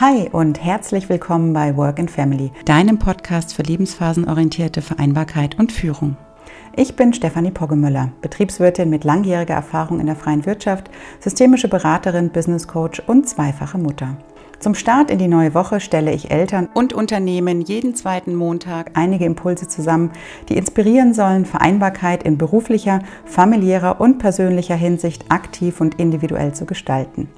Hi 0.00 0.30
und 0.32 0.64
herzlich 0.64 1.10
willkommen 1.10 1.52
bei 1.52 1.76
Work 1.76 1.98
and 1.98 2.10
Family, 2.10 2.52
deinem 2.64 2.98
Podcast 2.98 3.52
für 3.52 3.60
lebensphasenorientierte 3.60 4.80
Vereinbarkeit 4.80 5.58
und 5.58 5.72
Führung. 5.72 6.16
Ich 6.74 6.96
bin 6.96 7.12
Stefanie 7.12 7.50
Poggemöller, 7.50 8.10
Betriebswirtin 8.22 8.88
mit 8.88 9.04
langjähriger 9.04 9.52
Erfahrung 9.52 10.00
in 10.00 10.06
der 10.06 10.16
freien 10.16 10.46
Wirtschaft, 10.46 10.88
systemische 11.20 11.68
Beraterin, 11.68 12.30
Business 12.30 12.66
Coach 12.66 13.02
und 13.06 13.28
zweifache 13.28 13.76
Mutter. 13.76 14.16
Zum 14.58 14.74
Start 14.74 15.10
in 15.10 15.18
die 15.18 15.28
neue 15.28 15.52
Woche 15.52 15.80
stelle 15.80 16.14
ich 16.14 16.30
Eltern 16.30 16.70
und 16.72 16.94
Unternehmen 16.94 17.60
jeden 17.60 17.94
zweiten 17.94 18.34
Montag 18.34 18.92
einige 18.94 19.26
Impulse 19.26 19.68
zusammen, 19.68 20.12
die 20.48 20.56
inspirieren 20.56 21.12
sollen, 21.12 21.44
Vereinbarkeit 21.44 22.22
in 22.22 22.38
beruflicher, 22.38 23.00
familiärer 23.26 24.00
und 24.00 24.16
persönlicher 24.16 24.76
Hinsicht 24.76 25.26
aktiv 25.30 25.78
und 25.82 26.00
individuell 26.00 26.54
zu 26.54 26.64
gestalten. 26.64 27.28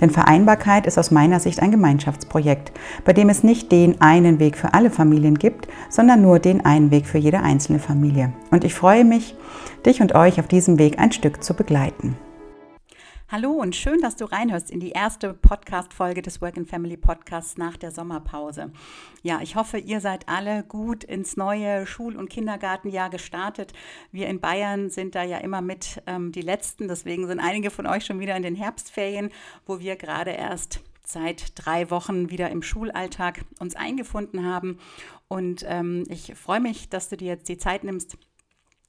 Denn 0.00 0.10
Vereinbarkeit 0.10 0.86
ist 0.86 0.98
aus 0.98 1.10
meiner 1.10 1.40
Sicht 1.40 1.60
ein 1.60 1.70
Gemeinschaftsprojekt, 1.70 2.72
bei 3.04 3.12
dem 3.12 3.28
es 3.28 3.42
nicht 3.42 3.72
den 3.72 4.00
einen 4.00 4.38
Weg 4.38 4.56
für 4.56 4.74
alle 4.74 4.90
Familien 4.90 5.38
gibt, 5.38 5.68
sondern 5.88 6.22
nur 6.22 6.38
den 6.38 6.64
einen 6.64 6.90
Weg 6.90 7.06
für 7.06 7.18
jede 7.18 7.40
einzelne 7.40 7.78
Familie. 7.78 8.32
Und 8.50 8.64
ich 8.64 8.74
freue 8.74 9.04
mich, 9.04 9.34
dich 9.84 10.00
und 10.00 10.14
euch 10.14 10.40
auf 10.40 10.48
diesem 10.48 10.78
Weg 10.78 10.98
ein 10.98 11.12
Stück 11.12 11.42
zu 11.42 11.54
begleiten. 11.54 12.16
Hallo 13.28 13.50
und 13.50 13.74
schön, 13.74 14.00
dass 14.00 14.14
du 14.14 14.24
reinhörst 14.26 14.70
in 14.70 14.78
die 14.78 14.92
erste 14.92 15.34
Podcast-Folge 15.34 16.22
des 16.22 16.40
Work 16.40 16.58
and 16.58 16.68
Family 16.68 16.96
Podcasts 16.96 17.58
nach 17.58 17.76
der 17.76 17.90
Sommerpause. 17.90 18.70
Ja, 19.24 19.40
ich 19.42 19.56
hoffe, 19.56 19.78
ihr 19.78 20.00
seid 20.00 20.28
alle 20.28 20.62
gut 20.62 21.02
ins 21.02 21.36
neue 21.36 21.88
Schul- 21.88 22.14
und 22.14 22.30
Kindergartenjahr 22.30 23.10
gestartet. 23.10 23.72
Wir 24.12 24.28
in 24.28 24.38
Bayern 24.38 24.90
sind 24.90 25.16
da 25.16 25.24
ja 25.24 25.38
immer 25.38 25.60
mit 25.60 26.00
ähm, 26.06 26.30
die 26.30 26.40
Letzten, 26.40 26.86
deswegen 26.86 27.26
sind 27.26 27.40
einige 27.40 27.72
von 27.72 27.88
euch 27.88 28.06
schon 28.06 28.20
wieder 28.20 28.36
in 28.36 28.44
den 28.44 28.54
Herbstferien, 28.54 29.32
wo 29.66 29.80
wir 29.80 29.96
gerade 29.96 30.30
erst 30.30 30.78
seit 31.04 31.50
drei 31.56 31.90
Wochen 31.90 32.30
wieder 32.30 32.50
im 32.50 32.62
Schulalltag 32.62 33.44
uns 33.58 33.74
eingefunden 33.74 34.44
haben. 34.44 34.78
Und 35.26 35.64
ähm, 35.66 36.04
ich 36.08 36.36
freue 36.36 36.60
mich, 36.60 36.90
dass 36.90 37.08
du 37.08 37.16
dir 37.16 37.26
jetzt 37.26 37.48
die 37.48 37.58
Zeit 37.58 37.82
nimmst, 37.82 38.16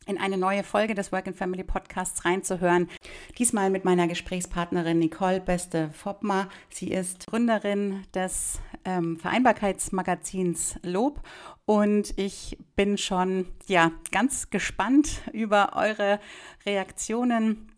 in 0.08 0.18
eine 0.18 0.38
neue 0.38 0.64
Folge 0.64 0.96
des 0.96 1.12
Work 1.12 1.28
and 1.28 1.36
Family 1.36 1.64
Podcasts 1.64 2.26
reinzuhören. 2.26 2.90
Diesmal 3.38 3.70
mit 3.70 3.86
meiner 3.86 4.08
Gesprächspartnerin 4.08 5.00
Nicole 5.00 5.42
Beste-Foppmer. 5.42 6.48
Sie 6.70 6.92
ist 6.92 7.28
Gründerin 7.28 8.04
des 8.14 8.60
ähm, 8.86 9.18
Vereinbarkeitsmagazins 9.18 10.80
Lob 10.84 11.22
und 11.66 12.18
ich 12.18 12.58
bin 12.76 12.98
schon 12.98 13.48
ja 13.68 13.92
ganz 14.12 14.50
gespannt 14.50 15.22
über 15.34 15.74
eure 15.76 16.20
Reaktionen 16.66 17.70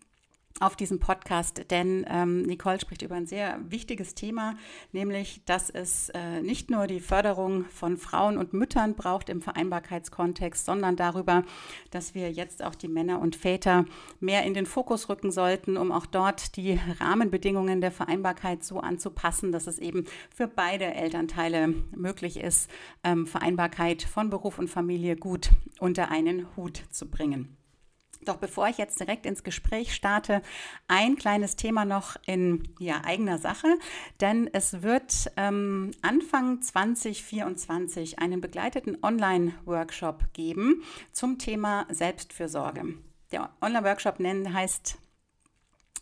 auf 0.60 0.76
diesem 0.76 1.00
Podcast, 1.00 1.70
denn 1.72 2.06
ähm, 2.10 2.42
Nicole 2.44 2.80
spricht 2.80 3.02
über 3.02 3.16
ein 3.16 3.28
sehr 3.28 3.60
wichtiges 3.70 4.16
Thema, 4.16 4.56
nämlich, 4.92 5.42
dass 5.46 5.70
es 5.70 6.10
äh, 6.10 6.42
nicht 6.42 6.70
nur 6.70 6.88
die 6.88 7.00
Förderung 7.00 7.66
von 7.66 7.98
Frauen 7.98 8.38
und 8.38 8.54
Müttern 8.54 8.96
braucht 8.96 9.30
im 9.30 9.42
Vereinbarkeitskontext, 9.42 10.66
sondern 10.66 10.96
darüber, 10.96 11.44
dass 11.92 12.16
wir 12.16 12.32
jetzt 12.32 12.64
auch 12.64 12.76
die 12.76 12.88
Männer 12.88 13.20
und 13.20 13.36
Väter 13.36 13.86
mehr 14.20 14.44
in 14.44 14.54
den 14.54 14.66
Fokus 14.66 15.10
rücken 15.10 15.32
sollten, 15.32 15.78
um 15.78 15.92
auch 15.92 16.06
dort 16.06 16.56
die 16.56 16.80
Rahmenbedingungen 17.00 17.82
der 17.82 17.92
Vereinbarkeit 17.92 18.64
so 18.64 18.80
anzupassen, 18.80 19.52
dass 19.52 19.68
es 19.68 19.80
eben 19.80 20.06
für 20.34 20.48
beide 20.48 20.86
Elternteile 20.86 21.74
möglich 21.96 22.40
ist, 22.40 22.70
ähm, 23.04 23.28
Vereinbarkeit 23.28 24.04
von 24.04 24.30
Beruf 24.30 24.60
und 24.60 24.70
Familie 24.70 25.16
gut 25.16 25.52
unter 25.80 26.12
einen 26.12 26.48
Hut 26.56 26.84
zu 26.92 27.10
bringen. 27.10 27.59
Doch 28.26 28.38
bevor 28.38 28.68
ich 28.68 28.78
jetzt 28.78 29.00
direkt 29.00 29.26
ins 29.26 29.44
Gespräch 29.44 29.96
starte, 29.96 30.42
ein 30.88 31.16
kleines 31.16 31.56
Thema 31.56 31.86
noch 31.86 32.18
in 32.26 32.64
ja, 32.80 33.02
eigener 33.06 33.38
Sache, 33.38 33.68
denn 34.20 34.50
es 34.52 34.82
wird 34.82 35.32
ähm, 35.38 35.92
Anfang 36.02 36.62
2024 36.62 38.20
einen 38.20 38.42
begleiteten 38.42 38.98
Online-Workshop 39.02 40.34
geben 40.34 40.84
zum 41.14 41.40
Thema 41.40 41.88
Selbstfürsorge. 41.90 42.96
Der 43.32 43.52
Online-Workshop 43.62 44.20
heißt 44.20 44.98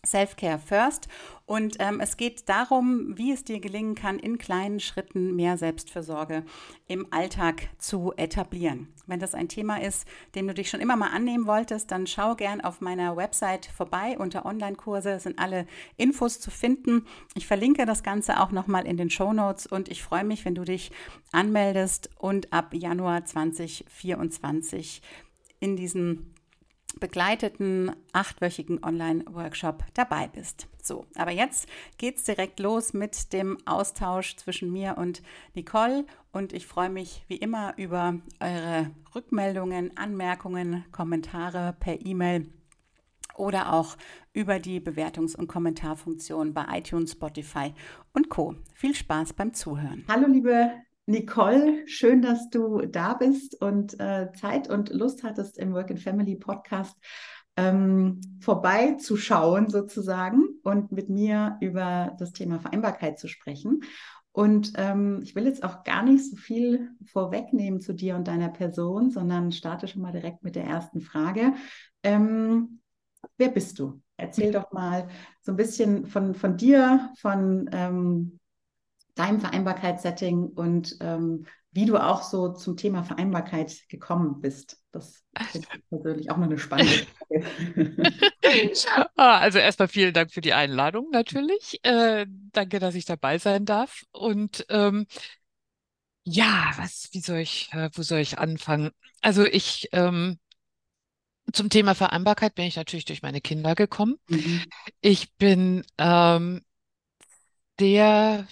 Self-Care 0.06 0.60
First. 0.60 1.08
Und 1.46 1.78
ähm, 1.80 2.02
es 2.02 2.18
geht 2.18 2.50
darum, 2.50 3.18
wie 3.18 3.32
es 3.32 3.46
dir 3.46 3.62
gelingen 3.62 3.96
kann, 3.96 4.20
in 4.20 4.38
kleinen 4.38 4.82
Schritten 4.82 5.36
mehr 5.36 5.58
Selbstfürsorge 5.58 6.44
im 6.88 7.08
Alltag 7.12 7.70
zu 7.78 8.14
etablieren. 8.18 8.90
Wenn 9.06 9.22
das 9.22 9.34
ein 9.34 9.48
Thema 9.48 9.82
ist, 9.82 10.06
dem 10.36 10.48
du 10.48 10.54
dich 10.54 10.70
schon 10.70 10.82
immer 10.82 10.98
mal 10.98 11.12
annehmen 11.12 11.48
wolltest, 11.48 11.92
dann 11.92 12.06
schau 12.06 12.36
gern 12.36 12.60
auf 12.60 12.82
meiner 12.82 13.16
Website 13.16 13.66
vorbei. 13.68 14.18
Unter 14.20 14.46
Online-Kurse 14.46 15.20
sind 15.22 15.40
alle 15.40 15.68
Infos 15.96 16.42
zu 16.42 16.52
finden. 16.52 17.06
Ich 17.34 17.48
verlinke 17.48 17.86
das 17.86 18.04
Ganze 18.04 18.42
auch 18.42 18.52
nochmal 18.52 18.86
in 18.86 18.98
den 18.98 19.10
Show 19.10 19.32
Notes 19.32 19.68
und 19.68 19.90
ich 19.90 20.04
freue 20.04 20.26
mich, 20.26 20.44
wenn 20.44 20.56
du 20.56 20.66
dich 20.66 20.92
anmeldest 21.32 22.10
und 22.18 22.52
ab 22.52 22.74
Januar 22.74 23.24
2024 23.24 25.02
in 25.60 25.78
diesem 25.78 26.34
begleiteten 27.00 27.92
achtwöchigen 28.14 28.84
Online-Workshop 28.84 29.84
dabei 29.94 30.28
bist. 30.28 30.68
So, 30.82 31.06
aber 31.16 31.32
jetzt 31.32 31.68
geht's 31.98 32.24
direkt 32.24 32.60
los 32.60 32.94
mit 32.94 33.34
dem 33.34 33.58
Austausch 33.66 34.38
zwischen 34.38 34.72
mir 34.72 34.98
und 34.98 35.22
Nicole 35.54 36.06
und 36.32 36.54
ich 36.54 36.66
freue 36.66 36.90
mich 36.90 37.26
wie 37.28 37.36
immer 37.36 37.74
über 37.78 38.16
eure 38.40 38.92
Rückmeldungen, 39.14 39.96
Anmerkungen, 39.98 40.86
Kommentare 40.92 41.76
per 41.80 42.06
E-Mail 42.06 42.50
oder 43.36 43.74
auch 43.74 43.98
über 44.34 44.60
die 44.60 44.80
Bewertungs- 44.80 45.36
und 45.36 45.48
Kommentarfunktion 45.48 46.54
bei 46.54 46.66
iTunes, 46.78 47.12
Spotify 47.12 47.74
und 48.14 48.30
Co. 48.30 48.56
Viel 48.74 48.96
Spaß 48.96 49.34
beim 49.34 49.54
Zuhören. 49.54 50.06
Hallo 50.08 50.28
liebe 50.28 50.87
Nicole, 51.10 51.88
schön, 51.88 52.22
dass 52.22 52.50
du 52.50 52.82
da 52.82 53.14
bist 53.14 53.62
und 53.62 53.98
äh, 53.98 54.30
Zeit 54.34 54.70
und 54.70 54.90
Lust 54.90 55.24
hattest, 55.24 55.58
im 55.58 55.74
Work 55.74 55.90
and 55.90 56.02
Family 56.02 56.36
Podcast 56.36 56.98
ähm, 57.56 58.20
vorbeizuschauen 58.42 59.70
sozusagen 59.70 60.60
und 60.64 60.92
mit 60.92 61.08
mir 61.08 61.56
über 61.62 62.14
das 62.20 62.34
Thema 62.34 62.60
Vereinbarkeit 62.60 63.18
zu 63.20 63.30
sprechen. 63.30 63.84
Und 64.34 64.74
ähm, 64.76 65.22
ich 65.24 65.34
will 65.34 65.46
jetzt 65.46 65.64
auch 65.64 65.86
gar 65.86 66.04
nicht 66.04 66.30
so 66.30 66.36
viel 66.36 66.92
vorwegnehmen 67.06 67.80
zu 67.80 67.94
dir 67.94 68.18
und 68.18 68.28
deiner 68.28 68.50
Person, 68.50 69.10
sondern 69.10 69.54
starte 69.54 69.88
schon 69.88 70.02
mal 70.02 70.12
direkt 70.12 70.44
mit 70.44 70.58
der 70.58 70.66
ersten 70.66 71.00
Frage. 71.00 71.54
Ähm, 72.04 72.82
wer 73.38 73.50
bist 73.50 73.80
du? 73.80 74.02
Erzähl 74.18 74.52
doch 74.52 74.74
mal 74.74 75.08
so 75.42 75.54
ein 75.54 75.58
bisschen 75.58 76.06
von, 76.06 76.36
von 76.36 76.58
dir, 76.58 77.12
von 77.18 77.70
ähm, 77.72 78.40
deinem 79.20 79.40
Vereinbarkeitssetting 79.40 80.48
und 80.48 80.98
ähm, 81.02 81.46
wie 81.72 81.86
du 81.86 81.98
auch 81.98 82.24
so 82.24 82.54
zum 82.54 82.76
Thema 82.76 83.04
Vereinbarkeit 83.04 83.88
gekommen 83.90 84.42
bist. 84.42 84.82
Das 84.92 85.24
finde 85.52 85.68
ich 85.74 85.82
persönlich 85.90 86.32
auch 86.32 86.38
noch 86.38 86.46
eine 86.46 86.58
spannende 86.58 87.06
Frage. 87.30 88.12
Ah, 89.16 89.40
also 89.40 89.60
erstmal 89.60 89.90
vielen 89.90 90.14
Dank 90.14 90.32
für 90.32 90.42
die 90.42 90.54
Einladung 90.54 91.10
natürlich. 91.12 91.80
Äh, 91.84 92.26
danke, 92.54 92.80
dass 92.80 92.96
ich 92.96 93.04
dabei 93.04 93.38
sein 93.40 93.66
darf. 93.66 94.04
Und 94.12 94.66
ähm, 94.70 95.06
ja, 96.24 96.72
was, 96.78 97.10
wie 97.12 97.20
soll 97.20 97.40
ich, 97.40 97.70
äh, 97.74 97.90
wo 97.94 98.04
soll 98.04 98.20
ich 98.20 98.40
anfangen? 98.40 98.92
Also 99.22 99.46
ich 99.46 99.90
ähm, 99.92 100.40
zum 101.52 101.70
Thema 101.70 101.96
Vereinbarkeit 101.96 102.56
bin 102.56 102.66
ich 102.66 102.76
natürlich 102.76 103.06
durch 103.06 103.22
meine 103.22 103.42
Kinder 103.42 103.76
gekommen. 103.76 104.18
Mhm. 104.30 104.64
Ich 105.02 105.34
bin 105.36 105.84
ähm, 105.98 106.62
der 107.80 108.48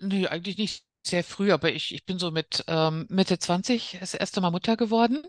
Nee, 0.00 0.26
eigentlich 0.26 0.58
nicht 0.58 0.84
sehr 1.02 1.24
früh, 1.24 1.52
aber 1.52 1.72
ich, 1.72 1.94
ich 1.94 2.04
bin 2.04 2.18
so 2.18 2.30
mit 2.30 2.64
ähm, 2.66 3.06
Mitte 3.08 3.38
20 3.38 3.98
das 4.00 4.14
erste 4.14 4.40
Mal 4.40 4.50
Mutter 4.50 4.76
geworden. 4.76 5.22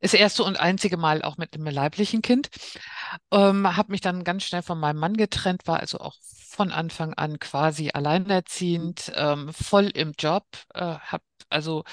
Das 0.00 0.14
erste 0.14 0.44
und 0.44 0.58
einzige 0.58 0.96
Mal 0.96 1.22
auch 1.22 1.36
mit 1.36 1.54
einem 1.54 1.66
leiblichen 1.66 2.22
Kind. 2.22 2.48
Ähm, 3.30 3.76
habe 3.76 3.92
mich 3.92 4.00
dann 4.00 4.24
ganz 4.24 4.44
schnell 4.44 4.62
von 4.62 4.78
meinem 4.78 4.98
Mann 4.98 5.16
getrennt, 5.16 5.66
war 5.66 5.80
also 5.80 5.98
auch 5.98 6.16
von 6.22 6.72
Anfang 6.72 7.14
an 7.14 7.38
quasi 7.38 7.90
alleinerziehend, 7.92 9.12
ähm, 9.14 9.52
voll 9.52 9.86
im 9.86 10.12
Job, 10.18 10.44
äh, 10.74 10.80
habe 10.80 11.24
also 11.48 11.84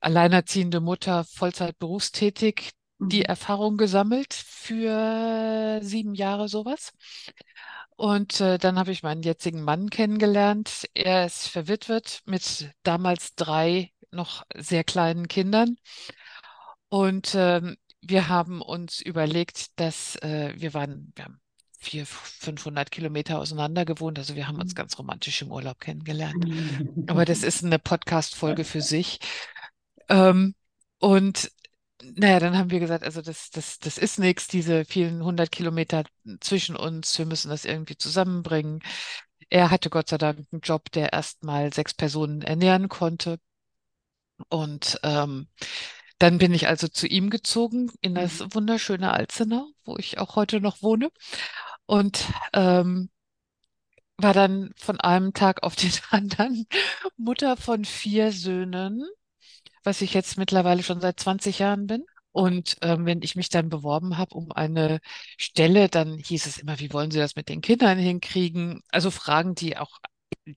alleinerziehende 0.00 0.80
Mutter, 0.80 1.24
Vollzeit 1.24 1.78
berufstätig, 1.78 2.70
die 2.98 3.20
mhm. 3.20 3.24
Erfahrung 3.24 3.76
gesammelt 3.76 4.34
für 4.34 5.80
sieben 5.82 6.14
Jahre 6.14 6.48
sowas. 6.48 6.92
Und 7.96 8.40
äh, 8.40 8.58
dann 8.58 8.78
habe 8.78 8.92
ich 8.92 9.02
meinen 9.02 9.22
jetzigen 9.22 9.62
Mann 9.62 9.88
kennengelernt. 9.88 10.86
Er 10.94 11.26
ist 11.26 11.48
verwitwet 11.48 12.20
mit 12.26 12.70
damals 12.82 13.34
drei 13.34 13.90
noch 14.10 14.44
sehr 14.54 14.84
kleinen 14.84 15.28
Kindern. 15.28 15.76
Und 16.88 17.34
ähm, 17.34 17.76
wir 18.00 18.28
haben 18.28 18.60
uns 18.60 19.00
überlegt, 19.00 19.78
dass 19.80 20.16
äh, 20.16 20.52
wir 20.56 20.74
waren, 20.74 21.12
wir 21.16 21.24
haben 21.24 21.40
vier, 21.78 22.06
500 22.06 22.90
Kilometer 22.90 23.38
auseinander 23.38 23.84
gewohnt. 23.84 24.18
Also 24.18 24.36
wir 24.36 24.46
haben 24.46 24.60
uns 24.60 24.72
mhm. 24.72 24.76
ganz 24.76 24.98
romantisch 24.98 25.40
im 25.42 25.50
Urlaub 25.50 25.80
kennengelernt. 25.80 26.44
Aber 27.08 27.24
das 27.24 27.42
ist 27.42 27.64
eine 27.64 27.78
Podcast-Folge 27.78 28.64
für 28.64 28.80
sich. 28.82 29.20
Ähm, 30.08 30.54
und 30.98 31.50
naja, 32.02 32.40
dann 32.40 32.56
haben 32.58 32.70
wir 32.70 32.80
gesagt, 32.80 33.04
also 33.04 33.22
das, 33.22 33.50
das, 33.50 33.78
das 33.78 33.98
ist 33.98 34.18
nichts, 34.18 34.48
diese 34.48 34.84
vielen 34.84 35.22
hundert 35.24 35.50
Kilometer 35.52 36.04
zwischen 36.40 36.76
uns, 36.76 37.18
wir 37.18 37.26
müssen 37.26 37.50
das 37.50 37.64
irgendwie 37.64 37.96
zusammenbringen. 37.96 38.80
er 39.50 39.70
hatte 39.70 39.90
Gott 39.90 40.08
sei 40.10 40.18
Dank 40.18 40.46
einen 40.52 40.60
Job, 40.62 40.90
der 40.92 41.12
erst 41.14 41.44
mal 41.44 41.72
sechs 41.74 41.94
Personen 41.94 42.42
ernähren 42.42 42.88
konnte. 42.88 43.38
Und 44.48 45.00
ähm, 45.02 45.48
dann 46.18 46.38
bin 46.38 46.54
ich 46.54 46.68
also 46.68 46.88
zu 46.88 47.06
ihm 47.06 47.30
gezogen 47.30 47.90
in 48.00 48.14
das 48.14 48.40
Mhm. 48.40 48.54
wunderschöne 48.54 49.12
Alzenau, 49.12 49.68
wo 49.84 49.96
ich 49.98 50.18
auch 50.18 50.36
heute 50.36 50.60
noch 50.60 50.82
wohne. 50.82 51.10
Und 51.86 52.26
ähm, 52.54 53.10
war 54.18 54.32
dann 54.34 54.72
von 54.76 55.00
einem 55.00 55.32
Tag 55.32 55.62
auf 55.62 55.76
den 55.76 55.90
anderen 56.10 56.66
Mutter 57.16 57.56
von 57.56 57.84
vier 57.84 58.32
Söhnen, 58.32 59.04
was 59.86 60.00
ich 60.02 60.14
jetzt 60.14 60.38
mittlerweile 60.38 60.82
schon 60.82 61.00
seit 61.00 61.20
20 61.20 61.58
Jahren 61.60 61.86
bin. 61.86 62.04
Und 62.32 62.76
ähm, 62.82 63.06
wenn 63.06 63.22
ich 63.22 63.36
mich 63.36 63.48
dann 63.48 63.70
beworben 63.70 64.18
habe 64.18 64.34
um 64.34 64.52
eine 64.52 65.00
Stelle, 65.38 65.88
dann 65.88 66.18
hieß 66.18 66.46
es 66.46 66.58
immer, 66.58 66.78
wie 66.80 66.92
wollen 66.92 67.10
Sie 67.10 67.18
das 67.18 67.34
mit 67.36 67.48
den 67.48 67.62
Kindern 67.62 67.98
hinkriegen? 67.98 68.82
Also 68.90 69.10
Fragen, 69.10 69.54
die 69.54 69.78
auch 69.78 69.98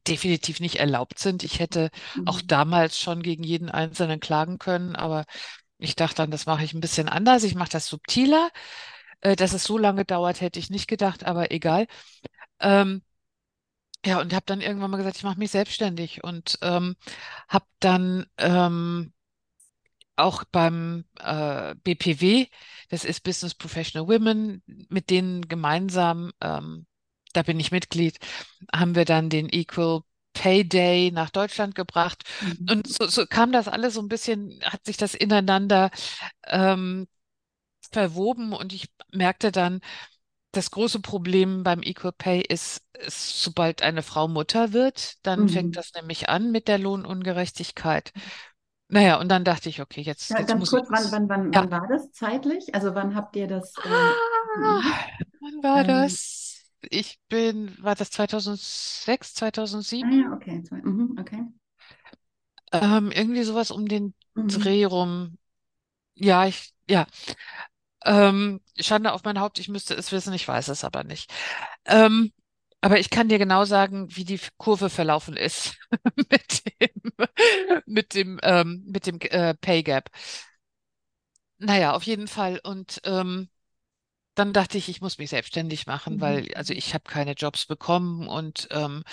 definitiv 0.08 0.60
nicht 0.60 0.76
erlaubt 0.78 1.20
sind. 1.20 1.44
Ich 1.44 1.60
hätte 1.60 1.90
auch 2.26 2.42
Mhm. 2.42 2.48
damals 2.48 3.00
schon 3.00 3.22
gegen 3.24 3.44
jeden 3.44 3.70
Einzelnen 3.70 4.20
klagen 4.20 4.58
können, 4.60 4.96
aber 4.96 5.26
ich 5.80 5.96
dachte 5.96 6.18
dann, 6.18 6.32
das 6.32 6.46
mache 6.48 6.64
ich 6.66 6.74
ein 6.74 6.82
bisschen 6.82 7.10
anders. 7.10 7.44
Ich 7.44 7.56
mache 7.56 7.70
das 7.72 7.88
subtiler. 7.88 8.50
Äh, 9.22 9.36
dass 9.36 9.54
es 9.54 9.64
so 9.66 9.78
lange 9.78 10.06
dauert, 10.06 10.42
hätte 10.42 10.60
ich 10.60 10.70
nicht 10.70 10.88
gedacht, 10.88 11.26
aber 11.26 11.52
egal. 11.52 11.88
Ähm, 12.62 13.04
ja, 14.06 14.20
und 14.22 14.34
habe 14.34 14.46
dann 14.46 14.62
irgendwann 14.62 14.92
mal 14.92 14.98
gesagt, 14.98 15.18
ich 15.18 15.24
mache 15.24 15.40
mich 15.40 15.52
selbstständig 15.52 16.24
und 16.24 16.58
ähm, 16.62 16.96
habe 17.50 17.66
dann 17.80 18.26
ähm, 18.38 19.14
auch 20.20 20.44
beim 20.52 21.06
äh, 21.20 21.76
BPW, 21.84 22.48
das 22.90 23.06
ist 23.06 23.22
Business 23.24 23.56
Professional 23.56 24.08
Women, 24.08 24.64
mit 24.90 25.10
denen 25.10 25.48
gemeinsam, 25.48 26.32
ähm, 26.42 26.86
da 27.34 27.44
bin 27.44 27.60
ich 27.60 27.72
Mitglied, 27.72 28.20
haben 28.74 28.96
wir 28.96 29.06
dann 29.06 29.30
den 29.30 29.50
Equal 29.52 30.02
Pay 30.34 30.64
Day 30.68 31.12
nach 31.12 31.30
Deutschland 31.32 31.76
gebracht. 31.76 32.24
Mhm. 32.42 32.70
Und 32.70 32.88
so, 32.88 33.08
so 33.08 33.26
kam 33.26 33.52
das 33.52 33.68
alles 33.68 33.96
so 33.96 34.02
ein 34.02 34.08
bisschen, 34.10 34.60
hat 34.64 34.86
sich 34.86 34.98
das 34.98 35.14
ineinander 35.16 35.92
ähm, 36.48 37.08
verwoben 37.92 38.54
und 38.54 38.74
ich 38.74 38.90
merkte 39.12 39.52
dann, 39.52 39.82
das 40.54 40.72
große 40.72 41.02
Problem 41.02 41.64
beim 41.64 41.84
Equal 41.84 42.14
Pay 42.14 42.42
ist, 42.42 42.84
ist, 42.94 43.42
sobald 43.44 43.84
eine 43.84 44.04
Frau 44.04 44.28
Mutter 44.28 44.74
wird, 44.74 45.18
dann 45.26 45.48
fängt 45.50 45.76
Mhm. 45.76 45.78
das 45.78 45.94
nämlich 45.96 46.30
an 46.30 46.52
mit 46.52 46.68
der 46.68 46.80
Lohnungerechtigkeit. 46.80 48.14
Naja, 48.90 49.20
und 49.20 49.30
dann 49.30 49.44
dachte 49.46 49.70
ich, 49.70 49.82
okay, 49.82 50.02
jetzt, 50.02 50.32
Ja, 50.32 50.40
jetzt 50.40 50.56
ganz 50.56 50.68
kurz, 50.68 50.90
wann, 50.92 51.12
wann, 51.12 51.28
wann, 51.30 51.54
Ja. 51.54 51.68
wann 51.70 51.72
war 51.72 51.88
das 51.88 52.12
zeitlich? 52.12 52.74
Also 52.76 52.94
wann 52.96 53.16
habt 53.16 53.36
ihr 53.36 53.48
das 53.48 53.80
ähm? 53.84 54.20
Ah, 54.56 54.82
wann 55.40 55.64
war 55.64 55.84
Ähm, 55.84 55.84
das? 55.84 56.72
Ich 56.90 57.20
bin, 57.30 57.76
war 57.84 57.96
das 57.96 58.12
2006, 58.12 59.34
ah 60.02 60.12
2007? 60.14 60.16
ja, 60.16 60.34
okay. 60.34 60.62
Mhm, 60.84 61.16
okay. 61.20 61.46
Ähm, 62.72 63.12
irgendwie 63.12 63.44
sowas 63.44 63.72
um 63.72 63.88
den 63.88 64.14
Mhm. 64.36 64.64
Dreh 64.64 64.86
rum. 64.86 65.38
Ja, 66.16 66.48
ich, 66.48 66.74
ja. 66.90 67.08
Ähm, 68.06 68.62
Schande 68.80 69.14
auf 69.14 69.24
mein 69.24 69.40
Haupt, 69.40 69.60
ich 69.60 69.70
müsste 69.70 69.94
es 69.96 70.12
wissen, 70.12 70.34
ich 70.34 70.48
weiß 70.48 70.70
es 70.70 70.84
aber 70.84 71.04
nicht. 71.04 71.32
Ähm, 71.86 72.32
aber 72.82 73.00
ich 73.00 73.10
kann 73.10 73.30
dir 73.30 73.40
genau 73.40 73.66
sagen, 73.66 74.08
wie 74.16 74.24
die 74.26 74.40
Kurve 74.58 74.90
verlaufen 74.90 75.36
ist 75.38 75.78
mit 76.16 76.64
dem, 76.82 77.12
mit 77.86 78.14
dem, 78.14 78.40
ähm, 78.44 78.84
mit 78.88 79.06
dem 79.08 79.20
äh, 79.22 79.54
Pay 79.56 79.84
Gap. 79.84 80.10
Naja, 81.58 81.94
auf 81.94 82.04
jeden 82.04 82.28
Fall. 82.28 82.60
Und 82.64 83.02
ähm, 83.04 83.50
dann 84.36 84.54
dachte 84.54 84.78
ich, 84.78 84.90
ich 84.90 85.02
muss 85.02 85.18
mich 85.20 85.30
selbstständig 85.32 85.88
machen, 85.88 86.22
Mhm. 86.22 86.22
weil 86.22 86.54
also 86.56 86.74
ich 86.74 86.94
habe 86.94 87.06
keine 87.06 87.34
Jobs 87.34 87.66
bekommen 87.68 88.28
und 88.28 88.68
ähm, 88.72 89.04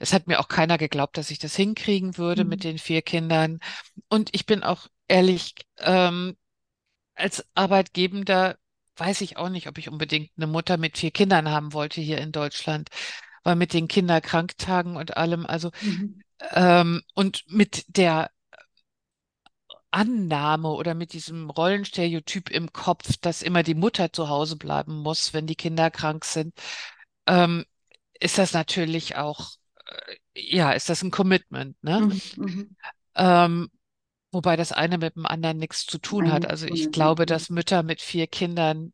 es 0.00 0.12
hat 0.12 0.26
mir 0.28 0.40
auch 0.40 0.48
keiner 0.48 0.78
geglaubt, 0.78 1.18
dass 1.18 1.30
ich 1.30 1.38
das 1.40 1.56
hinkriegen 1.56 2.18
würde 2.18 2.44
mit 2.44 2.64
Mhm. 2.64 2.64
den 2.64 2.78
vier 2.78 3.02
Kindern. 3.02 3.60
Und 4.08 4.30
ich 4.34 4.46
bin 4.46 4.62
auch 4.64 4.88
ehrlich, 5.08 5.54
ähm, 5.78 6.36
als 7.16 7.46
Arbeitgebender 7.54 8.58
weiß 8.96 9.20
ich 9.22 9.36
auch 9.36 9.48
nicht, 9.48 9.68
ob 9.68 9.78
ich 9.78 9.88
unbedingt 9.88 10.30
eine 10.36 10.46
Mutter 10.46 10.76
mit 10.76 10.98
vier 10.98 11.10
Kindern 11.10 11.50
haben 11.50 11.72
wollte 11.72 12.00
hier 12.00 12.18
in 12.18 12.32
Deutschland, 12.32 12.88
weil 13.44 13.56
mit 13.56 13.72
den 13.74 13.88
Kinderkranktagen 13.88 14.96
und 14.96 15.16
allem, 15.16 15.46
also 15.46 15.70
Mhm. 15.82 16.24
ähm, 16.52 17.02
und 17.14 17.44
mit 17.48 17.84
der 17.88 18.30
Annahme 19.90 20.68
oder 20.70 20.94
mit 20.94 21.12
diesem 21.12 21.50
Rollenstereotyp 21.50 22.50
im 22.50 22.72
Kopf, 22.72 23.16
dass 23.20 23.42
immer 23.42 23.62
die 23.62 23.74
Mutter 23.74 24.12
zu 24.12 24.28
Hause 24.28 24.56
bleiben 24.56 24.96
muss, 25.02 25.32
wenn 25.32 25.46
die 25.46 25.54
Kinder 25.54 25.90
krank 25.90 26.24
sind, 26.24 26.52
ähm, 27.26 27.64
ist 28.20 28.38
das 28.38 28.52
natürlich 28.54 29.16
auch, 29.16 29.52
äh, 29.86 30.16
ja, 30.56 30.72
ist 30.72 30.88
das 30.88 31.02
ein 31.02 31.10
Commitment, 31.12 31.82
ne? 31.84 32.00
Mhm. 32.00 32.20
Mhm. 32.36 32.76
Ähm, 33.16 33.70
wobei 34.34 34.56
das 34.56 34.72
eine 34.72 34.98
mit 34.98 35.16
dem 35.16 35.26
anderen 35.26 35.58
nichts 35.58 35.86
zu 35.86 35.98
tun 35.98 36.30
hat. 36.30 36.46
Also 36.46 36.66
ich 36.66 36.90
glaube, 36.90 37.26
dass 37.26 37.50
Mütter 37.50 37.82
mit 37.82 38.02
vier 38.02 38.26
Kindern 38.26 38.92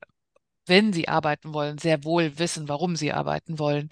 wenn 0.66 0.92
sie 0.92 1.08
arbeiten 1.08 1.54
wollen, 1.54 1.78
sehr 1.78 2.04
wohl 2.04 2.38
wissen, 2.38 2.68
warum 2.68 2.96
sie 2.96 3.12
arbeiten 3.12 3.58
wollen 3.58 3.88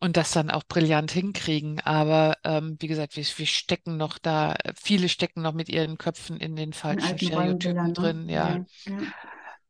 und 0.00 0.16
das 0.16 0.32
dann 0.32 0.50
auch 0.50 0.64
brillant 0.64 1.10
hinkriegen. 1.10 1.80
Aber 1.80 2.36
ähm, 2.44 2.76
wie 2.80 2.86
gesagt, 2.88 3.16
wir, 3.16 3.24
wir 3.24 3.46
stecken 3.46 3.96
noch 3.96 4.18
da, 4.18 4.56
viele 4.80 5.08
stecken 5.08 5.42
noch 5.42 5.52
mit 5.52 5.68
ihren 5.68 5.98
Köpfen 5.98 6.38
in 6.38 6.56
den 6.56 6.70
In 6.70 6.74
falschen 6.74 6.98
alten 7.00 7.26
Stereotypen 7.26 7.92
ne? 7.92 7.94
drin, 7.94 8.28
ja. 8.28 8.64
Ja, 8.86 8.94
ja. 8.94 9.00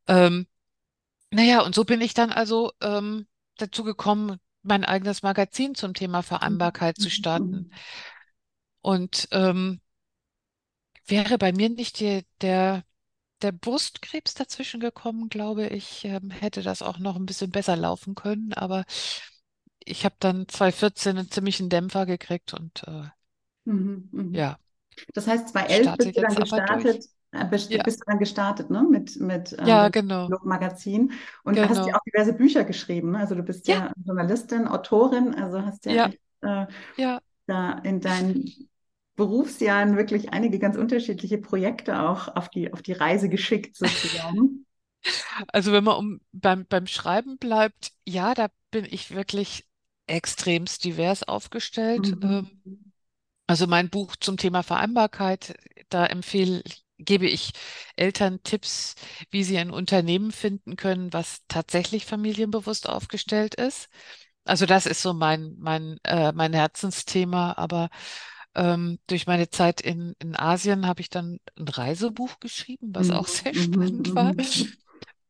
Ähm, 0.06 0.46
naja, 1.30 1.62
und 1.62 1.74
so 1.74 1.84
bin 1.84 2.00
ich 2.00 2.14
dann 2.14 2.32
also 2.32 2.72
ähm, 2.80 3.26
dazu 3.58 3.84
gekommen, 3.84 4.38
mein 4.62 4.84
eigenes 4.84 5.22
Magazin 5.22 5.74
zum 5.74 5.94
Thema 5.94 6.18
Mhm. 6.20 6.24
Vereinbarkeit 6.28 6.98
zu 6.98 7.08
Mhm. 7.08 7.14
starten. 7.14 7.54
Mhm. 7.54 7.70
Und 8.80 9.28
ähm, 9.32 9.80
wäre 11.08 11.38
bei 11.38 11.52
mir 11.52 11.68
nicht 11.70 12.00
die, 12.00 12.24
der 12.40 12.84
der 13.42 13.52
Brustkrebs 13.52 14.34
dazwischen 14.34 14.80
gekommen, 14.80 15.28
glaube 15.30 15.68
ich, 15.68 16.04
ähm, 16.06 16.30
hätte 16.30 16.62
das 16.62 16.82
auch 16.82 16.98
noch 16.98 17.16
ein 17.16 17.26
bisschen 17.26 17.50
besser 17.52 17.76
laufen 17.76 18.14
können. 18.14 18.52
Aber 18.54 18.84
ich 19.84 20.04
habe 20.04 20.14
dann 20.20 20.48
2014 20.48 21.18
einen 21.18 21.30
ziemlichen 21.30 21.68
Dämpfer 21.70 22.06
gekriegt 22.06 22.54
und 22.54 22.84
äh, 22.86 23.08
Mhm. 23.64 24.08
Mhm. 24.12 24.40
ja, 24.40 24.58
Das 25.14 25.26
heißt, 25.26 25.50
2011 25.50 25.96
starte 25.96 26.12
bist 26.14 26.16
du 26.16 26.20
dann 26.22 26.36
gestartet, 26.36 27.06
äh, 27.32 27.46
bist, 27.46 27.72
Ja, 27.72 27.84
bist 27.84 28.00
du 28.02 28.04
dann 28.06 28.18
gestartet, 28.18 28.70
ne? 28.70 28.84
Mit, 28.84 29.16
mit 29.20 29.56
ähm, 29.58 29.80
ja, 29.80 29.88
dem 29.88 29.90
genau, 29.90 30.34
Magazin 30.44 31.12
und 31.44 31.62
hast 31.68 31.86
ja 31.86 31.94
genau. 31.94 31.96
auch 31.96 32.00
diverse 32.06 32.34
Bücher 32.34 32.64
geschrieben, 32.64 33.12
ne? 33.12 33.18
Also 33.20 33.34
du 33.36 33.42
bist 33.44 33.66
Ja, 33.66 33.82
ja 33.86 33.92
Journalistin, 34.04 34.68
Autorin, 34.68 35.34
also 35.34 35.62
hast 35.64 35.86
ja 35.86 35.94
ja, 35.94 36.08
echt 36.08 36.20
äh, 36.42 36.66
ja. 36.96 37.20
da 37.46 37.72
in 37.80 38.02
deinen 38.02 38.70
Berufsjahren 39.18 39.98
wirklich 39.98 40.32
einige 40.32 40.58
ganz 40.60 40.76
unterschiedliche 40.78 41.38
Projekte 41.38 42.00
auch 42.00 42.28
auf 42.36 42.48
die, 42.48 42.72
auf 42.72 42.82
die 42.82 42.94
Reise 42.94 43.28
geschickt, 43.28 43.76
sozusagen. 43.76 44.64
Also 45.52 45.72
wenn 45.72 45.84
man 45.84 45.96
um, 45.96 46.20
beim, 46.32 46.66
beim 46.66 46.86
Schreiben 46.86 47.38
bleibt, 47.38 47.92
ja, 48.06 48.34
da 48.34 48.48
bin 48.70 48.84
ich 48.84 49.12
wirklich 49.14 49.66
extremst 50.06 50.84
divers 50.84 51.22
aufgestellt. 51.22 52.16
Mhm. 52.16 52.22
Ähm, 52.22 52.50
Also 53.46 53.66
mein 53.66 53.90
Buch 53.90 54.16
zum 54.16 54.36
Thema 54.36 54.62
Vereinbarkeit, 54.62 55.54
da 55.88 56.06
empfehle, 56.06 56.62
gebe 56.98 57.26
ich 57.26 57.52
Eltern 57.96 58.42
Tipps, 58.42 58.94
wie 59.30 59.44
sie 59.44 59.58
ein 59.58 59.70
Unternehmen 59.70 60.32
finden 60.32 60.76
können, 60.76 61.12
was 61.12 61.42
tatsächlich 61.48 62.04
familienbewusst 62.06 62.88
aufgestellt 62.88 63.54
ist. 63.54 63.88
Also 64.44 64.66
das 64.66 64.86
ist 64.86 65.02
so 65.02 65.14
mein, 65.14 65.56
mein, 65.58 65.98
äh, 66.04 66.32
mein 66.32 66.52
Herzensthema, 66.54 67.54
aber 67.58 67.90
ähm, 68.58 68.98
durch 69.08 69.26
meine 69.28 69.50
Zeit 69.50 69.80
in, 69.82 70.14
in 70.20 70.36
Asien 70.36 70.86
habe 70.86 71.00
ich 71.02 71.10
dann 71.10 71.40
ein 71.58 71.68
Reisebuch 71.68 72.40
geschrieben, 72.40 72.94
was 72.94 73.10
Mhm. 73.12 73.12
auch 73.12 73.28
sehr 73.28 73.54
Mhm. 73.54 73.54
spannend 73.54 74.14
war. 74.16 74.34
Mhm. 74.54 74.78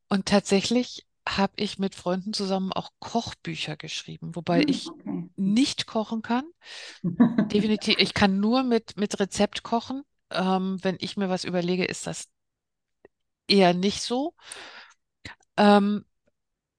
Und 0.09 0.27
tatsächlich 0.27 1.07
habe 1.29 1.53
ich 1.57 1.79
mit 1.79 1.95
Freunden 1.95 2.33
zusammen 2.33 2.73
auch 2.73 2.91
Kochbücher 3.01 3.77
geschrieben, 3.77 4.35
wobei 4.35 4.63
Mhm. 4.63 4.67
ich 4.67 4.93
Okay. 4.93 5.31
nicht 5.37 5.87
kochen 5.87 6.23
kann. 6.23 6.45
Definitiv. 7.53 7.97
Ich 7.99 8.15
kann 8.15 8.41
nur 8.41 8.63
mit, 8.63 8.97
mit 8.97 9.19
Rezept 9.21 9.63
kochen. 9.63 10.03
Ähm, 10.31 10.79
wenn 10.83 10.97
ich 11.01 11.17
mir 11.17 11.29
was 11.31 11.45
überlege, 11.45 11.85
ist 11.85 12.07
das 12.07 12.29
eher 13.47 13.75
nicht 13.75 14.01
so. 14.03 14.35
Ähm, 15.57 16.05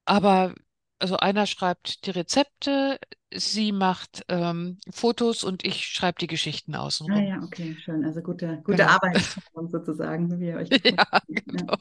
aber 0.06 0.56
also 1.00 1.18
einer 1.18 1.46
schreibt 1.48 2.06
die 2.06 2.12
Rezepte, 2.12 3.00
sie 3.34 3.72
macht 3.72 4.24
ähm, 4.27 4.79
Fotos 4.91 5.44
und 5.44 5.63
ich 5.65 5.86
schreibe 5.88 6.20
die 6.20 6.27
Geschichten 6.27 6.75
Ah 7.08 7.18
außenrum. 7.18 7.22
ja, 7.22 7.41
okay, 7.44 7.75
schön. 7.84 8.06
Also 8.06 8.22
gute, 8.22 8.62
gute 8.63 8.86
Genau. 8.86 8.88
Arbeitsteilung 8.88 9.70
sozusagen, 9.70 10.39
wie 10.39 10.48
ihr 10.50 10.58
euch 10.58 10.70
Ja. 10.84 11.06
Ja. 11.46 11.46
genau. 11.46 11.77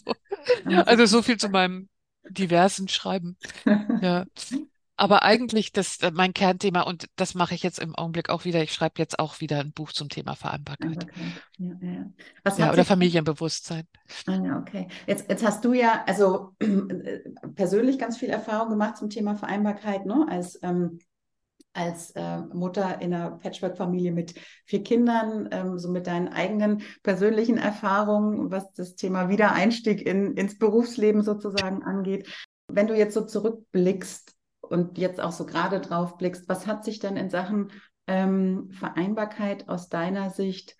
Ah, 0.65 0.83
Also 0.87 1.07
so 1.07 1.23
viel 1.23 1.37
zu 1.39 1.49
meinem 1.49 1.89
diversen 2.29 2.89
Schreiben. 2.89 3.37
Ja. 4.01 4.27
Aber 4.99 5.23
eigentlich 5.23 5.71
das 5.71 5.99
äh, 6.03 6.11
mein 6.13 6.35
Kernthema 6.35 6.83
und 6.83 7.07
das 7.15 7.37
mache 7.37 7.55
ich 7.55 7.63
jetzt 7.63 7.79
im 7.79 7.95
Augenblick 7.95 8.31
auch 8.31 8.45
wieder. 8.45 8.63
Ich 8.65 8.73
schreibe 8.73 8.95
jetzt 8.99 9.21
auch 9.21 9.41
wieder 9.41 9.61
ein 9.61 9.73
Buch 9.73 9.93
zum 9.93 10.09
Thema 10.09 10.35
Vereinbarkeit. 10.35 11.05
Vereinbarkeit. 11.05 11.43
Ja, 11.59 11.75
ja. 11.81 12.07
Was 12.43 12.59
Ja, 12.59 12.69
oder 12.69 12.79
sich 12.79 12.89
Familienbewusstsein. 12.89 13.87
Ah 14.27 14.41
ja, 14.45 14.59
okay. 14.59 14.89
Jetzt, 15.07 15.31
jetzt 15.31 15.47
hast 15.47 15.65
du 15.65 15.73
ja 15.73 16.03
also 16.07 16.57
äh, 16.59 17.21
persönlich 17.55 17.99
ganz 17.99 18.19
viel 18.19 18.29
Erfahrung 18.29 18.71
gemacht 18.71 18.97
zum 18.97 19.09
Thema 19.09 19.37
Vereinbarkeit, 19.37 20.05
ne? 20.05 20.27
Als 20.29 20.59
ähm, 20.63 20.99
als 21.75 22.11
äh, 22.13 22.39
Mutter 22.53 23.01
in 23.01 23.15
einer 23.15 23.31
Patchwork-Familie 23.39 24.11
mit 24.11 24.35
vier 24.65 24.83
Kindern, 24.83 25.49
ähm, 25.53 25.79
so 25.79 25.89
mit 25.89 26.09
deinen 26.09 26.27
eigenen 26.27 26.83
persönlichen 27.05 27.57
Erfahrungen, 27.57 28.51
was 28.51 28.73
das 28.73 28.97
Thema 28.97 29.29
Wiedereinstieg 29.29 30.05
in, 30.05 30.37
ins 30.37 30.59
Berufsleben 30.59 31.23
sozusagen 31.23 31.85
angeht. 31.85 32.29
Wenn 32.67 32.89
du 32.89 32.97
jetzt 32.97 33.15
so 33.15 33.25
zurückblickst 33.25 34.38
und 34.71 34.99
jetzt 34.99 35.21
auch 35.21 35.33
so 35.33 35.47
gerade 35.47 35.81
drauf 35.81 36.17
blickst, 36.19 36.49
was 36.49 36.67
hat 36.67 36.85
sich 36.85 36.99
denn 36.99 37.17
in 37.17 37.31
Sachen 37.31 37.71
ähm, 38.07 38.71
Vereinbarkeit 38.73 39.69
aus 39.69 39.89
deiner 39.89 40.31
Sicht 40.31 40.77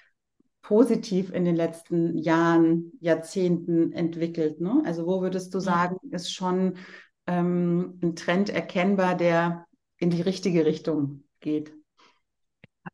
positiv 0.63 1.33
in 1.33 1.45
den 1.45 1.57
letzten 1.57 2.19
Jahren, 2.19 2.93
Jahrzehnten 3.01 3.93
entwickelt? 3.93 4.61
Ne? 4.61 4.83
Also 4.85 5.07
wo 5.07 5.23
würdest 5.23 5.55
du 5.55 5.61
sagen, 5.61 5.97
ist 6.11 6.33
schon 6.33 6.77
ähm, 7.27 7.99
ein 8.03 8.17
Trend 8.17 8.51
erkennbar, 8.51 9.17
der 9.17 9.67
in 9.99 10.11
die 10.11 10.23
richtige 10.23 10.65
Richtung 10.67 11.25
geht? 11.41 11.73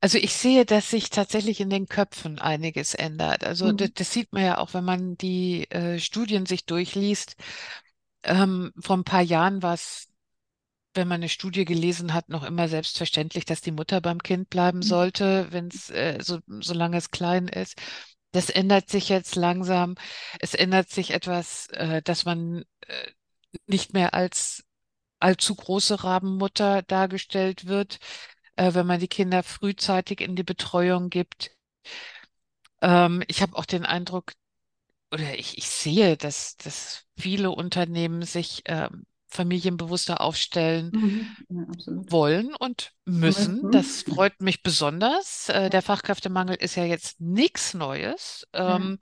Also 0.00 0.18
ich 0.18 0.32
sehe, 0.34 0.64
dass 0.66 0.90
sich 0.90 1.10
tatsächlich 1.10 1.60
in 1.60 1.70
den 1.70 1.86
Köpfen 1.86 2.38
einiges 2.38 2.94
ändert. 2.94 3.44
Also 3.44 3.72
Mhm. 3.72 3.72
das, 3.72 3.90
das 3.94 4.12
sieht 4.12 4.32
man 4.32 4.42
ja 4.44 4.58
auch, 4.58 4.74
wenn 4.74 4.84
man 4.84 5.16
die 5.16 5.70
äh, 5.70 5.98
Studien 5.98 6.46
sich 6.46 6.66
durchliest. 6.66 7.36
Ähm, 8.24 8.72
vor 8.80 8.96
ein 8.98 9.04
paar 9.04 9.22
Jahren 9.22 9.62
war 9.62 9.74
es, 9.74 10.08
wenn 10.94 11.08
man 11.08 11.16
eine 11.16 11.28
Studie 11.28 11.64
gelesen 11.64 12.14
hat, 12.14 12.28
noch 12.28 12.44
immer 12.44 12.68
selbstverständlich, 12.68 13.44
dass 13.44 13.60
die 13.60 13.72
Mutter 13.72 14.00
beim 14.00 14.22
Kind 14.22 14.50
bleiben 14.50 14.82
sollte, 14.82 15.48
wenn 15.50 15.68
es 15.68 15.90
äh, 15.90 16.18
so, 16.22 16.40
solange 16.60 16.96
es 16.96 17.10
klein 17.10 17.48
ist. 17.48 17.80
Das 18.32 18.50
ändert 18.50 18.90
sich 18.90 19.08
jetzt 19.08 19.36
langsam. 19.36 19.94
Es 20.40 20.54
ändert 20.54 20.90
sich 20.90 21.10
etwas, 21.12 21.68
äh, 21.68 22.02
dass 22.02 22.24
man 22.24 22.64
äh, 22.86 23.12
nicht 23.66 23.94
mehr 23.94 24.14
als 24.14 24.64
allzu 25.20 25.54
große 25.54 26.04
Rabenmutter 26.04 26.82
dargestellt 26.82 27.66
wird, 27.66 27.98
äh, 28.56 28.74
wenn 28.74 28.86
man 28.86 29.00
die 29.00 29.08
Kinder 29.08 29.42
frühzeitig 29.42 30.20
in 30.20 30.36
die 30.36 30.42
Betreuung 30.44 31.10
gibt. 31.10 31.52
Ähm, 32.82 33.22
ich 33.28 33.42
habe 33.42 33.56
auch 33.56 33.66
den 33.66 33.84
Eindruck, 33.86 34.32
oder 35.12 35.38
ich, 35.38 35.58
ich 35.58 35.68
sehe, 35.68 36.16
dass, 36.16 36.56
dass 36.56 37.04
viele 37.16 37.50
Unternehmen 37.50 38.22
sich 38.22 38.62
ähm, 38.66 39.06
familienbewusster 39.34 40.20
aufstellen 40.20 40.92
Mhm. 40.92 41.36
Ja, 41.48 41.66
wollen 42.10 42.54
und 42.56 42.92
müssen. 43.04 43.58
Müssen. 43.60 43.70
Das 43.70 44.02
freut 44.02 44.40
mich 44.40 44.62
besonders. 44.62 45.48
Äh, 45.48 45.70
der 45.70 45.82
Fachkräftemangel 45.82 46.56
ist 46.56 46.74
ja 46.76 46.84
jetzt 46.84 47.20
nichts 47.20 47.74
Neues, 47.74 48.46
ähm, 48.52 48.98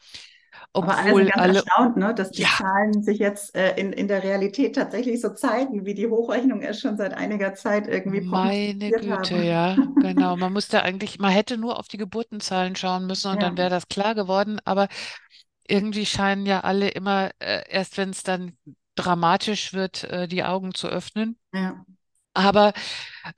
Aber 0.78 0.96
alle 0.98 1.14
sind 1.14 1.26
obwohl 1.26 1.28
ganz 1.28 1.46
alle, 1.46 1.64
erstaunt, 1.64 1.96
ne, 1.96 2.14
dass 2.14 2.32
die 2.34 2.48
ja, 2.48 2.50
Zahlen 2.50 3.02
sich 3.02 3.18
jetzt 3.18 3.54
äh, 3.56 3.74
in, 3.76 3.92
in 3.92 4.08
der 4.08 4.22
Realität 4.22 4.74
tatsächlich 4.74 5.20
so 5.20 5.30
zeigen, 5.32 5.84
wie 5.86 5.94
die 5.94 6.08
Hochrechnung 6.08 6.60
es 6.62 6.80
schon 6.80 6.96
seit 6.96 7.14
einiger 7.14 7.54
Zeit 7.54 7.86
irgendwie 7.88 8.20
meine 8.20 8.92
Güte, 8.92 9.36
haben. 9.36 9.44
ja, 9.44 9.80
genau. 9.98 10.36
Man 10.36 10.52
musste 10.52 10.82
eigentlich, 10.82 11.18
man 11.18 11.32
hätte 11.32 11.56
nur 11.56 11.78
auf 11.78 11.88
die 11.88 11.96
Geburtenzahlen 11.96 12.76
schauen 12.76 13.06
müssen 13.06 13.30
und 13.32 13.40
Ja, 13.40 13.42
dann 13.42 13.56
wäre 13.56 13.70
das 13.70 13.88
klar 13.88 14.14
geworden. 14.14 14.60
Aber 14.64 14.88
irgendwie 15.68 16.06
scheinen 16.06 16.46
ja 16.46 16.60
alle 16.62 16.90
immer, 16.90 17.30
äh, 17.40 17.64
erst 17.70 17.98
wenn 17.98 18.10
es 18.10 18.22
dann 18.24 18.56
dramatisch 18.94 19.72
wird, 19.72 20.04
äh, 20.04 20.28
die 20.28 20.44
Augen 20.44 20.74
zu 20.74 20.88
öffnen. 20.88 21.38
ja. 21.52 21.84
Aber 22.34 22.72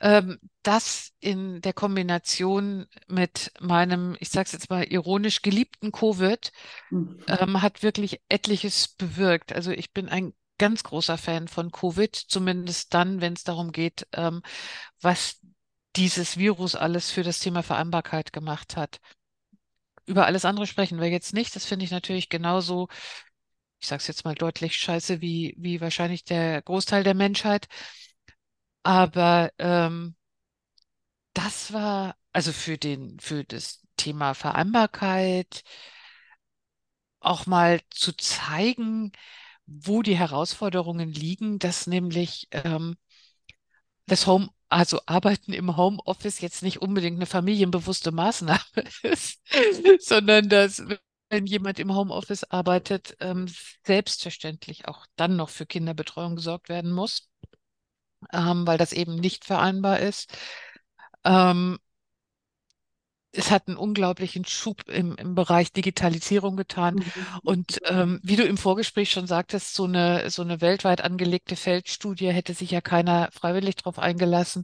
ähm, 0.01 0.39
das 0.63 1.13
in 1.21 1.61
der 1.63 1.73
Kombination 1.73 2.87
mit 3.09 3.53
meinem, 3.61 4.17
ich 4.21 4.31
sage 4.31 4.47
es 4.47 4.53
jetzt 4.53 4.71
mal 4.71 4.85
ironisch, 4.85 5.43
geliebten 5.43 5.93
Covid 5.93 6.53
Mhm. 6.91 7.25
ähm, 7.29 7.63
hat 7.63 7.83
wirklich 7.83 8.21
etliches 8.29 8.89
bewirkt. 8.89 9.53
Also 9.53 9.73
ich 9.73 9.93
bin 9.93 10.09
ein 10.09 10.35
ganz 10.59 10.85
großer 10.85 11.19
Fan 11.19 11.49
von 11.49 11.73
Covid, 11.73 12.15
zumindest 12.17 12.95
dann, 12.95 13.21
wenn 13.21 13.35
es 13.35 13.45
darum 13.45 13.73
geht, 13.73 14.07
ähm, 14.13 14.43
was 15.01 15.41
dieses 15.97 16.39
Virus 16.39 16.75
alles 16.77 17.11
für 17.11 17.23
das 17.25 17.41
Thema 17.41 17.63
Vereinbarkeit 17.63 18.33
gemacht 18.33 18.77
hat. 18.77 19.01
Über 20.07 20.27
alles 20.27 20.45
andere 20.45 20.67
sprechen 20.67 21.01
wir 21.01 21.09
jetzt 21.09 21.33
nicht. 21.33 21.57
Das 21.57 21.65
finde 21.65 21.85
ich 21.85 21.91
natürlich 21.91 22.29
genauso, 22.29 22.89
ich 23.85 23.89
sage 23.89 24.01
es 24.01 24.07
jetzt 24.09 24.25
mal 24.25 24.35
deutlich, 24.35 24.77
scheiße 24.77 25.21
wie, 25.21 25.55
wie 25.59 25.83
wahrscheinlich 25.83 26.25
der 26.25 26.63
Großteil 26.63 27.05
der 27.05 27.13
Menschheit. 27.13 27.69
Aber 28.83 29.51
ähm, 29.59 30.15
das 31.35 31.73
war 31.73 32.17
also 32.33 32.53
für 32.53 32.79
den, 32.79 33.19
für 33.21 33.45
das 33.45 33.81
Thema 33.97 34.35
Vereinbarkeit 34.35 35.63
auch 37.21 37.47
mal 37.47 37.81
zu 37.91 38.13
zeigen, 38.17 39.13
wo 39.67 40.03
die 40.03 40.17
Herausforderungen 40.17 41.11
liegen, 41.13 41.59
dass 41.59 41.87
nämlich 41.87 42.49
ähm, 42.53 42.97
das 44.07 44.27
Home, 44.27 44.49
also 44.69 45.01
Arbeiten 45.07 45.53
im 45.53 45.77
Homeoffice 45.77 46.41
jetzt 46.41 46.63
nicht 46.63 46.83
unbedingt 46.83 47.17
eine 47.17 47.27
familienbewusste 47.27 48.13
Maßnahme 48.13 48.61
ist, 49.03 49.41
sondern 50.01 50.49
dass, 50.49 50.83
wenn 51.35 51.47
jemand 51.47 51.81
im 51.81 51.93
Homeoffice 51.93 52.45
arbeitet, 52.45 53.17
ähm, 53.19 53.47
selbstverständlich 53.85 54.87
auch 54.87 55.05
dann 55.17 55.35
noch 55.35 55.49
für 55.49 55.67
Kinderbetreuung 55.67 56.37
gesorgt 56.37 56.69
werden 56.69 56.93
muss, 56.93 57.29
ähm, 58.33 58.65
weil 58.69 58.79
das 58.79 58.93
eben 58.93 59.17
nicht 59.17 59.45
vereinbar 59.45 59.99
ist. 59.99 60.33
Ähm, 61.25 61.79
es 63.33 63.51
hat 63.51 63.67
einen 63.67 63.77
unglaublichen 63.77 64.45
Schub 64.45 64.89
im, 64.89 65.17
im 65.17 65.35
Bereich 65.35 65.73
Digitalisierung 65.73 66.57
getan. 66.57 66.95
Mhm. 66.95 67.03
Und 67.43 67.81
ähm, 67.87 68.21
wie 68.23 68.37
du 68.37 68.45
im 68.45 68.57
Vorgespräch 68.57 69.11
schon 69.11 69.27
sagtest, 69.27 69.75
so 69.75 69.87
eine, 69.87 70.31
so 70.31 70.43
eine 70.43 70.61
weltweit 70.61 71.01
angelegte 71.01 71.57
Feldstudie 71.57 72.29
hätte 72.29 72.55
sich 72.55 72.71
ja 72.71 72.81
keiner 72.81 73.29
freiwillig 73.33 73.75
darauf 73.75 73.99
eingelassen. 73.99 74.63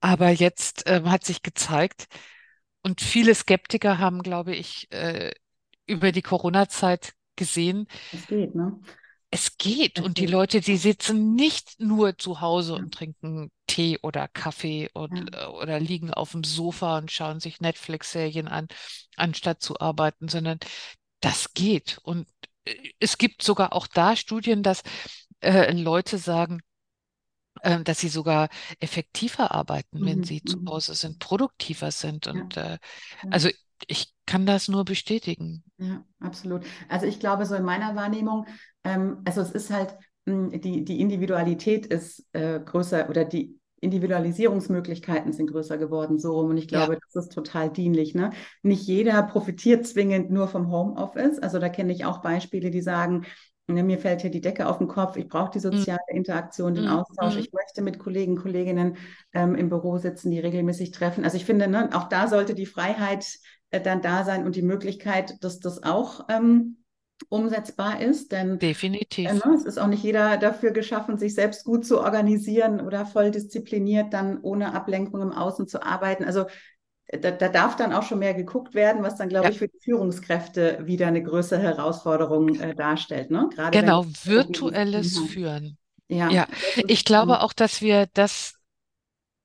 Aber 0.00 0.28
jetzt 0.28 0.82
ähm, 0.84 1.10
hat 1.10 1.24
sich 1.24 1.40
gezeigt, 1.40 2.08
und 2.82 3.00
viele 3.00 3.34
Skeptiker 3.34 3.98
haben, 3.98 4.22
glaube 4.22 4.54
ich, 4.54 4.90
äh, 4.90 5.32
über 5.86 6.12
die 6.12 6.22
Corona-Zeit 6.22 7.14
gesehen, 7.36 7.86
Es 8.10 8.26
geht, 8.26 8.54
ne? 8.54 8.78
es 9.30 9.56
geht. 9.56 9.98
Es 9.98 10.04
Und 10.04 10.18
die 10.18 10.26
geht. 10.26 10.26
Leute, 10.26 10.60
die 10.60 10.76
sitzen 10.76 11.34
nicht 11.34 11.80
nur 11.80 12.18
zu 12.18 12.40
Hause 12.40 12.74
Ja, 12.74 12.82
und 12.82 12.92
trinken 12.92 13.50
Tee 13.66 13.98
oder 14.02 14.28
Kaffee 14.28 14.90
und, 14.92 15.22
ja. 15.22 15.32
äh, 15.34 15.46
oder 15.46 15.80
liegen 15.80 16.12
auf 16.12 16.32
dem 16.32 16.44
Sofa 16.44 16.98
und 16.98 17.10
schauen 17.10 17.40
sich 17.40 17.60
Netflix-Serien 17.60 18.46
an, 18.48 18.68
anstatt 19.16 19.62
zu 19.62 19.80
arbeiten, 19.80 20.28
sondern 20.28 20.58
das 21.20 21.54
geht. 21.54 21.98
Und 22.02 22.28
äh, 22.66 22.74
es 23.00 23.18
gibt 23.18 23.42
sogar 23.42 23.72
auch 23.74 23.86
da 23.86 24.16
Studien, 24.16 24.62
dass 24.62 24.82
äh, 25.40 25.72
Leute 25.72 26.18
sagen, 26.18 26.62
äh, 27.62 27.82
dass 27.82 28.00
sie 28.00 28.08
sogar 28.08 28.48
effektiver 28.80 29.52
arbeiten, 29.52 30.04
wenn 30.04 30.22
Mhm. 30.22 30.22
sie 30.22 30.42
zu 30.44 30.56
Mhm. 30.56 30.66
Hause 30.66 30.94
sind, 30.94 31.18
produktiver 31.18 31.90
sind. 31.90 32.26
Ja, 32.32 32.42
Und 32.42 32.56
äh, 32.56 32.78
also 33.30 33.48
ich 33.88 34.12
kann 34.26 34.46
das 34.46 34.68
nur 34.68 34.84
bestätigen. 34.84 35.64
Ja, 35.78 36.04
absolut. 36.20 36.64
Also 36.88 37.06
ich 37.06 37.18
glaube, 37.18 37.46
so 37.46 37.54
in 37.54 37.64
meiner 37.64 37.96
Wahrnehmung, 37.96 38.46
ähm, 38.84 39.18
also 39.24 39.40
es 39.40 39.50
ist 39.50 39.70
halt, 39.70 39.96
mh, 40.26 40.58
die, 40.58 40.84
die 40.84 41.00
Individualität 41.00 41.86
ist 41.86 42.24
äh, 42.32 42.60
größer 42.60 43.08
oder 43.08 43.24
die 43.24 43.58
Individualisierungsmöglichkeiten 43.80 45.32
sind 45.32 45.48
größer 45.50 45.76
geworden, 45.76 46.18
so 46.20 46.32
rum. 46.38 46.50
Und 46.50 46.56
ich 46.56 46.68
Ja. 46.70 46.86
glaube, 46.86 46.98
das 47.12 47.24
ist 47.24 47.32
total 47.32 47.68
dienlich. 47.70 48.14
Ne? 48.14 48.30
Nicht 48.62 48.86
jeder 48.86 49.20
profitiert 49.24 49.84
zwingend 49.86 50.30
nur 50.30 50.46
vom 50.46 50.70
Homeoffice. 50.70 51.40
Also 51.40 51.58
da 51.58 51.68
kenne 51.68 51.92
ich 51.92 52.04
auch 52.04 52.22
Beispiele, 52.22 52.70
die 52.70 52.80
sagen, 52.80 53.24
ne, 53.66 53.82
mir 53.82 53.98
fällt 53.98 54.20
hier 54.20 54.30
die 54.30 54.40
Decke 54.40 54.68
auf 54.68 54.78
den 54.78 54.86
Kopf, 54.86 55.16
ich 55.16 55.26
brauche 55.28 55.50
die 55.50 55.58
Mm, 55.72 55.84
soziale 55.84 55.98
Interaktion, 56.10 56.74
den 56.74 56.86
mm, 56.86 56.86
Austausch, 56.86 57.36
mm. 57.36 57.38
ich 57.38 57.52
möchte 57.52 57.82
mit 57.82 57.98
Kollegen, 57.98 58.36
Kolleginnen 58.36 58.96
ähm, 59.32 59.56
im 59.56 59.68
Büro 59.68 59.98
sitzen, 59.98 60.30
die 60.30 60.38
regelmäßig 60.38 60.92
treffen. 60.92 61.24
Also 61.24 61.36
ich 61.36 61.44
finde, 61.44 61.66
ne, 61.66 61.90
auch 61.92 62.08
da 62.08 62.28
sollte 62.28 62.54
die 62.54 62.66
Freiheit 62.66 63.26
dann 63.80 64.02
da 64.02 64.24
sein 64.24 64.44
und 64.46 64.56
die 64.56 64.62
Möglichkeit, 64.62 65.42
dass 65.42 65.60
das 65.60 65.82
auch 65.82 66.26
ähm, 66.28 66.84
umsetzbar 67.28 68.00
ist. 68.00 68.32
Denn 68.32 68.60
äh, 69.24 69.32
Definitiv. 69.32 69.32
ne, 69.34 69.54
es 69.54 69.64
ist 69.64 69.78
auch 69.78 69.86
nicht 69.86 70.02
jeder 70.02 70.36
dafür 70.36 70.70
geschaffen, 70.72 71.18
sich 71.18 71.34
selbst 71.34 71.64
gut 71.64 71.86
zu 71.86 72.00
organisieren 72.00 72.80
oder 72.80 73.06
voll 73.06 73.30
diszipliniert 73.30 74.12
dann 74.12 74.40
ohne 74.42 74.74
Ablenkung 74.74 75.20
im 75.22 75.32
Außen 75.32 75.66
zu 75.68 75.82
arbeiten. 75.82 76.24
Also 76.24 76.46
äh, 77.06 77.18
da, 77.18 77.30
da 77.30 77.48
darf 77.48 77.76
dann 77.76 77.92
auch 77.92 78.02
schon 78.02 78.18
mehr 78.18 78.34
geguckt 78.34 78.74
werden, 78.74 79.02
was 79.02 79.16
dann, 79.16 79.28
glaube 79.28 79.46
Ja, 79.46 79.50
ich, 79.50 79.58
für 79.58 79.68
die 79.68 79.80
Führungskräfte 79.80 80.80
wieder 80.86 81.06
eine 81.08 81.22
größere 81.22 81.60
Herausforderung 81.60 82.54
äh, 82.56 82.74
darstellt. 82.74 83.30
Ne? 83.30 83.48
Gerade 83.54 83.78
genau, 83.78 84.04
virtuelles. 84.24 85.18
Führen. 85.18 85.78
Ja, 86.08 86.28
Ja, 86.30 86.46
ich 86.86 87.04
glaube 87.04 87.40
auch, 87.40 87.52
dass 87.52 87.80
wir 87.80 88.06
das 88.14 88.54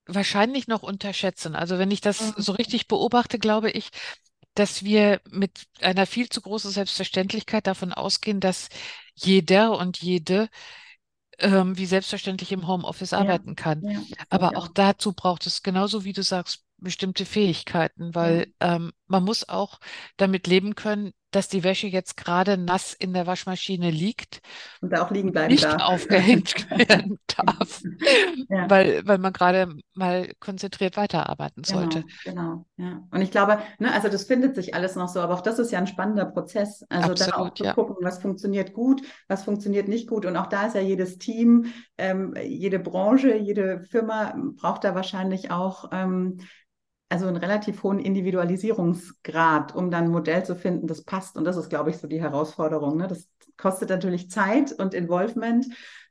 wahrscheinlich 0.08 0.68
noch 0.68 0.84
unterschätzen. 0.84 1.56
Also 1.56 1.80
wenn 1.80 1.92
ich 1.92 2.02
das 2.02 2.30
so 2.30 2.54
richtig 2.54 2.88
beobachte, 2.88 3.40
glaube 3.40 3.72
ich, 3.72 3.90
dass 4.56 4.84
wir 4.84 5.22
mit 5.32 5.68
einer 5.82 6.08
viel 6.08 6.30
zu 6.30 6.42
großen 6.42 6.72
Selbstverständlichkeit 6.72 7.68
davon 7.68 7.94
ausgehen, 7.94 8.40
dass 8.40 8.70
jeder 9.16 9.78
und 9.78 9.98
jede 10.02 10.50
ähm, 11.40 11.78
wie 11.78 11.86
selbstverständlich 11.86 12.52
im 12.52 12.68
Homeoffice 12.68 13.14
ja, 13.16 13.38
arbeiten 13.38 13.56
kann. 13.56 13.86
ja, 13.92 14.00
Aber 14.30 14.56
auch 14.58 14.68
auch. 14.68 14.68
dazu 14.68 15.14
braucht 15.14 15.46
es 15.48 15.64
genauso 15.64 16.04
wie 16.04 16.14
du 16.14 16.24
sagst, 16.24 16.64
bestimmte 16.78 17.26
Fähigkeiten, 17.26 18.14
Ja, 18.20 18.44
weil 18.44 18.48
ähm, 18.60 18.92
man 19.08 19.24
muss 19.24 19.48
auch 19.50 19.80
damit 20.18 20.48
leben 20.48 20.76
können, 20.76 21.14
dass 21.38 21.48
die 21.48 21.63
Wäsche 21.63 21.86
jetzt 21.86 22.17
gerade 22.17 22.58
nass 22.58 22.94
in 22.94 23.13
der 23.13 23.27
Waschmaschine 23.27 23.91
liegt 23.91 24.41
und 24.82 24.91
da 24.91 25.03
auch 25.03 25.12
liegen 25.12 25.32
bleiben 25.32 25.51
nicht 25.51 25.65
darf. 25.65 25.84
aufgehängt 25.84 26.67
werden 26.89 27.20
darf, 27.27 27.84
ja. 28.50 28.67
weil, 28.67 29.06
weil 29.06 29.20
man 29.20 29.34
gerade 29.34 29.70
mal 29.94 30.34
konzentriert 30.39 30.98
weiterarbeiten 30.98 31.62
genau, 31.62 31.79
sollte. 31.79 32.03
Genau, 32.25 32.65
ja. 32.77 33.03
Und 33.12 33.22
ich 33.22 33.29
glaube, 33.29 33.60
ne, 33.77 33.94
also 33.94 34.10
das 34.10 34.24
findet 34.24 34.56
sich 34.56 34.74
alles 34.74 34.96
noch 34.96 35.10
so, 35.10 35.20
aber 35.20 35.36
auch 35.36 35.41
das 35.41 35.60
ist 35.60 35.72
ja 35.72 35.77
ein 35.77 35.86
spannender 35.86 36.25
Prozess. 36.25 36.84
Also 36.89 37.12
Absolut, 37.12 37.34
dann 37.34 37.39
auch 37.39 37.53
zu 37.53 37.63
ja. 37.65 37.74
gucken, 37.74 37.98
was 38.01 38.20
funktioniert 38.20 38.74
gut, 38.74 39.03
was 39.27 39.44
funktioniert 39.44 39.88
nicht 39.88 40.08
gut. 40.08 40.25
Und 40.25 40.36
auch 40.38 40.48
da 40.48 40.65
ist 40.65 40.74
ja 40.74 40.82
jedes 40.82 41.20
Team, 41.20 41.72
ähm, 42.00 42.34
jede 42.44 42.79
Branche, 42.79 43.36
jede 43.36 43.82
Firma 43.82 44.36
braucht 44.56 44.84
da 44.86 44.96
wahrscheinlich 44.96 45.51
auch 45.51 45.89
ähm, 45.91 46.39
also 47.10 47.28
einen 47.28 47.38
relativ 47.38 47.84
hohen 47.84 48.00
Individualisierungsgrad, 48.00 49.76
um 49.76 49.90
dann 49.92 50.06
ein 50.06 50.12
Modell 50.12 50.46
zu 50.46 50.56
finden, 50.56 50.88
das 50.88 51.04
passt. 51.04 51.38
Und 51.38 51.46
das 51.46 51.58
ist, 51.58 51.70
glaube 51.70 51.90
ich, 51.90 51.98
so 51.98 52.08
die 52.08 52.22
Herausforderung. 52.22 52.98
Ne? 52.98 53.08
Das 53.08 53.28
kostet 53.56 53.90
natürlich 53.90 54.30
Zeit 54.30 54.74
und 54.74 54.94
Involvement, 54.94 55.66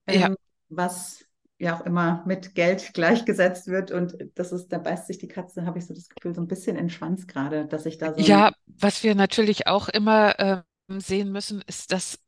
ähm, 0.07 0.21
ja. 0.21 0.35
was 0.69 1.25
ja 1.59 1.79
auch 1.79 1.87
immer 1.87 2.23
mit 2.27 2.55
Geld 2.55 2.91
gleichgesetzt 2.95 3.69
wird. 3.69 3.91
Und 3.91 4.17
das 4.35 4.53
ist, 4.53 4.69
da 4.69 4.79
beißt 4.79 5.07
sich 5.07 5.19
die 5.19 5.29
Katze, 5.29 5.67
habe 5.67 5.79
ich 5.79 5.87
so 5.87 5.95
das 5.95 6.09
Gefühl, 6.09 6.35
so 6.35 6.41
ein 6.41 6.49
bisschen 6.49 6.77
in 6.77 6.85
den 6.85 6.91
Schwanz 6.91 7.27
gerade, 7.27 7.67
dass 7.67 7.87
ich 7.87 7.99
da 7.99 8.15
so. 8.15 8.21
Ja, 8.21 8.53
was 8.67 9.03
wir 9.03 9.15
natürlich 9.15 9.67
auch 9.67 9.89
immer 9.89 10.39
äh, 10.39 10.63
sehen 10.89 11.31
müssen, 11.31 11.63
ist, 11.67 11.93
dass 11.93 12.19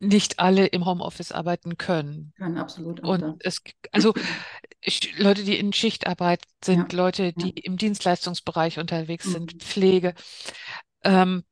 nicht 0.00 0.38
alle 0.38 0.66
im 0.66 0.84
Homeoffice 0.84 1.32
arbeiten 1.32 1.78
können. 1.78 2.32
Können 2.36 2.58
absolut. 2.58 3.02
Auch 3.02 3.08
und 3.08 3.36
es, 3.40 3.62
also 3.92 4.12
Leute, 5.16 5.44
die 5.44 5.58
in 5.58 5.72
Schichtarbeit 5.72 6.42
sind, 6.62 6.92
ja. 6.92 6.98
Leute, 6.98 7.32
die 7.32 7.54
ja. 7.56 7.62
im 7.62 7.76
Dienstleistungsbereich 7.76 8.78
unterwegs 8.78 9.26
mhm. 9.26 9.32
sind, 9.32 9.62
Pflege. 9.62 10.14
Ähm, 11.02 11.44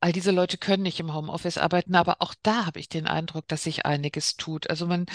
all 0.00 0.12
diese 0.12 0.32
Leute 0.32 0.58
können 0.58 0.82
nicht 0.82 0.98
im 0.98 1.14
Homeoffice 1.14 1.58
arbeiten, 1.58 1.94
aber 1.94 2.16
auch 2.20 2.34
da 2.42 2.66
habe 2.66 2.80
ich 2.80 2.88
den 2.88 3.06
Eindruck, 3.06 3.46
dass 3.48 3.64
sich 3.64 3.86
einiges 3.86 4.36
tut. 4.36 4.68
Also 4.68 4.86
man, 4.86 5.06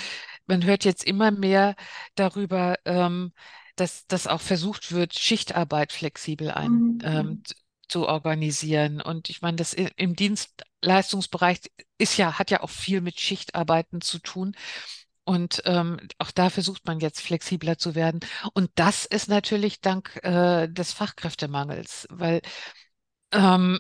man 0.46 0.64
hört 0.64 0.86
jetzt 0.86 1.04
immer 1.04 1.32
mehr 1.32 1.76
darüber, 2.16 2.78
ähm, 2.86 3.34
dass, 3.76 4.08
dass 4.08 4.28
auch 4.28 4.42
versucht 4.42 4.92
wird, 4.92 5.14
Schichtarbeit 5.14 5.92
flexibel 5.92 6.52
ein, 6.52 6.72
mhm. 6.72 7.00
ähm, 7.04 7.44
zu 7.88 8.08
organisieren. 8.08 9.02
Und 9.02 9.30
ich 9.30 9.42
meine, 9.42 9.58
das 9.58 9.74
im 9.74 10.16
Dienstleistungsbereich 10.88 11.60
ist 11.98 12.18
ja, 12.18 12.40
hat 12.40 12.52
ja 12.52 12.62
auch 12.62 12.70
viel 12.70 13.02
mit 13.02 13.20
Schichtarbeiten 13.20 14.02
zu 14.02 14.20
tun. 14.20 14.56
Und 15.26 15.62
ähm, 15.66 16.00
auch 16.20 16.32
da 16.32 16.50
versucht 16.50 16.86
man 16.86 17.02
jetzt 17.02 17.20
flexibler 17.20 17.78
zu 17.78 17.96
werden. 17.96 18.22
Und 18.54 18.72
das 18.76 19.06
ist 19.06 19.28
natürlich 19.28 19.82
dank 19.82 20.18
äh, 20.24 20.68
des 20.70 20.94
Fachkräftemangels, 20.94 22.08
weil 22.10 22.42
ähm, 23.34 23.80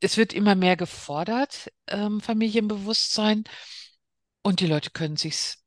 es 0.00 0.16
wird 0.16 0.32
immer 0.32 0.56
mehr 0.56 0.76
gefordert, 0.76 1.70
ähm, 1.86 2.20
Familienbewusstsein. 2.20 3.44
Und 4.42 4.58
die 4.58 4.66
Leute 4.66 4.90
können 4.90 5.16
sich's 5.16 5.62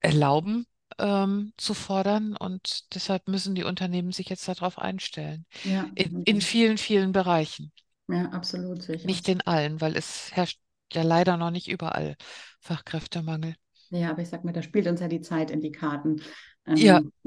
erlauben, 0.00 0.66
ähm, 0.98 1.52
zu 1.56 1.74
fordern. 1.74 2.36
Und 2.36 2.92
deshalb 2.94 3.28
müssen 3.28 3.54
die 3.54 3.64
Unternehmen 3.64 4.10
sich 4.10 4.28
jetzt 4.28 4.48
darauf 4.48 4.76
einstellen. 4.76 5.46
Ja, 5.62 5.88
in, 5.94 6.24
in 6.24 6.40
vielen, 6.40 6.78
vielen 6.78 7.12
Bereichen. 7.12 7.70
Ja, 8.08 8.26
absolut. 8.30 8.82
Sicher. 8.82 9.06
Nicht 9.06 9.28
in 9.28 9.40
allen, 9.42 9.80
weil 9.80 9.96
es 9.96 10.32
herrscht 10.32 10.60
ja 10.92 11.02
leider 11.02 11.36
noch 11.36 11.50
nicht 11.50 11.68
überall 11.68 12.16
Fachkräftemangel. 12.60 13.54
Ja, 13.90 14.10
aber 14.10 14.22
ich 14.22 14.28
sag 14.28 14.44
mal, 14.44 14.52
da 14.52 14.62
spielt 14.62 14.86
uns 14.86 15.00
ja 15.00 15.08
die 15.08 15.20
Zeit 15.20 15.50
in 15.50 15.60
die 15.60 15.72
Karten. 15.72 16.22
Ähm, 16.66 16.76
ja. 16.76 17.00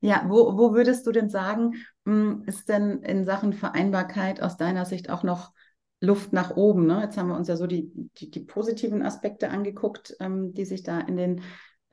ja, 0.00 0.24
wo, 0.26 0.58
wo 0.58 0.74
würdest 0.74 1.06
du 1.06 1.12
denn 1.12 1.28
sagen, 1.28 1.74
hm, 2.04 2.42
ist 2.46 2.68
denn 2.68 3.02
in 3.02 3.24
Sachen 3.24 3.52
Vereinbarkeit 3.52 4.42
aus 4.42 4.56
deiner 4.56 4.84
Sicht 4.84 5.10
auch 5.10 5.22
noch 5.22 5.52
Luft 6.00 6.32
nach 6.32 6.56
oben? 6.56 6.86
Ne? 6.86 7.02
Jetzt 7.02 7.16
haben 7.16 7.28
wir 7.28 7.36
uns 7.36 7.48
ja 7.48 7.56
so 7.56 7.66
die, 7.66 7.90
die, 8.16 8.30
die 8.30 8.40
positiven 8.40 9.02
Aspekte 9.02 9.50
angeguckt, 9.50 10.16
ähm, 10.18 10.54
die 10.54 10.64
sich 10.64 10.82
da 10.82 10.98
in 11.00 11.16
den 11.16 11.42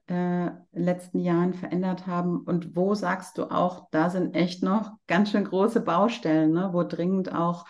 äh, 0.07 0.51
letzten 0.71 1.19
Jahren 1.19 1.53
verändert 1.53 2.07
haben? 2.07 2.41
Und 2.41 2.75
wo 2.75 2.95
sagst 2.95 3.37
du 3.37 3.51
auch, 3.51 3.87
da 3.91 4.09
sind 4.09 4.35
echt 4.35 4.63
noch 4.63 4.93
ganz 5.07 5.31
schön 5.31 5.43
große 5.43 5.81
Baustellen, 5.81 6.53
ne? 6.53 6.69
wo 6.71 6.83
dringend 6.83 7.33
auch 7.33 7.65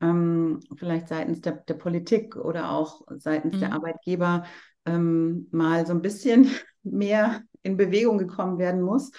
ähm, 0.00 0.60
vielleicht 0.76 1.08
seitens 1.08 1.40
der, 1.40 1.52
der, 1.52 1.74
Politik 1.74 2.36
oder 2.36 2.72
auch 2.72 3.02
seitens 3.16 3.56
mhm. 3.56 3.60
der 3.60 3.72
Arbeitgeber 3.72 4.44
ähm, 4.84 5.46
mal 5.52 5.86
so 5.86 5.92
ein 5.92 6.02
bisschen 6.02 6.50
mehr 6.82 7.42
in 7.62 7.76
Bewegung 7.76 8.18
gekommen 8.18 8.58
werden 8.58 8.82
muss, 8.82 9.12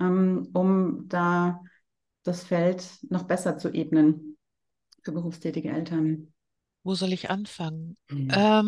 ähm, 0.00 0.48
um 0.54 1.08
da 1.08 1.60
das 2.22 2.44
Feld 2.44 2.84
noch 3.10 3.24
besser 3.24 3.58
zu 3.58 3.68
ebnen 3.68 4.38
für 5.02 5.12
berufstätige 5.12 5.70
Eltern. 5.70 6.32
Wo 6.84 6.94
soll 6.94 7.12
ich 7.12 7.30
anfangen? 7.30 7.96
Ja. 8.10 8.60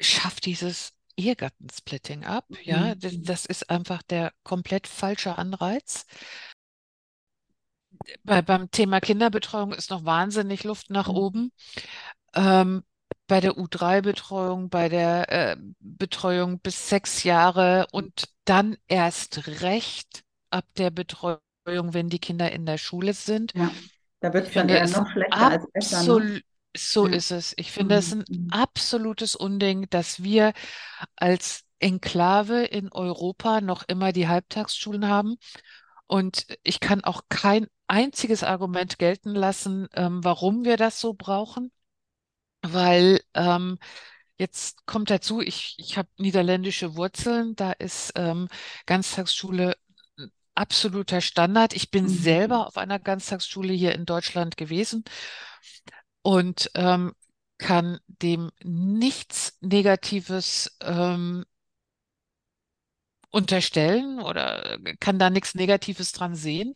Schafft 0.00 0.46
dieses 0.46 0.92
Ehegattensplitting 1.16 2.24
ab. 2.24 2.44
Mhm. 2.48 2.56
Ja, 2.62 2.94
das, 2.94 3.14
das, 3.22 3.46
ist 3.46 3.70
einfach 3.70 4.02
der 4.02 4.32
komplett 4.42 4.86
falsche 4.86 5.38
Anreiz. 5.38 6.06
Bei, 8.22 8.42
beim 8.42 8.70
Thema 8.70 9.00
Kinderbetreuung 9.00 9.72
ist 9.72 9.90
noch 9.90 10.04
wahnsinnig 10.04 10.64
Luft 10.64 10.90
nach 10.90 11.08
mhm. 11.08 11.16
oben. 11.16 11.52
Ähm, 12.34 12.84
bei 13.26 13.40
der 13.40 13.56
U3-Betreuung, 13.56 14.68
bei 14.68 14.88
der 14.88 15.32
äh, 15.32 15.56
Betreuung 15.80 16.60
bis 16.60 16.88
sechs 16.88 17.24
Jahre 17.24 17.86
und 17.92 18.28
dann 18.44 18.76
erst 18.86 19.46
recht 19.60 20.22
ab 20.50 20.64
der 20.76 20.90
Betreuung, 20.90 21.40
wenn 21.66 22.08
die 22.08 22.20
Kinder 22.20 22.52
in 22.52 22.66
der 22.66 22.78
Schule 22.78 23.14
sind. 23.14 23.52
Ja, 23.54 23.72
da 24.20 24.32
wird 24.32 24.48
es 24.48 24.54
dann 24.54 24.68
eher 24.68 24.86
noch 24.88 25.10
schlechter 25.10 25.50
als 25.50 25.70
besser. 25.72 26.18
Ne? 26.18 26.42
So 26.76 27.06
ja. 27.06 27.14
ist 27.14 27.30
es. 27.30 27.54
Ich 27.56 27.72
finde, 27.72 27.96
es 27.96 28.14
mhm. 28.14 28.20
ein 28.20 28.24
mhm. 28.28 28.50
absolutes 28.50 29.36
Unding, 29.36 29.88
dass 29.90 30.22
wir 30.22 30.52
als 31.16 31.64
Enklave 31.78 32.64
in 32.64 32.90
Europa 32.92 33.60
noch 33.60 33.84
immer 33.86 34.12
die 34.12 34.28
Halbtagsschulen 34.28 35.08
haben. 35.08 35.36
Und 36.06 36.46
ich 36.62 36.80
kann 36.80 37.04
auch 37.04 37.22
kein 37.28 37.66
einziges 37.88 38.42
Argument 38.42 38.98
gelten 38.98 39.34
lassen, 39.34 39.88
ähm, 39.94 40.22
warum 40.24 40.64
wir 40.64 40.76
das 40.76 41.00
so 41.00 41.14
brauchen, 41.14 41.70
weil 42.62 43.20
ähm, 43.34 43.78
jetzt 44.38 44.86
kommt 44.86 45.10
dazu, 45.10 45.40
ich, 45.40 45.74
ich 45.78 45.98
habe 45.98 46.08
niederländische 46.18 46.96
Wurzeln, 46.96 47.54
da 47.56 47.72
ist 47.72 48.12
ähm, 48.16 48.48
Ganztagsschule 48.86 49.76
absoluter 50.54 51.20
Standard. 51.20 51.74
Ich 51.74 51.90
bin 51.90 52.04
mhm. 52.04 52.08
selber 52.08 52.66
auf 52.66 52.78
einer 52.78 52.98
Ganztagsschule 52.98 53.72
hier 53.72 53.94
in 53.94 54.06
Deutschland 54.06 54.56
gewesen 54.56 55.04
und 56.26 56.72
ähm, 56.74 57.14
kann 57.56 58.00
dem 58.08 58.50
nichts 58.64 59.56
Negatives 59.60 60.76
ähm, 60.80 61.44
unterstellen 63.30 64.18
oder 64.20 64.76
kann 64.98 65.20
da 65.20 65.30
nichts 65.30 65.54
Negatives 65.54 66.10
dran 66.10 66.34
sehen. 66.34 66.74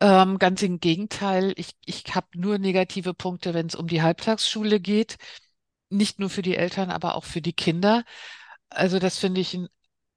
Ähm, 0.00 0.38
ganz 0.38 0.62
im 0.62 0.78
Gegenteil, 0.78 1.52
ich, 1.56 1.76
ich 1.84 2.14
habe 2.14 2.28
nur 2.34 2.58
negative 2.58 3.12
Punkte, 3.12 3.54
wenn 3.54 3.66
es 3.66 3.74
um 3.74 3.88
die 3.88 4.02
Halbtagsschule 4.02 4.78
geht. 4.78 5.16
Nicht 5.90 6.20
nur 6.20 6.30
für 6.30 6.42
die 6.42 6.56
Eltern, 6.56 6.90
aber 6.90 7.16
auch 7.16 7.24
für 7.24 7.42
die 7.42 7.54
Kinder. 7.54 8.04
Also 8.70 9.00
das 9.00 9.18
finde 9.18 9.40
ich 9.40 9.54
ein 9.54 9.68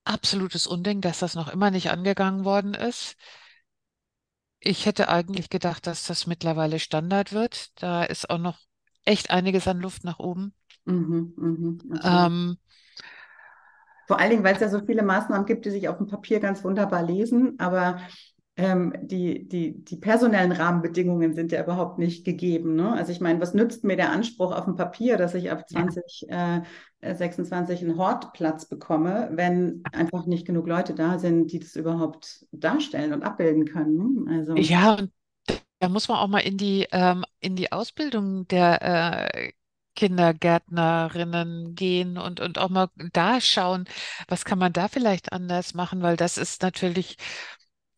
absolutes 0.05 0.67
Unding, 0.67 1.01
dass 1.01 1.19
das 1.19 1.35
noch 1.35 1.47
immer 1.49 1.71
nicht 1.71 1.89
angegangen 1.91 2.45
worden 2.45 2.75
ist. 2.75 3.15
Ich 4.61 4.85
hätte 4.85 5.09
eigentlich 5.09 5.49
gedacht, 5.49 5.85
dass 5.87 6.05
das 6.07 6.25
mittlerweile 6.25 6.79
Standard 6.79 7.33
wird. 7.33 7.71
Da 7.81 8.03
ist 8.03 8.29
auch 8.29 8.37
noch 8.37 8.59
echt 9.05 9.29
einiges 9.29 9.67
an 9.67 9.79
Luft 9.81 10.03
nach 10.05 10.19
oben. 10.19 10.53
Mhm, 10.85 11.33
mhm, 11.37 11.77
ähm, 12.03 12.57
Vor 14.07 14.19
allen 14.19 14.31
Dingen, 14.31 14.43
weil 14.43 14.55
es 14.55 14.61
ja 14.61 14.69
so 14.69 14.85
viele 14.85 15.03
Maßnahmen 15.03 15.45
gibt, 15.45 15.65
die 15.65 15.69
sich 15.71 15.87
auf 15.87 15.97
dem 15.97 16.07
Papier 16.07 16.39
ganz 16.39 16.63
wunderbar 16.63 17.03
lesen, 17.03 17.57
aber 17.59 18.01
ähm, 18.61 18.93
die, 19.01 19.47
die, 19.47 19.83
die 19.83 19.95
personellen 19.95 20.51
Rahmenbedingungen 20.51 21.33
sind 21.33 21.51
ja 21.51 21.63
überhaupt 21.63 21.97
nicht 21.97 22.23
gegeben. 22.23 22.75
Ne? 22.75 22.93
Also 22.93 23.11
ich 23.11 23.19
meine, 23.19 23.41
was 23.41 23.55
nützt 23.55 23.83
mir 23.83 23.95
der 23.95 24.11
Anspruch 24.11 24.55
auf 24.55 24.65
dem 24.65 24.75
Papier, 24.75 25.17
dass 25.17 25.33
ich 25.33 25.49
ab 25.49 25.67
2026 25.67 27.81
äh, 27.81 27.85
einen 27.85 27.97
Hortplatz 27.97 28.67
bekomme, 28.67 29.31
wenn 29.33 29.81
einfach 29.91 30.27
nicht 30.27 30.45
genug 30.45 30.67
Leute 30.67 30.93
da 30.93 31.17
sind, 31.17 31.51
die 31.51 31.59
das 31.59 31.75
überhaupt 31.75 32.45
darstellen 32.51 33.13
und 33.13 33.23
abbilden 33.23 33.65
können? 33.65 34.25
Ne? 34.25 34.37
Also 34.37 34.55
ja, 34.55 34.93
und 34.93 35.11
da 35.79 35.89
muss 35.89 36.07
man 36.07 36.19
auch 36.19 36.27
mal 36.27 36.39
in 36.39 36.57
die, 36.57 36.87
ähm, 36.91 37.25
in 37.39 37.55
die 37.55 37.71
Ausbildung 37.71 38.47
der 38.47 39.33
äh, 39.33 39.53
Kindergärtnerinnen 39.95 41.73
gehen 41.73 42.19
und, 42.19 42.39
und 42.39 42.59
auch 42.59 42.69
mal 42.69 42.89
da 43.11 43.41
schauen, 43.41 43.85
was 44.27 44.45
kann 44.45 44.59
man 44.59 44.71
da 44.71 44.87
vielleicht 44.87 45.33
anders 45.33 45.73
machen, 45.73 46.03
weil 46.03 46.15
das 46.15 46.37
ist 46.37 46.61
natürlich 46.61 47.17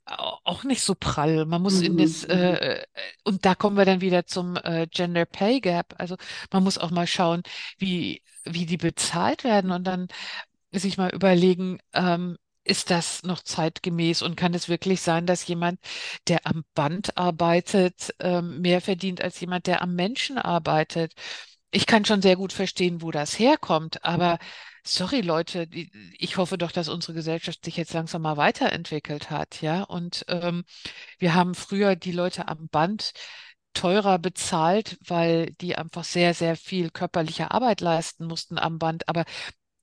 auch 0.05 0.63
nicht 0.63 0.81
so 0.81 0.95
prall. 0.95 1.45
Man 1.45 1.61
muss 1.61 1.81
in 1.81 1.97
das, 1.97 2.27
mhm, 2.27 2.33
mhm. 2.33 2.41
äh, 2.41 2.83
und 3.23 3.45
da 3.45 3.55
kommen 3.55 3.77
wir 3.77 3.85
dann 3.85 4.01
wieder 4.01 4.25
zum 4.25 4.57
äh, 4.57 4.87
Gender 4.87 5.25
Pay 5.25 5.61
Gap. 5.61 5.95
Also 5.97 6.15
man 6.51 6.63
muss 6.63 6.77
auch 6.77 6.91
mal 6.91 7.07
schauen, 7.07 7.43
wie, 7.77 8.21
wie 8.43 8.65
die 8.65 8.77
bezahlt 8.77 9.43
werden 9.43 9.71
und 9.71 9.85
dann 9.85 10.07
sich 10.71 10.97
mal 10.97 11.11
überlegen, 11.13 11.79
ähm, 11.93 12.37
ist 12.65 12.89
das 12.91 13.23
noch 13.23 13.41
zeitgemäß 13.43 14.21
und 14.21 14.37
kann 14.37 14.53
es 14.53 14.69
wirklich 14.69 15.01
sein, 15.01 15.25
dass 15.25 15.45
jemand, 15.47 15.79
der 16.27 16.45
am 16.47 16.63
Band 16.73 17.17
arbeitet, 17.17 18.13
ähm, 18.19 18.61
mehr 18.61 18.81
verdient 18.81 19.21
als 19.21 19.39
jemand, 19.39 19.67
der 19.67 19.81
am 19.81 19.95
Menschen 19.95 20.37
arbeitet? 20.37 21.13
Ich 21.71 21.85
kann 21.85 22.05
schon 22.05 22.21
sehr 22.21 22.35
gut 22.35 22.53
verstehen, 22.53 23.01
wo 23.01 23.11
das 23.11 23.37
herkommt, 23.37 24.03
aber 24.05 24.39
sorry 24.85 25.21
Leute, 25.21 25.67
die, 25.67 25.91
ich 26.17 26.37
hoffe 26.37 26.57
doch, 26.57 26.71
dass 26.71 26.89
unsere 26.89 27.13
Gesellschaft 27.13 27.63
sich 27.65 27.77
jetzt 27.77 27.93
langsam 27.93 28.21
mal 28.23 28.37
weiterentwickelt 28.37 29.29
hat, 29.29 29.61
ja. 29.61 29.83
Und 29.83 30.25
ähm, 30.27 30.63
wir 31.19 31.35
haben 31.35 31.55
früher 31.55 31.95
die 31.95 32.11
Leute 32.13 32.47
am 32.47 32.69
Band 32.69 33.13
teurer 33.73 34.19
bezahlt, 34.19 34.97
weil 35.07 35.51
die 35.61 35.75
einfach 35.77 36.03
sehr, 36.03 36.33
sehr 36.33 36.55
viel 36.57 36.91
körperliche 36.91 37.51
Arbeit 37.51 37.81
leisten 37.81 38.25
mussten 38.27 38.59
am 38.59 38.79
Band. 38.79 39.09
Aber 39.09 39.25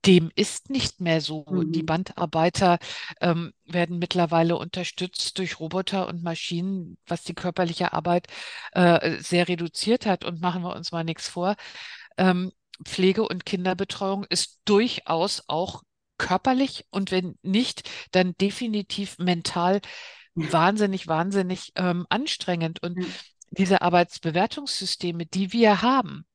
dem 0.05 0.31
ist 0.35 0.69
nicht 0.71 0.99
mehr 0.99 1.21
so. 1.21 1.45
Die 1.65 1.83
Mhm. 1.83 1.85
Bandarbeiter 1.85 2.79
ähm, 3.21 3.53
werden 3.65 3.99
mittlerweile 3.99 4.57
unterstützt 4.57 5.37
durch 5.37 5.59
Roboter 5.59 6.07
und 6.07 6.23
Maschinen, 6.23 6.97
was 7.07 7.23
die 7.23 7.35
körperliche 7.35 7.93
Arbeit 7.93 8.27
äh, 8.73 9.19
sehr 9.21 9.47
reduziert 9.47 10.05
hat. 10.07 10.25
Und 10.25 10.41
machen 10.41 10.63
wir 10.63 10.75
uns 10.75 10.91
mal 10.91 11.03
nichts 11.03 11.27
vor. 11.29 11.55
Ähm, 12.17 12.51
Pflege 12.85 13.27
und 13.27 13.45
Kinderbetreuung 13.45 14.25
ist 14.25 14.59
durchaus 14.65 15.43
auch 15.47 15.83
körperlich 16.17 16.85
und 16.91 17.11
wenn 17.11 17.37
nicht, 17.41 17.89
dann 18.11 18.35
definitiv 18.39 19.17
mental 19.17 19.81
wahnsinnig, 20.35 21.07
wahnsinnig 21.07 21.71
ähm, 21.75 22.05
anstrengend. 22.09 22.81
Und 22.83 22.99
Ja. 22.99 23.07
diese 23.51 23.81
Arbeitsbewertungssysteme, 23.81 25.25
die 25.25 25.53
wir 25.53 25.81
haben, 25.81 26.25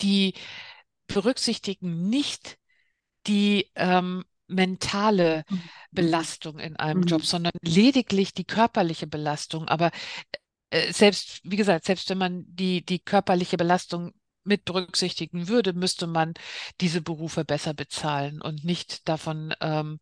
die 0.00 0.34
berücksichtigen 1.06 2.08
nicht 2.08 2.58
die 3.26 3.70
ähm, 3.76 4.24
mentale 4.48 5.44
Mhm. 5.50 5.70
Belastung 5.92 6.58
in 6.58 6.76
einem 6.76 7.02
Job, 7.02 7.22
Mhm. 7.22 7.26
sondern 7.26 7.52
lediglich 7.62 8.34
die 8.34 8.44
körperliche 8.44 9.06
Belastung. 9.06 9.68
Aber 9.68 9.90
äh, 10.70 10.92
selbst, 10.92 11.40
wie 11.44 11.56
gesagt, 11.56 11.84
selbst 11.86 12.10
wenn 12.10 12.18
man 12.18 12.44
die, 12.48 12.84
die 12.84 13.00
körperliche 13.00 13.56
Belastung 13.56 14.12
mit 14.44 14.64
berücksichtigen 14.64 15.48
würde, 15.48 15.72
müsste 15.72 16.06
man 16.06 16.34
diese 16.80 17.02
Berufe 17.02 17.44
besser 17.44 17.74
bezahlen 17.74 18.40
und 18.40 18.64
nicht 18.64 19.08
davon 19.08 19.54
ähm, 19.60 20.00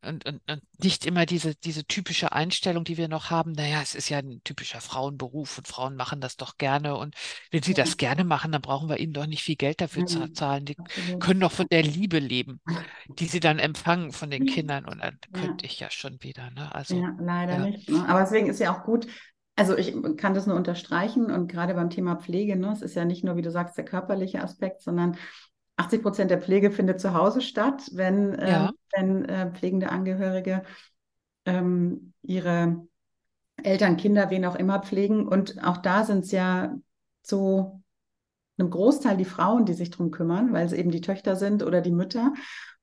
und, 0.00 0.24
und, 0.26 0.40
und 0.48 0.62
nicht 0.80 1.04
immer 1.06 1.26
diese, 1.26 1.56
diese 1.56 1.84
typische 1.84 2.30
Einstellung, 2.30 2.84
die 2.84 2.96
wir 2.96 3.08
noch 3.08 3.30
haben, 3.30 3.50
naja, 3.52 3.80
es 3.82 3.96
ist 3.96 4.08
ja 4.08 4.18
ein 4.18 4.40
typischer 4.44 4.80
Frauenberuf 4.80 5.58
und 5.58 5.66
Frauen 5.66 5.96
machen 5.96 6.20
das 6.20 6.36
doch 6.36 6.56
gerne. 6.56 6.96
Und 6.96 7.16
wenn 7.50 7.64
sie 7.64 7.74
das 7.74 7.90
Ja. 7.90 7.96
gerne 7.96 8.22
machen, 8.22 8.52
dann 8.52 8.62
brauchen 8.62 8.88
wir 8.88 8.98
ihnen 9.00 9.12
doch 9.12 9.26
nicht 9.26 9.42
viel 9.42 9.56
Geld 9.56 9.80
dafür 9.80 10.06
za- 10.06 10.26
Mhm. 10.26 10.34
zahlen. 10.34 10.64
Die 10.66 10.76
können 11.18 11.40
doch 11.40 11.50
von 11.50 11.66
der 11.68 11.82
Liebe 11.82 12.20
leben, 12.20 12.60
die 13.08 13.26
sie 13.26 13.40
dann 13.40 13.58
empfangen 13.58 14.12
von 14.12 14.30
den 14.30 14.46
Kindern. 14.66 14.84
Und 14.84 15.00
dann 15.02 15.18
Ja. 15.34 15.40
könnte 15.40 15.66
ich 15.66 15.80
ja 15.80 15.90
schon 15.90 16.22
wieder, 16.22 16.48
ne? 16.52 16.72
Also, 16.72 16.96
Ja, 16.96 17.16
leider 17.18 17.54
ja, 17.54 17.66
nicht. 17.66 17.88
Ne? 17.88 18.08
Aber 18.08 18.20
deswegen 18.20 18.46
ist 18.48 18.60
ja 18.60 18.78
auch 18.78 18.84
gut, 18.84 19.08
also 19.58 19.76
ich 19.76 19.92
kann 20.16 20.34
das 20.34 20.46
nur 20.46 20.54
unterstreichen 20.54 21.32
und 21.32 21.50
gerade 21.50 21.74
beim 21.74 21.90
Thema 21.90 22.14
Pflege, 22.14 22.54
ne, 22.54 22.72
es 22.72 22.80
ist 22.80 22.94
ja 22.94 23.04
nicht 23.04 23.24
nur, 23.24 23.34
wie 23.36 23.42
du 23.42 23.50
sagst, 23.50 23.76
der 23.76 23.84
körperliche 23.84 24.40
Aspekt, 24.40 24.82
sondern 24.82 25.16
80 25.76 26.00
Prozent 26.00 26.30
der 26.30 26.40
Pflege 26.40 26.70
findet 26.70 27.00
zu 27.00 27.12
Hause 27.12 27.40
statt, 27.40 27.90
wenn, 27.92 28.34
ähm, 28.34 28.46
ja, 28.46 28.70
wenn 28.92 29.24
äh, 29.24 29.50
pflegende 29.50 29.90
Angehörige 29.90 30.62
ähm, 31.44 32.12
ihre 32.22 32.86
Eltern, 33.60 33.96
Kinder, 33.96 34.30
wen 34.30 34.44
auch 34.44 34.54
immer 34.54 34.80
pflegen. 34.80 35.26
Und 35.26 35.64
auch 35.64 35.78
da 35.78 36.04
sind 36.04 36.24
es 36.24 36.30
ja 36.30 36.76
zu 37.22 37.82
einem 38.58 38.70
Großteil 38.70 39.16
die 39.16 39.24
Frauen, 39.24 39.64
die 39.64 39.74
sich 39.74 39.90
drum 39.90 40.12
kümmern, 40.12 40.52
weil 40.52 40.66
es 40.66 40.72
eben 40.72 40.92
die 40.92 41.00
Töchter 41.00 41.34
sind 41.34 41.64
oder 41.64 41.80
die 41.80 41.90
Mütter. 41.90 42.32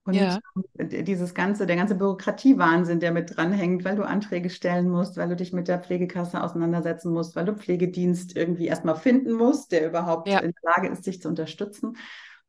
Und 0.06 0.13
ja, 0.13 0.38
dieses 0.76 1.34
ganze, 1.34 1.65
der 1.65 1.76
ganze 1.76 1.96
Bürokratiewahnsinn, 1.96 3.00
der 3.00 3.12
mit 3.12 3.36
dranhängt, 3.36 3.84
weil 3.86 3.96
du 3.96 4.04
Anträge 4.04 4.52
stellen 4.52 4.88
musst, 4.88 5.18
weil 5.18 5.30
du 5.30 5.36
dich 5.36 5.52
mit 5.52 5.68
der 5.68 5.80
Pflegekasse 5.80 6.44
auseinandersetzen 6.44 7.12
musst, 7.12 7.36
weil 7.36 7.46
du 7.46 7.56
Pflegedienst 7.56 8.38
irgendwie 8.38 8.68
erstmal 8.68 8.98
finden 8.98 9.34
musst, 9.34 9.72
der 9.72 9.88
überhaupt 9.88 10.28
ja, 10.28 10.39
in 10.39 10.52
der 10.52 10.74
Lage 10.76 10.94
ist, 10.94 11.08
dich 11.08 11.24
zu 11.24 11.28
unterstützen. 11.28 11.98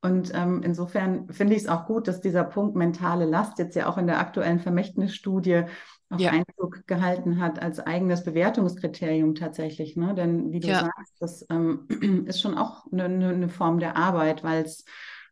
Und 0.02 0.32
ähm, 0.34 0.60
insofern 0.62 1.32
finde 1.32 1.54
ich 1.54 1.62
es 1.62 1.68
auch 1.68 1.86
gut, 1.86 2.06
dass 2.08 2.20
dieser 2.20 2.44
Punkt 2.44 2.76
mentale 2.76 3.24
Last 3.24 3.58
jetzt 3.58 3.74
ja 3.74 3.88
auch 3.88 3.96
in 3.96 4.06
der 4.06 4.20
aktuellen 4.20 4.60
Vermächtnisstudie 4.60 5.62
auch 6.10 6.20
ja, 6.20 6.32
Einzug 6.32 6.86
gehalten 6.86 7.40
hat 7.40 7.60
als 7.60 7.80
eigenes 7.80 8.22
Bewertungskriterium 8.22 9.34
tatsächlich. 9.34 9.96
Ne? 9.96 10.14
Denn 10.14 10.52
wie 10.52 10.60
du 10.60 10.68
ja. 10.68 10.80
sagst, 10.80 11.14
das 11.18 11.46
ähm, 11.48 11.88
ist 12.26 12.40
schon 12.40 12.56
auch 12.56 12.84
eine, 12.92 13.04
eine, 13.04 13.30
eine 13.30 13.48
Form 13.48 13.78
der 13.78 13.96
Arbeit, 13.96 14.44
weil 14.44 14.62
es 14.62 14.84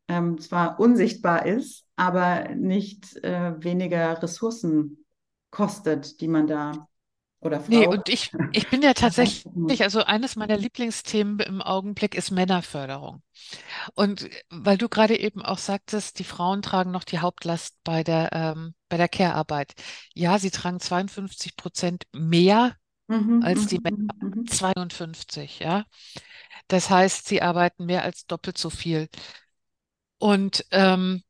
ähm, 0.08 0.38
zwar 0.38 0.80
unsichtbar 0.80 1.46
ist, 1.46 1.83
aber 1.96 2.50
nicht 2.54 3.16
äh, 3.24 3.62
weniger 3.62 4.22
Ressourcen 4.22 5.04
kostet, 5.50 6.20
die 6.20 6.28
man 6.28 6.46
da 6.46 6.88
oder 7.40 7.60
Nee, 7.66 7.86
Frau 7.86 7.88
und 7.88 8.08
ich, 8.08 8.36
ich 8.52 8.68
bin 8.68 8.82
ja 8.82 8.92
tatsächlich, 8.94 9.82
also 9.82 10.04
eines 10.04 10.36
meiner 10.36 10.56
Lieblingsthemen 10.56 11.40
im 11.40 11.62
Augenblick 11.62 12.14
ist 12.14 12.30
Männerförderung. 12.30 13.22
Und 13.94 14.28
weil 14.50 14.78
du 14.78 14.88
gerade 14.88 15.18
eben 15.18 15.42
auch 15.42 15.58
sagtest, 15.58 16.18
die 16.18 16.24
Frauen 16.24 16.62
tragen 16.62 16.90
noch 16.92 17.04
die 17.04 17.20
Hauptlast 17.20 17.78
bei 17.84 18.04
der, 18.04 18.30
ähm, 18.32 18.74
bei 18.88 18.96
der 18.98 19.08
Care-Arbeit. 19.08 19.74
Ja, 20.14 20.38
sie 20.38 20.50
tragen 20.50 20.80
52 20.80 21.56
Prozent 21.56 22.06
mehr 22.12 22.76
Mhm, 23.08 23.34
als 23.40 23.66
die 23.66 23.76
mhm, 23.76 23.80
Männer. 23.84 23.96
mhm, 24.20 24.28
mhm. 24.28 24.50
52, 24.50 25.60
ja. 25.60 25.86
Das 26.68 26.90
heißt, 26.90 27.26
sie 27.28 27.42
arbeiten 27.42 27.86
mehr 27.86 28.04
als 28.04 28.26
doppelt 28.26 28.58
so 28.58 28.70
viel. 28.70 29.08
Und 30.18 30.64
ähm, 30.70 31.22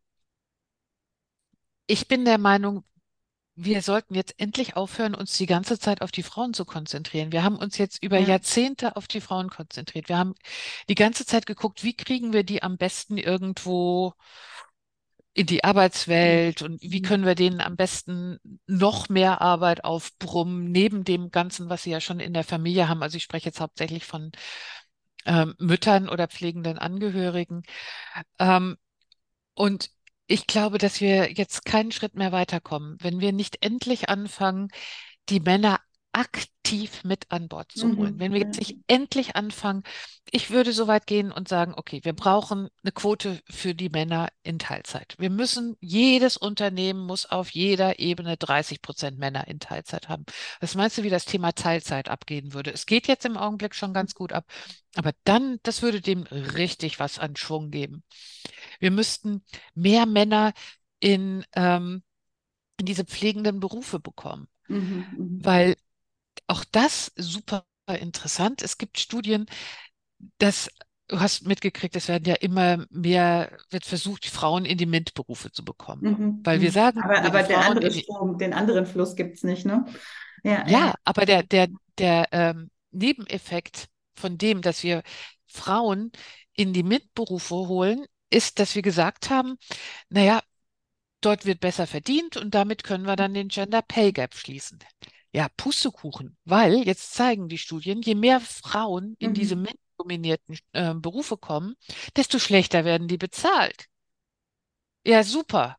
ich 1.87 2.09
bin 2.09 2.25
der 2.25 2.39
Meinung, 2.39 2.85
wir 3.57 3.83
sollten 3.83 4.15
jetzt 4.15 4.35
endlich 4.39 4.77
aufhören, 4.77 5.15
uns 5.15 5.37
die 5.37 5.47
ganze 5.47 5.79
Zeit 5.79 6.03
auf 6.03 6.13
die 6.13 6.25
Frauen 6.25 6.55
zu 6.55 6.65
konzentrieren. 6.65 7.33
Wir 7.33 7.45
haben 7.45 7.57
uns 7.57 7.79
jetzt 7.79 8.03
über 8.03 8.19
Ja. 8.19 8.29
Jahrzehnte 8.29 8.97
auf 8.97 9.09
die 9.09 9.21
Frauen 9.21 9.51
konzentriert. 9.51 10.09
Wir 10.09 10.19
haben 10.19 10.35
die 10.89 10.97
ganze 10.97 11.27
Zeit 11.27 11.47
geguckt, 11.47 11.85
wie 11.85 11.95
kriegen 11.97 12.33
wir 12.33 12.45
die 12.45 12.63
am 12.63 12.79
besten 12.79 13.19
irgendwo 13.19 14.15
in 15.37 15.47
die 15.47 15.65
Arbeitswelt 15.65 16.63
und 16.63 16.81
wie 16.81 17.01
Mhm. 17.01 17.03
können 17.03 17.25
wir 17.27 17.35
denen 17.35 17.61
am 17.61 17.75
besten 17.77 18.39
noch 18.69 19.09
mehr 19.09 19.41
Arbeit 19.41 19.83
aufbrummen, 19.85 20.71
neben 20.71 21.03
dem 21.05 21.31
Ganzen, 21.33 21.69
was 21.69 21.83
sie 21.83 21.91
ja 21.91 22.01
schon 22.01 22.21
in 22.21 22.33
der 22.35 22.45
Familie 22.45 22.89
haben. 22.89 23.03
Also 23.03 23.17
ich 23.17 23.25
spreche 23.25 23.47
jetzt 23.47 23.61
hauptsächlich 23.61 24.05
von 24.05 24.31
ähm, 25.27 25.55
Müttern 25.59 26.09
oder 26.09 26.29
pflegenden 26.29 26.79
Angehörigen. 26.79 27.63
Ähm, 28.39 28.77
und 29.55 29.91
ich 30.27 30.47
glaube, 30.47 30.79
dass 30.79 31.01
wir 31.01 31.33
jetzt 31.33 31.65
keinen 31.65 31.93
Schritt 31.93 32.15
mehr 32.15 32.33
weiterkommen, 32.33 32.97
wenn 33.01 33.21
wir 33.21 33.33
nicht 33.33 33.65
endlich 33.65 34.09
anfangen, 34.09 34.69
die 35.29 35.41
Männer 35.41 35.81
aktiv 36.15 37.03
mit 37.03 37.27
an 37.31 37.49
Bord 37.49 37.73
zu 37.73 37.97
holen. 37.97 38.15
Mhm. 38.15 38.21
Wenn 38.21 38.33
wir 38.33 38.41
jetzt 38.41 38.59
nicht 38.59 38.79
endlich 38.87 39.35
anfangen, 39.35 39.83
ich 40.31 40.51
würde 40.51 40.73
so 40.73 40.87
weit 40.87 41.07
gehen 41.07 41.33
und 41.33 41.49
sagen, 41.49 41.75
okay, 41.77 42.01
wir 42.05 42.13
brauchen 42.13 42.69
eine 42.83 42.93
Quote 42.93 43.41
für 43.51 43.75
die 43.75 43.89
Männer 43.89 44.29
in 44.45 44.61
Teilzeit. 44.61 45.17
Wir 45.19 45.31
müssen, 45.31 45.77
jedes 45.81 46.37
Unternehmen 46.37 47.05
muss 47.05 47.27
auf 47.27 47.51
jeder 47.51 47.99
Ebene 47.99 48.37
30 48.37 48.81
Prozent 48.81 49.19
Männer 49.19 49.49
in 49.49 49.59
Teilzeit 49.59 50.09
haben. 50.09 50.25
Was 50.61 50.77
meinst 50.77 50.97
du, 50.97 51.03
wie 51.03 51.11
das 51.11 51.25
Thema 51.25 51.53
Teilzeit 51.53 52.09
abgehen 52.09 52.55
würde? 52.55 52.71
Es 52.71 52.87
geht 52.87 53.09
jetzt 53.09 53.25
im 53.25 53.37
Augenblick 53.37 53.75
schon 53.75 53.93
ganz 53.93 54.15
gut 54.15 54.33
ab, 54.33 54.47
aber 54.95 55.11
dann, 55.25 55.59
das 55.65 55.83
würde 55.83 56.01
dem 56.01 56.23
richtig 56.23 57.01
was 57.01 57.19
an 57.19 57.35
Schwung 57.35 57.71
geben. 57.71 58.05
Wir 58.85 58.93
müssten 58.93 59.43
mehr 59.75 60.07
Männer 60.07 60.53
in, 61.01 61.45
ähm, 61.55 62.05
in 62.79 62.87
diese 62.87 63.05
pflegenden 63.05 63.61
Berufe 63.61 64.01
bekommen, 64.01 64.49
Mhm. 64.69 65.07
Mhm. 65.19 65.45
weil 65.45 65.77
auch 66.49 66.65
das 66.73 67.13
super 67.17 67.67
interessant. 67.89 68.63
Es 68.63 68.79
gibt 68.79 69.01
Studien, 69.01 69.47
dass 70.39 70.71
du 71.09 71.21
hast 71.21 71.47
mitgekriegt, 71.47 71.97
es 71.97 72.09
werden 72.09 72.25
ja 72.27 72.35
immer 72.37 72.87
mehr, 72.91 73.57
wird 73.71 73.85
versucht, 73.87 74.27
Frauen 74.27 74.65
in 74.65 74.79
die 74.79 74.87
MINT-Berufe 74.87 75.53
zu 75.53 75.65
bekommen. 75.65 76.05
Mhm. 76.05 76.43
Weil 76.45 76.61
wir 76.61 76.71
Mhm. 76.71 76.73
sagen, 76.73 77.05
Aber, 77.05 77.25
aber 77.25 77.43
der 77.43 77.59
andere 77.67 77.91
Strom, 77.93 78.39
den 78.39 78.53
anderen 78.53 78.87
Fluss 78.87 79.17
gibt 79.17 79.37
es 79.37 79.43
nicht, 79.45 79.65
ne? 79.67 79.85
Ja, 80.43 80.67
ja, 80.69 80.81
ja, 80.81 80.95
aber 81.05 81.27
der, 81.27 81.43
der, 81.43 81.69
der 81.99 82.29
ähm, 82.33 82.71
Nebeneffekt 82.91 83.89
von 84.17 84.39
dem, 84.39 84.63
dass 84.63 84.83
wir 84.83 85.03
Frauen 85.47 86.13
in 86.55 86.73
die 86.73 86.83
MINT-Berufe 86.83 87.55
holen, 87.55 88.05
ist, 88.35 88.59
dass 88.59 88.75
wir 88.75 88.83
gesagt 88.83 89.31
haben, 89.31 89.57
naja, 90.11 90.43
Dort 91.21 91.47
wird 91.47 91.61
besser 91.61 91.87
verdient 91.89 92.37
und 92.37 92.55
damit 92.55 92.85
können 92.85 93.07
wir 93.07 93.17
dann 93.17 93.35
den 93.35 93.49
Gender 93.49 93.83
Pay 93.83 94.13
Gap 94.13 94.35
schließen. 94.35 94.79
Ja, 95.33 95.49
Pustekuchen, 95.57 96.37
weil 96.45 96.87
jetzt 96.87 97.15
zeigen 97.15 97.49
die 97.49 97.59
Studien, 97.59 98.03
je 98.03 98.15
mehr 98.15 98.41
Frauen 98.41 99.17
in 99.19 99.35
diese 99.35 99.57
Mhm. 99.57 99.65
männerdominierten 99.99 100.59
äh, 100.73 100.95
Berufe 100.95 101.37
kommen, 101.37 101.75
desto 102.17 102.39
schlechter 102.39 102.85
werden 102.85 103.09
die 103.09 103.19
bezahlt. 103.19 103.87
Ja, 105.07 105.23
super. 105.23 105.77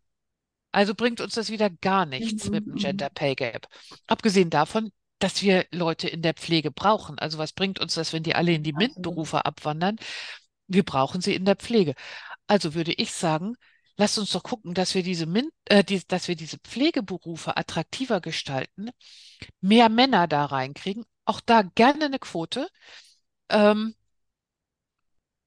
Also 0.74 0.96
bringt 0.96 1.22
uns 1.22 1.36
das 1.36 1.50
wieder 1.52 1.70
gar 1.70 2.06
nichts 2.06 2.52
mit 2.52 2.66
Mhm. 2.66 2.68
dem 2.68 2.76
Gender 2.76 3.10
Mhm. 3.10 3.16
Pay 3.16 3.36
Gap. 3.36 3.68
Abgesehen 4.08 4.50
davon, 4.50 4.92
dass 5.20 5.42
wir 5.44 5.66
Leute 5.72 6.10
in 6.10 6.22
der 6.22 6.34
Pflege 6.36 6.72
brauchen. 6.72 7.20
Also 7.20 7.38
was 7.38 7.54
bringt 7.54 7.80
uns 7.80 7.96
das, 7.96 8.14
wenn 8.14 8.24
die 8.24 8.36
alle 8.36 8.54
in 8.54 8.64
die. 8.64 8.74
MINT-Berufe 8.74 9.46
abwandern? 9.46 9.98
Wir 10.68 10.84
brauchen 10.84 11.22
sie 11.22 11.36
in 11.36 11.46
der 11.46 11.56
Pflege. 11.58 11.96
Also 12.48 12.74
würde 12.76 12.94
ich 12.94 13.12
sagen, 13.12 13.56
lasst 13.98 14.18
uns 14.18 14.32
doch 14.32 14.44
gucken, 14.44 14.74
dass 14.74 14.96
wir 14.96 15.04
diese, 15.04 15.26
Min 15.26 15.50
äh, 15.66 15.84
die, 15.84 16.06
dass 16.08 16.28
wir 16.28 16.36
diese 16.36 16.58
Pflegeberufe 16.60 17.58
attraktiver 17.58 18.22
gestalten, 18.22 18.90
mehr 19.62 19.90
Männer 19.90 20.28
da 20.28 20.46
reinkriegen, 20.46 21.06
auch 21.26 21.42
da 21.42 21.64
gerne 21.64 22.06
eine 22.06 22.20
Quote. 22.20 22.68
Ähm, 23.50 23.96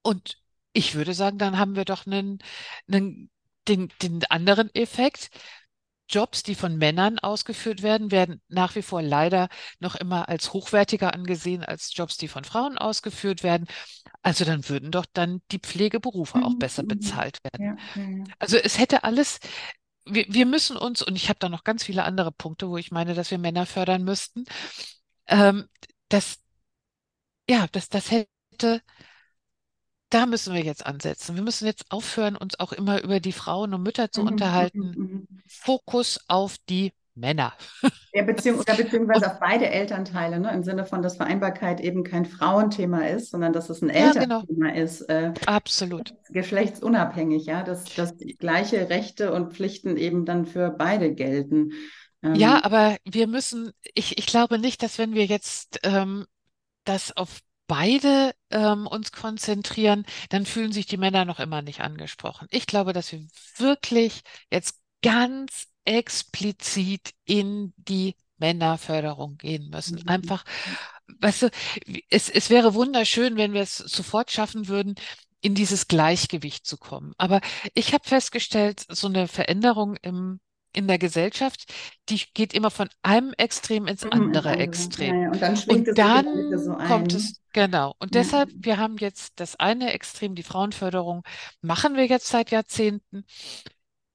und 0.03 0.39
ich 0.73 0.95
würde 0.95 1.15
sagen, 1.15 1.39
dann 1.39 1.59
haben 1.59 1.77
wir 1.77 1.85
doch 1.85 2.07
einen, 2.07 2.39
einen, 2.91 3.31
den, 3.69 3.89
den 4.03 4.25
anderen 4.27 4.75
Effekt. 4.75 5.31
Jobs, 6.09 6.42
die 6.42 6.55
von 6.55 6.77
Männern 6.79 7.18
ausgeführt 7.18 7.83
werden, 7.83 8.11
werden 8.11 8.42
nach 8.49 8.75
wie 8.77 8.83
vor 8.83 9.03
leider 9.03 9.49
noch 9.81 9.94
immer 9.97 10.29
als 10.29 10.53
hochwertiger 10.53 11.14
angesehen 11.14 11.64
als 11.64 11.94
Jobs, 11.94 12.16
die 12.16 12.29
von 12.29 12.44
Frauen 12.44 12.79
ausgeführt 12.79 13.42
werden. 13.42 13.66
Also 14.23 14.44
dann 14.44 14.68
würden 14.68 14.90
doch 14.92 15.07
dann 15.12 15.42
die 15.53 15.61
Pflegeberufe 15.61 16.42
auch 16.42 16.55
Mhm, 16.55 16.57
besser 16.57 16.85
bezahlt 16.85 17.38
werden. 17.44 17.59
Ja, 17.59 17.77
ja, 17.94 18.03
ja. 18.05 18.27
Also 18.38 18.57
es 18.59 18.79
hätte 18.79 19.05
alles, 19.05 19.40
wir, 20.07 20.27
wir 20.29 20.47
müssen 20.47 20.77
uns, 20.77 21.03
und 21.03 21.16
ich 21.16 21.29
habe 21.29 21.38
da 21.40 21.49
noch 21.49 21.64
ganz 21.64 21.85
viele 21.85 22.05
andere 22.05 22.33
Punkte, 22.33 22.68
wo 22.71 22.77
ich 22.79 22.90
meine, 22.92 23.14
dass 23.14 23.31
wir 23.31 23.38
Männer 23.38 23.66
fördern 23.66 24.05
müssten, 24.05 24.44
ähm, 25.29 25.68
das, 26.09 26.38
ja, 27.49 27.66
das, 27.73 27.88
das 27.88 28.11
hätte, 28.11 28.83
da 30.11 30.27
müssen 30.27 30.55
wir 30.55 30.62
jetzt 30.64 30.87
ansetzen. 30.87 31.37
Wir 31.37 31.42
müssen 31.42 31.66
jetzt 31.66 31.90
aufhören, 31.90 32.37
uns 32.37 32.59
auch 32.61 32.73
immer 32.73 33.03
über 33.03 33.21
die 33.21 33.33
Frauen 33.33 33.75
und 33.75 33.83
Mütter 33.83 34.11
zu 34.12 34.23
Mhm, 34.23 34.71
mhm, 34.73 34.73
unterhalten. 34.73 34.97
mhm. 34.97 35.29
Fokus 35.47 36.21
auf 36.29 36.57
die 36.68 36.92
Männer. 37.14 37.55
Ja, 38.12 38.23
beziehung, 38.25 38.59
oder 38.61 38.75
beziehungsweise 38.75 39.27
Und 39.27 39.31
auf 39.31 39.38
beide 39.38 39.68
Elternteile, 39.68 40.40
ne? 40.40 40.51
Im 40.53 40.62
Sinne 40.64 40.87
von, 40.87 41.03
dass 41.03 41.16
Vereinbarkeit 41.16 41.81
eben 41.81 42.05
kein 42.05 42.25
Frauenthema 42.25 43.07
ist, 43.07 43.31
sondern 43.31 43.53
dass 43.53 43.68
es 43.68 43.83
ein 43.83 43.90
ja, 43.92 44.14
genau, 44.14 44.44
Elternthema 44.47 44.71
ist, 44.73 45.03
äh, 45.03 45.35
absolut. 45.47 46.14
geschlechtsunabhängig, 46.29 47.47
ja, 47.47 47.62
dass, 47.64 47.94
dass 47.94 48.14
gleiche 48.38 48.90
Rechte 48.90 49.33
und 49.33 49.55
Pflichten 49.55 49.97
eben 49.97 50.25
dann 50.27 50.47
für 50.47 50.71
beide 50.71 51.14
gelten. 51.14 51.73
Ja, 52.33 52.62
Ähm, 52.62 52.64
aber 52.64 52.97
wir 53.05 53.27
müssen, 53.27 53.73
ich, 53.94 54.18
ich 54.18 54.27
glaube 54.27 54.59
nicht, 54.59 54.83
dass 54.83 54.99
wenn 54.99 55.14
wir 55.14 55.25
jetzt 55.27 55.81
ähm, 55.83 56.27
das 56.85 57.16
auf 57.16 57.40
beide 57.69 58.35
ähm, 58.51 58.89
uns 58.89 59.13
konzentrieren, 59.13 60.07
dann 60.31 60.47
fühlen 60.47 60.73
sich 60.73 60.87
die 60.87 60.99
Männer 60.99 61.27
noch 61.27 61.41
immer 61.41 61.63
nicht 61.63 61.83
angesprochen. 61.83 62.49
Ich 62.51 62.67
glaube, 62.67 62.95
dass 62.95 63.13
wir 63.13 63.27
wirklich 63.59 64.23
jetzt 64.53 64.81
ganz 65.03 65.69
explizit 65.87 67.13
in 67.27 67.75
die 67.79 68.17
Männerförderung 68.39 69.39
gehen 69.39 69.71
müssen. 69.71 70.01
mhm, 70.01 70.07
Einfach, 70.07 70.45
weißt 71.21 71.43
du, 71.43 71.51
es, 72.11 72.29
es 72.29 72.51
wäre 72.51 72.75
wunderschön, 72.75 73.37
wenn 73.37 73.53
wir 73.53 73.63
es 73.63 73.77
sofort 73.79 74.31
schaffen 74.31 74.69
würden, 74.69 74.95
in 75.41 75.55
dieses 75.55 75.89
Gleichgewicht 75.89 76.67
zu 76.67 76.77
kommen. 76.79 77.15
Aber 77.19 77.41
ich 77.75 77.95
habe 77.95 78.09
festgestellt, 78.09 78.85
so 78.89 79.07
eine 79.09 79.29
Veränderung 79.29 79.97
im, 80.03 80.41
in 80.73 80.89
der 80.89 80.99
Gesellschaft, 80.99 81.73
die 82.09 82.23
geht 82.35 82.55
immer 82.55 82.71
von 82.71 82.89
einem 83.03 83.33
Extrem 83.39 83.87
ins 83.87 84.05
mhm, 84.05 84.33
ins 84.33 84.47
andere. 84.47 84.57
Ja, 84.57 84.59
Extrem. 84.59 85.21
ja. 85.23 85.31
Und 85.31 85.41
dann 85.43 85.57
Und 85.67 85.87
schwingt 85.87 85.89
es 85.89 85.97
Mitte 86.03 86.59
so 86.59 86.75
dann 86.75 86.83
kommt 86.83 87.15
es, 87.15 87.41
genau. 87.53 87.95
Und 87.99 88.15
Ja. 88.15 88.15
deshalb, 88.15 88.51
wir 88.55 88.79
haben 88.79 88.97
jetzt 88.99 89.41
das 89.41 89.57
eine 89.57 89.93
Extrem, 89.93 90.35
die 90.35 90.43
Frauenförderung, 90.43 91.23
machen 91.61 91.97
wir 91.97 92.07
jetzt 92.07 92.29
seit 92.29 92.51
Jahrzehnten. 92.51 93.25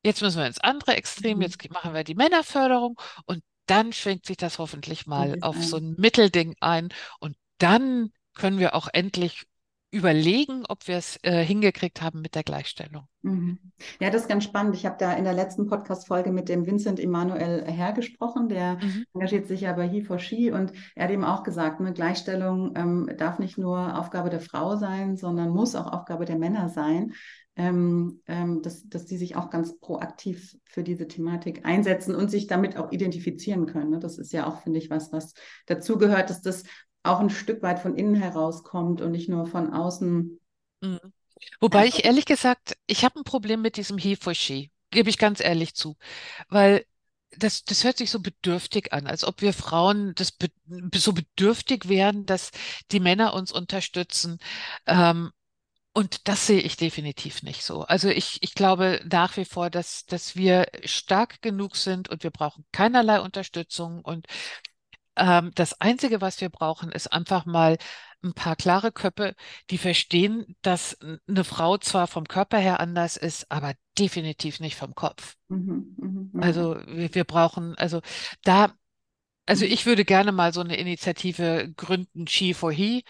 Jetzt 0.03 0.21
müssen 0.21 0.39
wir 0.39 0.47
ins 0.47 0.59
andere 0.59 0.95
Extrem, 0.95 1.39
Mhm. 1.39 1.41
jetzt 1.41 1.69
machen 1.71 1.93
wir 1.93 2.03
die 2.03 2.15
Männerförderung 2.15 2.99
und 3.25 3.43
dann 3.67 3.93
schwingt 3.93 4.25
sich 4.25 4.37
das 4.37 4.59
hoffentlich 4.59 5.07
mal 5.07 5.37
auf 5.41 5.63
so 5.63 5.77
ein. 5.77 5.95
ein 5.95 5.95
Mittelding 5.97 6.55
ein. 6.59 6.89
Und 7.19 7.37
dann 7.57 8.11
können 8.35 8.59
wir 8.59 8.75
auch 8.75 8.89
endlich 8.91 9.45
überlegen, 9.93 10.63
ob 10.67 10.87
wir 10.87 10.97
es 10.97 11.19
äh, 11.21 11.43
hingekriegt 11.43 12.01
haben 12.01 12.21
mit 12.21 12.33
der 12.33 12.43
Gleichstellung. 12.43 13.07
Mhm. 13.21 13.59
Ja, 14.01 14.09
das 14.09 14.23
ist 14.23 14.27
ganz 14.27 14.43
spannend. 14.43 14.75
Ich 14.75 14.85
habe 14.85 14.95
da 14.99 15.13
in 15.13 15.23
der 15.23 15.33
letzten 15.33 15.67
Podcast-Folge 15.67 16.31
mit 16.31 16.49
dem 16.49 16.65
Vincent 16.65 16.99
Emanuel 16.99 17.63
Herr 17.65 17.93
gesprochen. 17.93 18.49
Der 18.49 18.75
Mhm. 18.75 19.05
engagiert 19.13 19.47
sich 19.47 19.61
ja 19.61 19.73
bei 19.73 19.85
He4She 19.85 20.51
und 20.51 20.73
er 20.95 21.05
hat 21.05 21.11
eben 21.11 21.23
auch 21.23 21.43
gesagt, 21.43 21.79
ne, 21.79 21.93
Gleichstellung 21.93 22.73
ähm, 22.75 23.09
darf 23.17 23.37
nicht 23.37 23.57
nur 23.57 23.97
Aufgabe 23.99 24.29
der 24.31 24.41
Frau 24.41 24.75
sein, 24.75 25.15
sondern 25.15 25.51
muss 25.51 25.75
auch 25.75 25.93
Aufgabe 25.93 26.25
der 26.25 26.37
Männer 26.39 26.69
sein. 26.69 27.13
Ähm, 27.55 28.21
ähm, 28.25 28.63
dass, 28.63 28.89
dass 28.89 29.05
die 29.05 29.15
sich 29.15 29.35
auch 29.35 29.51
ganz 29.51 29.79
proaktiv 29.79 30.57
für 30.65 30.81
diese 30.81 31.07
Thematik 31.07 31.67
einsetzen 31.67 32.15
und 32.15 32.31
sich 32.31 32.47
damit 32.47 32.77
auch 32.77 32.91
identifizieren 32.91 33.67
können. 33.67 33.91
Ne? 33.91 33.99
Das 33.99 34.17
ist 34.17 34.33
ja 34.33 34.47
auch, 34.47 34.63
finde 34.63 34.79
ich, 34.79 34.89
was, 34.89 35.11
was 35.11 35.35
dazugehört, 35.67 36.31
dass 36.31 36.41
das 36.41 36.63
auch 37.03 37.19
ein 37.19 37.29
Stück 37.29 37.61
weit 37.61 37.79
von 37.79 37.95
innen 37.95 38.15
herauskommt 38.15 39.01
und 39.01 39.11
nicht 39.11 39.29
nur 39.29 39.45
von 39.45 39.73
außen 39.73 40.39
Mhm. 40.81 40.99
Wobei 41.59 41.87
ich 41.87 42.05
ehrlich 42.05 42.25
gesagt, 42.25 42.77
ich 42.87 43.03
habe 43.05 43.19
ein 43.19 43.23
Problem 43.23 43.61
mit 43.61 43.77
diesem 43.77 43.97
He 43.97 44.15
for 44.15 44.33
She, 44.33 44.71
gebe 44.91 45.09
ich 45.09 45.17
ganz 45.17 45.39
ehrlich 45.39 45.75
zu, 45.75 45.97
weil 46.49 46.85
das, 47.37 47.63
das 47.65 47.83
hört 47.83 47.97
sich 47.97 48.11
so 48.11 48.19
bedürftig 48.21 48.93
an, 48.93 49.07
als 49.07 49.23
ob 49.23 49.41
wir 49.41 49.53
Frauen 49.53 50.13
das 50.15 50.31
be 50.31 50.49
so 50.95 51.13
bedürftig 51.13 51.89
wären, 51.89 52.25
dass 52.25 52.51
die 52.91 52.99
Männer 52.99 53.33
uns 53.33 53.51
unterstützen. 53.51 54.37
Ähm, 54.85 55.31
und 55.93 56.27
das 56.29 56.47
sehe 56.47 56.61
ich 56.61 56.77
definitiv 56.77 57.43
nicht 57.43 57.63
so. 57.63 57.83
Also 57.83 58.09
ich, 58.09 58.39
ich 58.43 58.55
glaube 58.55 59.01
nach 59.11 59.37
wie 59.37 59.45
vor, 59.45 59.69
dass, 59.71 60.05
dass 60.07 60.35
wir 60.35 60.67
stark 60.85 61.41
genug 61.41 61.75
sind 61.77 62.09
und 62.09 62.23
wir 62.23 62.31
brauchen 62.31 62.65
keinerlei 62.71 63.21
Unterstützung. 63.21 64.01
Und 64.03 64.27
ähm, 65.15 65.51
das 65.55 65.79
Einzige, 65.81 66.21
was 66.21 66.41
wir 66.41 66.49
brauchen, 66.49 66.91
ist 66.91 67.07
einfach 67.13 67.45
mal 67.45 67.77
ein 68.23 68.33
paar 68.33 68.55
klare 68.55 68.91
Köpfe, 68.91 69.35
die 69.69 69.77
verstehen, 69.77 70.55
dass 70.61 70.97
eine 71.27 71.43
Frau 71.43 71.77
zwar 71.77 72.07
vom 72.07 72.25
Körper 72.27 72.57
her 72.59 72.79
anders 72.79 73.17
ist, 73.17 73.51
aber 73.51 73.73
definitiv 73.99 74.59
nicht 74.59 74.75
vom 74.77 74.95
Kopf. 74.95 75.35
Mhm, 75.49 75.95
mhm, 75.97 76.31
ja. 76.33 76.41
Also 76.41 76.75
wir, 76.87 77.13
wir 77.15 77.23
brauchen, 77.23 77.75
also 77.77 78.01
da, 78.43 78.73
also 79.47 79.65
Mhm. 79.65 79.71
ich 79.73 79.85
würde 79.85 80.05
gerne 80.05 80.31
mal 80.33 80.53
so 80.53 80.61
eine 80.61 80.77
Initiative 80.77 81.73
gründen, 81.77 82.27
She 82.27 82.53
for 82.53 82.71
He. 82.73 83.05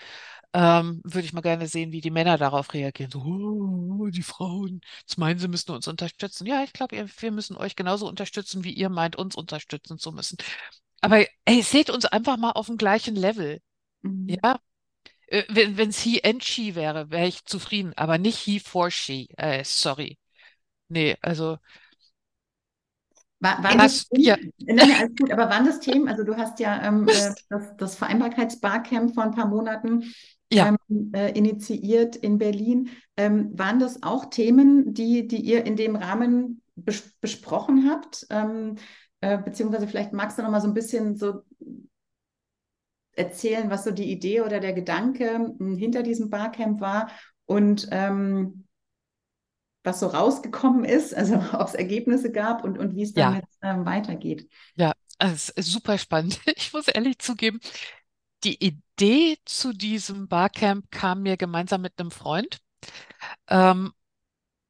Ähm, 0.54 1.02
würde 1.06 1.26
ich 1.28 1.34
mal 1.34 1.42
gerne 1.42 1.68
sehen, 1.68 1.92
wie 1.94 2.02
die 2.02 2.12
Männer 2.12 2.38
darauf 2.38 2.74
reagieren. 2.74 3.12
So, 3.12 3.22
oh, 3.22 4.08
die 4.10 4.24
Frauen, 4.24 4.82
jetzt 5.02 5.18
meinen 5.18 5.40
sie 5.40 5.48
müssen 5.50 5.72
uns 5.72 5.88
unterstützen. 5.88 6.48
Ja, 6.48 6.64
ich 6.64 6.74
glaube, 6.74 7.06
wir 7.20 7.32
müssen 7.32 7.58
euch 7.58 7.76
genauso 7.76 8.08
unterstützen, 8.08 8.64
wie 8.64 8.74
ihr 8.74 8.90
meint, 8.90 9.16
uns 9.18 9.36
unterstützen 9.36 10.00
zu 10.00 10.12
müssen. 10.14 10.38
Aber 11.04 11.26
ey, 11.46 11.62
seht 11.62 11.90
uns 11.92 12.06
einfach 12.06 12.38
mal 12.38 12.52
auf 12.52 12.68
dem 12.68 12.78
gleichen 12.78 13.16
Level. 13.16 13.60
Mhm. 14.04 14.44
Ja, 14.44 14.60
Äh, 15.28 15.44
wenn 15.50 15.90
es 15.90 16.00
he 16.02 16.24
and 16.24 16.44
she 16.44 16.76
wäre, 16.76 17.10
wäre 17.12 17.28
ich 17.28 17.46
zufrieden, 17.46 17.94
aber 17.98 18.18
nicht 18.20 18.40
he 18.40 18.60
for 18.60 18.92
she. 18.92 19.30
Äh, 19.38 19.64
sorry. 19.66 20.18
Nee, 20.90 21.18
also 21.22 21.58
War, 23.40 23.62
waren 23.64 23.82
das 23.82 24.06
das, 24.08 24.08
ja? 24.16 24.38
Nein, 24.60 24.78
nein, 24.78 24.92
alles 24.98 25.16
gut, 25.18 25.32
aber 25.32 25.50
waren 25.50 25.66
das 25.66 25.80
Themen? 25.82 26.08
Also 26.08 26.24
du 26.24 26.38
hast 26.38 26.60
ja 26.60 26.82
ähm, 26.88 27.10
äh, 27.10 27.34
das, 27.50 27.76
das 27.78 27.96
Vereinbarkeitsbarcamp 27.96 29.14
vor 29.14 29.24
ein 29.24 29.32
paar 29.32 29.48
Monaten 29.48 30.14
ja, 30.50 30.74
ähm, 30.90 31.12
äh, 31.14 31.32
initiiert 31.38 32.16
in 32.16 32.38
Berlin. 32.38 32.90
Ähm, 33.18 33.52
waren 33.58 33.80
das 33.80 34.02
auch 34.02 34.26
Themen, 34.26 34.94
die, 34.94 35.28
die 35.28 35.42
ihr 35.42 35.66
in 35.66 35.76
dem 35.76 35.96
Rahmen 35.98 36.62
bes 36.76 37.14
besprochen 37.20 37.90
habt? 37.90 38.26
Ähm, 38.30 38.76
äh, 39.24 39.38
beziehungsweise 39.38 39.88
vielleicht 39.88 40.12
magst 40.12 40.38
du 40.38 40.44
noch 40.44 40.52
mal 40.52 40.60
so 40.60 40.68
ein 40.68 40.74
bisschen 40.74 41.16
so 41.16 41.44
erzählen, 43.14 43.70
was 43.70 43.84
so 43.86 43.92
die 43.92 44.12
Idee 44.12 44.42
oder 44.42 44.60
der 44.60 44.74
Gedanke 44.74 45.54
mh, 45.58 45.78
hinter 45.78 46.04
diesem 46.04 46.30
Barcamp 46.30 46.82
war 46.82 47.10
und 47.46 47.88
ähm, 47.92 48.66
was 49.86 50.00
so 50.02 50.08
rausgekommen 50.08 50.84
ist, 50.84 51.14
also 51.14 51.36
ob 51.54 51.68
es 51.68 51.74
Ergebnisse 51.74 52.32
gab 52.32 52.64
und, 52.64 52.78
und 52.78 52.96
wie 52.96 53.04
es 53.04 53.14
dann 53.14 53.32
ja, 53.32 53.34
jetzt 53.34 53.58
ähm, 53.62 53.86
weitergeht. 53.86 54.50
ja, 54.76 54.94
es 55.20 55.50
ist 55.50 55.72
super 55.72 55.98
spannend. 55.98 56.40
Ich 56.56 56.74
muss 56.74 56.88
ehrlich 56.88 57.20
zugeben, 57.20 57.60
die 58.44 58.64
Idee 58.64 59.38
zu 59.46 59.74
diesem 59.74 60.28
Barcamp 60.28 60.92
kam 60.92 61.24
mir 61.24 61.38
gemeinsam 61.38 61.82
mit 61.82 62.00
einem 62.00 62.12
Freund. 62.12 62.60
Ähm, 63.50 63.94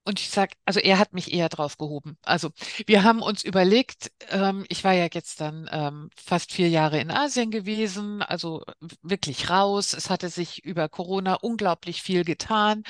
Und 0.06 0.20
ich 0.20 0.30
sag, 0.30 0.52
also 0.66 0.82
er 0.82 1.00
hat 1.00 1.14
mich 1.14 1.34
eher 1.34 1.48
drauf 1.48 1.78
gehoben. 1.78 2.18
Also 2.24 2.52
wir 2.88 3.04
haben 3.04 3.22
uns 3.22 3.44
überlegt, 3.44 4.12
ähm, 4.30 4.66
ich 4.68 4.84
war 4.84 4.92
ja 4.94 5.08
jetzt 5.12 5.40
dann 5.40 5.70
ähm, 5.72 6.10
fast 6.18 6.52
vier 6.52 6.68
Jahre 6.70 7.00
in 7.00 7.10
Asien 7.10 7.52
gewesen, 7.52 8.22
also 8.22 8.64
wirklich 9.02 9.50
raus. 9.50 9.94
Es 9.94 10.10
hatte 10.10 10.30
sich 10.30 10.64
über 10.66 10.90
Corona 10.90 11.36
unglaublich 11.36 12.02
viel 12.02 12.26
getan. 12.26 12.84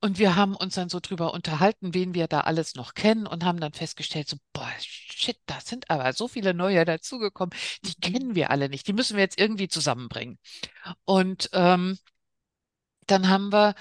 Und 0.00 0.18
wir 0.18 0.34
haben 0.34 0.56
uns 0.56 0.74
dann 0.74 0.88
so 0.88 0.98
drüber 1.00 1.32
unterhalten, 1.32 1.94
wen 1.94 2.12
wir 2.14 2.26
da 2.26 2.40
alles 2.40 2.74
noch 2.74 2.94
kennen 2.94 3.26
und 3.26 3.44
haben 3.44 3.60
dann 3.60 3.72
festgestellt, 3.72 4.28
so, 4.28 4.36
boah, 4.52 4.68
shit, 4.80 5.38
da 5.46 5.60
sind 5.60 5.90
aber 5.90 6.12
so 6.12 6.26
viele 6.26 6.54
neue 6.54 6.84
dazugekommen, 6.84 7.54
die 7.84 7.94
Mhm. 7.96 8.00
kennen 8.00 8.34
wir 8.34 8.50
alle 8.50 8.68
nicht. 8.68 8.88
Die 8.88 8.92
müssen 8.92 9.16
wir 9.16 9.22
jetzt 9.22 9.38
irgendwie 9.38 9.68
zusammenbringen. 9.68 10.38
Und 11.04 11.50
ähm, 11.52 11.98
dann 13.06 13.28
haben 13.28 13.52
wir 13.52 13.74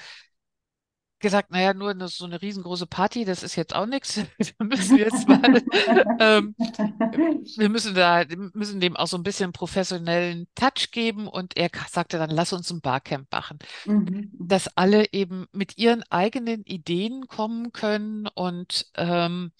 gesagt, 1.21 1.51
naja, 1.51 1.73
nur 1.73 1.91
eine, 1.91 2.07
so 2.07 2.25
eine 2.25 2.41
riesengroße 2.41 2.87
Party, 2.87 3.25
das 3.25 3.43
ist 3.43 3.55
jetzt 3.55 3.75
auch 3.75 3.85
nichts. 3.85 4.17
Wir 4.37 4.65
müssen 4.65 4.97
jetzt 4.97 5.27
mal, 5.27 5.61
ähm, 6.19 6.55
wir 7.57 7.69
müssen 7.69 7.95
da, 7.95 8.25
müssen 8.53 8.79
dem 8.79 8.95
auch 8.95 9.07
so 9.07 9.17
ein 9.17 9.23
bisschen 9.23 9.51
professionellen 9.51 10.47
Touch 10.55 10.91
geben. 10.91 11.27
Und 11.27 11.57
er 11.57 11.69
sagte 11.89 12.17
dann, 12.17 12.29
lass 12.29 12.53
uns 12.53 12.69
ein 12.71 12.81
Barcamp 12.81 13.31
machen, 13.31 13.59
Mhm. 13.85 14.31
Dass 14.33 14.75
alle 14.77 15.11
eben 15.13 15.47
mit 15.51 15.77
ihren 15.77 16.03
eigenen 16.09 16.63
Ideen 16.63 17.27
kommen 17.27 17.71
können. 17.71 18.27
Und 18.27 18.87
ähm, 18.95 19.51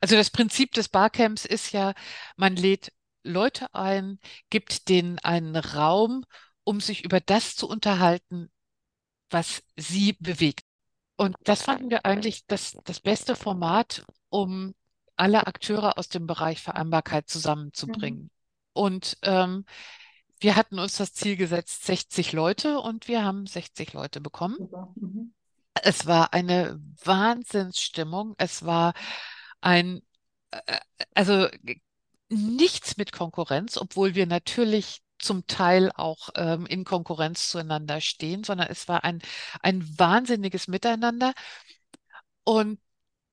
also 0.00 0.16
das 0.16 0.30
Prinzip 0.30 0.72
des 0.72 0.88
Barcamps 0.88 1.44
ist 1.44 1.72
ja, 1.72 1.94
man 2.36 2.56
lädt 2.56 2.92
Leute 3.22 3.74
ein, 3.74 4.18
gibt 4.50 4.88
denen 4.88 5.18
einen 5.18 5.56
Raum, 5.56 6.24
um 6.64 6.80
sich 6.80 7.04
über 7.04 7.20
das 7.20 7.56
zu 7.56 7.68
unterhalten, 7.68 8.50
was 9.30 9.62
sie 9.76 10.14
bewegt. 10.14 10.64
Und 11.18 11.36
das 11.42 11.62
fanden 11.62 11.90
wir 11.90 12.06
eigentlich 12.06 12.46
das, 12.46 12.78
das 12.84 13.00
beste 13.00 13.34
Format, 13.34 14.04
um 14.30 14.74
alle 15.16 15.46
Akteure 15.48 15.98
aus 15.98 16.08
dem 16.08 16.26
Bereich 16.26 16.62
Vereinbarkeit 16.62 17.24
Mhm. 17.24 17.28
zusammenzubringen. 17.28 18.30
Und 18.72 19.18
ähm, 19.22 19.64
wir 20.40 20.54
hatten 20.54 20.78
uns 20.78 20.96
das 20.96 21.12
Ziel 21.12 21.36
gesetzt, 21.36 21.84
60 21.84 22.32
Leute, 22.32 22.78
und 22.78 23.08
wir 23.08 23.24
haben 23.24 23.46
60 23.46 23.92
Leute 23.92 24.20
bekommen. 24.20 24.56
Mhm. 24.94 25.34
Es 25.82 26.06
war 26.06 26.32
eine 26.32 26.80
Wahnsinnsstimmung. 27.04 28.34
Es 28.38 28.64
war 28.64 28.94
ein, 29.60 30.02
äh, 30.52 30.78
also 31.14 31.48
nichts 32.28 32.96
mit 32.96 33.10
Konkurrenz, 33.10 33.76
obwohl 33.76 34.14
wir 34.14 34.26
natürlich 34.26 35.02
zum 35.18 35.46
Teil 35.46 35.90
auch 35.94 36.30
ähm, 36.36 36.66
in 36.66 36.84
Konkurrenz 36.84 37.48
zueinander 37.50 38.00
stehen, 38.00 38.44
sondern 38.44 38.68
es 38.68 38.88
war 38.88 39.04
ein, 39.04 39.20
ein 39.62 39.98
wahnsinniges 39.98 40.68
Miteinander. 40.68 41.32
Und 42.44 42.80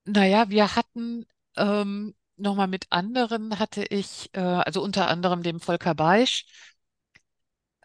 naja, 0.06 0.50
wir 0.50 0.76
hatten 0.76 1.26
ähm, 1.58 2.15
nochmal 2.38 2.67
mit 2.67 2.88
anderen, 2.91 3.60
hatte 3.60 3.86
ich, 3.86 4.30
äh, 4.34 4.39
also 4.41 4.82
unter 4.84 5.08
anderem 5.10 5.43
dem 5.43 5.60
Volker 5.60 5.95
Beisch, 5.95 6.45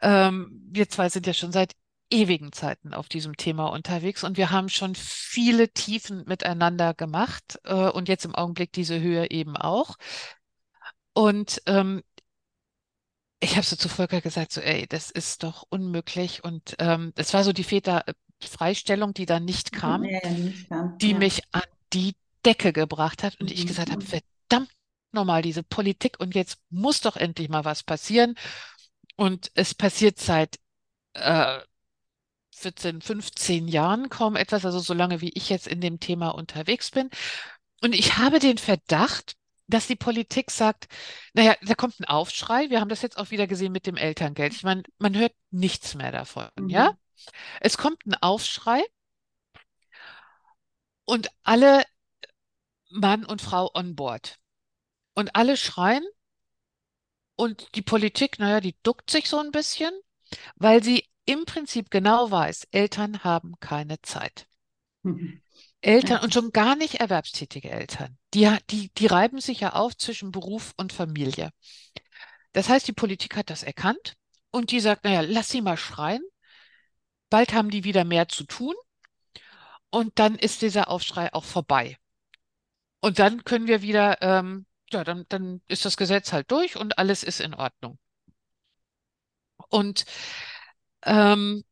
ähm, 0.03 0.63
wir 0.71 0.89
zwei 0.89 1.09
sind 1.09 1.27
ja 1.27 1.35
schon 1.35 1.53
seit 1.53 1.75
ewigen 2.11 2.53
Zeiten 2.53 2.93
auf 2.95 3.09
diesem 3.09 3.37
Thema 3.37 3.67
unterwegs 3.67 4.25
und 4.25 4.37
wir 4.37 4.51
haben 4.51 4.69
schon 4.69 4.95
viele 4.97 5.69
Tiefen 5.73 6.25
miteinander 6.27 6.95
gemacht 6.95 7.61
äh, 7.65 7.89
und 7.89 8.09
jetzt 8.09 8.25
im 8.25 8.35
Augenblick 8.35 8.73
diese 8.73 9.01
Höhe 9.01 9.31
eben 9.31 9.57
auch. 9.57 9.97
Und 11.13 11.63
ähm, 11.67 12.03
ich 13.41 13.57
habe 13.57 13.67
so 13.67 13.77
zu 13.77 13.89
Volker 13.89 14.21
gesagt, 14.21 14.53
so, 14.53 14.61
ey, 14.61 14.87
das 14.87 15.11
ist 15.11 15.43
doch 15.43 15.65
unmöglich. 15.71 16.45
Und 16.45 16.77
ähm, 16.79 17.13
es 17.17 17.33
war 17.35 17.45
so 17.45 17.53
die 17.53 17.65
Väterfreistellung, 17.65 19.15
die 19.15 19.27
dann 19.27 19.45
nicht 19.45 19.73
kam, 19.73 20.11
die 20.25 20.39
nicht 20.39 20.69
kam. 20.69 21.01
die 21.01 21.15
Ja. 21.15 21.19
mich 21.19 21.43
an 21.53 21.63
die 21.93 22.15
Decke 22.45 22.73
gebracht 22.73 23.23
hat 23.23 23.41
und 23.41 23.51
ich 23.51 23.65
Mhm. 23.65 23.67
gesagt 23.67 23.91
habe, 23.93 24.05
Mhm. 24.05 24.09
verdammt 24.49 24.71
nochmal 25.13 25.43
diese 25.43 25.63
Politik 25.63 26.21
und 26.21 26.35
jetzt 26.35 26.59
muss 26.71 27.01
doch 27.01 27.17
endlich 27.17 27.49
mal 27.49 27.65
was 27.65 27.83
passieren. 27.83 28.37
Und 29.17 29.51
es 29.55 29.75
passiert 29.75 30.19
seit 30.19 30.59
äh, 31.15 31.61
14, 32.55 33.03
15 33.03 33.69
Jahren 33.69 34.11
kaum 34.11 34.37
etwas, 34.37 34.65
also 34.67 34.81
so 34.81 34.95
lange 34.95 35.21
wie 35.21 35.31
ich 35.35 35.51
jetzt 35.51 35.67
in 35.69 35.81
dem 35.81 36.01
Thema 36.01 36.31
unterwegs 36.31 36.91
bin. 36.91 37.11
Und 37.83 37.95
ich 37.95 38.19
habe 38.19 38.39
den 38.39 38.59
Verdacht, 38.59 39.35
dass 39.71 39.87
die 39.87 39.97
Politik 39.97 40.51
sagt, 40.51 40.89
naja, 41.35 41.55
da 41.63 41.75
kommt 41.75 42.01
ein 42.01 42.05
Aufschrei. 42.05 42.71
Wir 42.71 42.81
haben 42.81 42.89
das 42.89 43.03
jetzt 43.03 43.19
auch 43.19 43.31
wieder 43.31 43.47
gesehen 43.47 43.73
mit 43.73 43.87
dem 43.87 43.97
Elterngeld. 43.97 44.55
Ich 44.55 44.63
meine, 44.63 44.83
man 44.99 45.17
hört 45.17 45.33
nichts 45.51 45.95
mehr 45.95 46.13
davon, 46.13 46.49
ja? 46.69 46.93
Mhm. 46.93 46.97
Es 47.61 47.77
kommt 47.77 48.07
ein 48.07 48.15
Aufschrei 48.15 48.83
und 51.05 51.29
alle 51.43 51.85
Mann 52.91 53.25
und 53.25 53.43
Frau 53.43 53.71
on 53.75 53.95
board. 53.95 54.39
Und 55.15 55.35
alle 55.35 55.57
schreien 55.57 56.05
und 57.37 57.75
die 57.75 57.83
Politik, 57.83 58.39
naja, 58.39 58.61
die 58.61 58.77
duckt 58.83 59.11
sich 59.11 59.29
so 59.29 59.39
ein 59.39 59.51
bisschen, 59.51 59.93
weil 60.57 60.83
sie 60.83 61.09
im 61.25 61.45
Prinzip 61.45 61.91
genau 61.91 62.31
weiß, 62.31 62.69
Eltern 62.71 63.25
haben 63.25 63.59
keine 63.61 64.01
Zeit. 64.03 64.47
Mhm. 65.03 65.41
Eltern 65.83 66.19
Ja. 66.19 66.23
und 66.23 66.35
schon 66.35 66.53
gar 66.53 66.77
nicht 66.77 66.97
erwerbstätige 66.97 67.71
Eltern, 67.71 68.19
die, 68.35 68.49
die, 68.71 68.91
die 68.95 69.07
reiben 69.07 69.41
sich 69.41 69.61
ja 69.61 69.73
auf 69.75 69.97
zwischen 69.97 70.33
Beruf 70.33 70.73
und 70.77 70.93
Familie. 70.93 71.51
Das 72.53 72.69
heißt, 72.69 72.87
die 72.87 72.93
Politik 72.93 73.37
hat 73.37 73.51
das 73.51 73.63
erkannt 73.63 74.15
und 74.51 74.71
die 74.71 74.81
sagt, 74.81 75.05
naja, 75.05 75.21
lass 75.23 75.49
sie 75.49 75.63
mal 75.63 75.77
schreien. 75.77 76.23
Bald 77.29 77.53
haben 77.55 77.71
die 77.71 77.83
wieder 77.83 78.05
mehr 78.05 78.29
zu 78.29 78.45
tun 78.45 78.75
und 79.91 80.19
dann 80.19 80.37
ist 80.37 80.63
dieser 80.63 80.89
Aufschrei 80.89 81.33
auch 81.33 81.45
vorbei. 81.45 81.97
Und 83.01 83.19
dann 83.19 83.45
können 83.45 83.67
wir 83.67 83.83
wieder, 83.83 84.21
ähm, 84.23 84.67
ja, 84.93 85.05
dann, 85.05 85.25
dann 85.29 85.61
ist 85.69 85.85
das 85.85 85.97
Gesetz 85.97 86.33
halt 86.33 86.51
durch 86.51 86.77
und 86.77 86.99
alles 86.99 87.23
ist 87.23 87.41
in 87.41 87.55
Ordnung. 87.55 87.99
Und 89.71 90.05
ähm, 91.05 91.63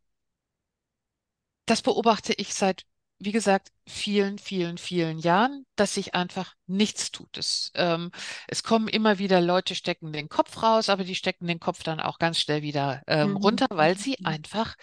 das 1.66 1.83
beobachte 1.83 2.33
ich 2.35 2.53
seit, 2.55 2.85
wie 3.20 3.33
gesagt, 3.33 3.70
vielen, 3.87 4.38
vielen, 4.38 4.78
vielen 4.78 5.18
Jahren, 5.18 5.66
dass 5.76 5.94
sich 5.94 6.14
einfach 6.14 6.54
nichts 6.66 7.11
tut. 7.11 7.37
Es, 7.37 7.72
ähm, 7.74 8.11
es 8.46 8.62
kommen 8.62 8.88
immer 8.88 9.18
wieder 9.18 9.40
Leute, 9.40 9.74
stecken 9.74 10.12
den 10.12 10.28
Kopf 10.28 10.62
raus, 10.62 10.88
aber 10.88 11.04
die 11.04 11.16
stecken 11.16 11.46
den 11.46 11.61
Kopf 11.61 11.83
dann 11.83 12.00
auch 12.00 12.18
ganz 12.18 12.38
schnell 12.40 12.62
wieder 12.62 13.02
ähm, 13.09 13.37
Mhm. 13.37 13.37
runter, 13.37 13.66
weil 13.70 13.98
sie 13.98 14.18
Mhm. 14.18 14.24
einfach 14.24 14.76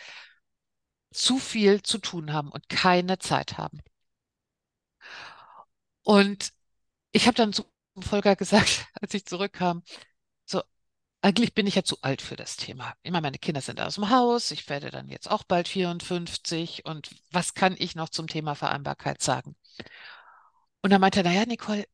zu 1.12 1.40
viel 1.40 1.82
zu 1.82 1.98
tun 1.98 2.32
haben 2.32 2.52
und 2.52 2.70
keine 2.70 3.18
Zeit 3.18 3.58
haben. 3.58 3.82
Und 6.04 6.52
ich 7.14 7.28
habe 7.28 7.36
dann 7.38 7.54
zu 7.54 7.66
Volker 8.02 8.36
gesagt, 8.36 8.88
als 9.02 9.14
ich 9.14 9.26
zurückkam, 9.26 9.84
eigentlich 11.26 11.56
bin 11.56 11.66
ich 11.66 11.74
ja 11.74 11.84
zu 11.84 11.98
alt 12.04 12.22
für 12.22 12.36
das 12.36 12.56
Thema. 12.56 12.94
Immer 13.02 13.20
meine 13.20 13.40
Kinder 13.40 13.60
sind 13.60 13.82
aus 13.82 13.96
dem 13.96 14.12
Haus, 14.12 14.52
ich 14.52 14.70
werde 14.70 14.92
dann 14.92 15.10
jetzt 15.10 15.32
auch 15.32 15.44
bald 15.44 15.68
54 15.68 16.86
und 16.86 17.10
was 17.32 17.56
kann 17.56 17.76
ich 17.80 17.96
noch 17.96 18.10
zum 18.10 18.28
Thema 18.28 18.54
Vereinbarkeit 18.54 19.24
sagen? 19.24 19.56
Und 20.84 20.92
dann 20.92 21.02
meinte 21.02 21.22
er, 21.22 21.24
naja, 21.24 21.48
Nicole, 21.48 21.88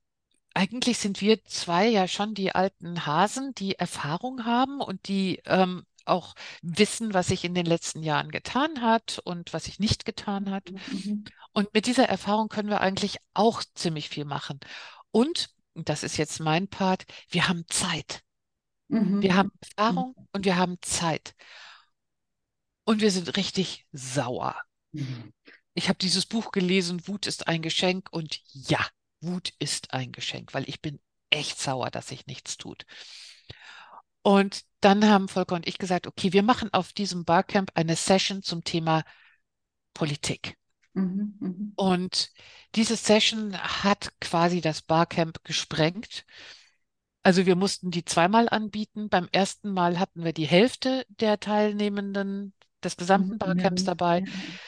eigentlich 0.53 0.97
sind 0.97 1.21
wir 1.21 1.41
zwei 1.45 1.87
ja 1.87 2.09
schon 2.09 2.33
die 2.33 2.53
alten 2.53 3.05
Hasen, 3.05 3.55
die 3.55 3.75
Erfahrung 3.75 4.43
haben 4.43 4.81
und 4.81 5.07
die 5.07 5.41
ähm, 5.45 5.85
auch 6.03 6.35
wissen, 6.61 7.13
was 7.13 7.27
sich 7.27 7.45
in 7.45 7.55
den 7.55 7.65
letzten 7.65 8.03
Jahren 8.03 8.31
getan 8.31 8.81
hat 8.81 9.19
und 9.23 9.53
was 9.53 9.63
sich 9.63 9.79
nicht 9.79 10.03
getan 10.03 10.51
hat. 10.51 10.71
Mhm. 10.71 11.23
Und 11.53 11.73
mit 11.73 11.85
dieser 11.85 12.09
Erfahrung 12.09 12.49
können 12.49 12.69
wir 12.69 12.81
eigentlich 12.81 13.15
auch 13.33 13.63
ziemlich 13.75 14.09
viel 14.09 14.25
machen. 14.25 14.59
Und, 15.11 15.51
das 15.73 16.03
ist 16.03 16.17
jetzt 16.17 16.41
mein 16.41 16.67
Part, 16.67 17.05
wir 17.29 17.47
haben 17.47 17.63
Zeit. 17.69 18.23
Wir 19.19 19.33
Mhm. 19.33 19.35
haben 19.35 19.51
Mhm. 19.51 19.61
Erfahrung 19.77 20.15
und 20.33 20.45
wir 20.45 20.57
haben 20.57 20.77
Zeit. 20.81 21.35
Und 22.83 23.01
wir 23.01 23.11
sind 23.11 23.37
richtig 23.37 23.85
sauer. 23.91 24.55
Mhm. 24.91 25.33
Ich 25.73 25.87
habe 25.87 25.97
dieses 25.99 26.25
Buch 26.25 26.51
gelesen, 26.51 27.07
Wut 27.07 27.27
ist 27.27 27.47
ein 27.47 27.61
Geschenk. 27.61 28.09
Und 28.11 28.41
ja, 28.53 28.85
Wut 29.21 29.53
ist 29.59 29.93
ein 29.93 30.11
Geschenk, 30.11 30.53
weil 30.53 30.67
ich 30.67 30.81
bin 30.81 30.99
echt 31.29 31.59
sauer, 31.59 31.89
dass 31.91 32.07
sich 32.09 32.25
nichts 32.27 32.57
tut. 32.57 32.85
Und 34.23 34.63
dann 34.81 35.07
haben 35.07 35.27
Volker 35.27 35.55
und 35.55 35.67
ich 35.67 35.77
gesagt, 35.77 36.07
okay, 36.07 36.33
wir 36.33 36.43
machen 36.43 36.73
auf 36.73 36.93
diesem 36.93 37.25
Barcamp 37.25 37.71
eine 37.75 37.95
Session 37.95 38.41
zum 38.43 38.63
Thema 38.63 39.03
Politik. 39.93 40.57
Mhm. 40.93 41.35
Mhm. 41.39 41.73
Und 41.75 42.31
diese 42.75 42.95
Session 42.95 43.57
hat 43.57 44.13
quasi 44.19 44.61
das 44.61 44.81
Barcamp 44.81 45.43
gesprengt. 45.43 46.25
Also 47.23 47.45
wir 47.45 47.55
mussten 47.55 47.91
die 47.91 48.05
zweimal 48.05 48.49
anbieten. 48.49 49.09
Beim 49.09 49.27
ersten 49.31 49.71
Mal 49.73 49.99
hatten 49.99 50.23
wir 50.23 50.33
die 50.33 50.47
Hälfte 50.47 51.05
der 51.09 51.39
Teilnehmenden 51.39 52.53
des 52.83 52.97
Mhm. 52.97 52.97
gesamten 52.97 53.37
Barcamps 53.37 53.83
Ja, 53.83 53.83
dabei. 53.83 54.23
ja, 54.23 54.37
ja. 54.43 54.59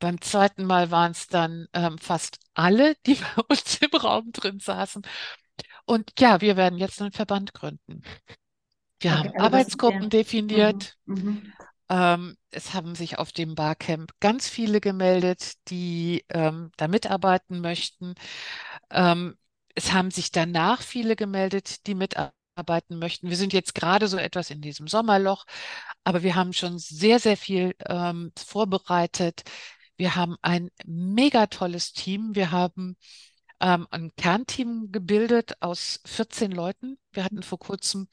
Beim 0.00 0.20
zweiten 0.20 0.64
Mal 0.64 0.90
waren 0.90 1.12
es 1.12 1.26
dann 1.28 1.66
ähm, 1.74 1.98
fast 1.98 2.38
alle, 2.54 2.96
die 3.06 3.14
bei 3.36 3.42
uns 3.48 3.78
im 3.82 3.90
Raum 3.98 4.32
drin 4.32 4.60
saßen. 4.60 5.02
Und 5.86 6.12
ja, 6.20 6.40
wir 6.40 6.56
werden 6.56 6.78
jetzt 6.78 7.00
einen 7.02 7.12
Verband 7.12 7.54
gründen. 7.54 8.02
Wir 9.00 9.16
Okay, 9.16 9.18
haben 9.18 9.32
also 9.34 9.50
das 9.50 9.68
ist 9.68 9.86
Arbeitsgruppen 9.86 10.10
der. 10.10 10.10
Mhm. 10.50 10.86
definiert. 10.90 10.96
Mhm. 11.06 11.52
Ähm, 11.90 12.36
es 12.50 12.74
haben 12.74 12.94
sich 12.94 13.18
auf 13.18 13.32
dem 13.32 13.54
Barcamp 13.54 14.12
ganz 14.20 14.48
viele 14.48 14.80
gemeldet, 14.80 15.54
die 15.68 16.24
ähm, 16.30 16.70
da 16.76 16.88
mitarbeiten 16.88 17.60
möchten. 17.60 18.14
Ähm, 18.90 19.38
es 19.78 19.92
haben 19.92 20.10
sich 20.10 20.32
danach 20.32 20.82
viele 20.82 21.14
gemeldet, 21.14 21.86
die 21.86 21.94
mitarbeiten 21.94 22.98
möchten. 22.98 23.30
Wir 23.30 23.36
sind 23.36 23.52
jetzt 23.52 23.76
gerade 23.76 24.08
so 24.08 24.16
etwas 24.16 24.50
in 24.50 24.60
diesem 24.60 24.88
Sommerloch, 24.88 25.44
aber 26.02 26.24
wir 26.24 26.34
haben 26.34 26.52
schon 26.52 26.80
sehr, 26.80 27.20
sehr 27.20 27.36
viel 27.36 27.76
ähm, 27.86 28.32
vorbereitet. 28.36 29.42
Wir 29.96 30.16
haben 30.16 30.36
ein 30.42 30.70
mega 30.84 31.46
tolles 31.46 31.92
Team. 31.92 32.34
Wir 32.34 32.50
haben 32.50 32.96
ähm, 33.60 33.86
ein 33.92 34.10
Kernteam 34.16 34.90
gebildet 34.90 35.62
aus 35.62 36.00
14 36.06 36.50
Leuten. 36.50 36.98
Wir 37.12 37.22
hatten 37.22 37.44
vor 37.44 37.60
kurzem 37.60 38.08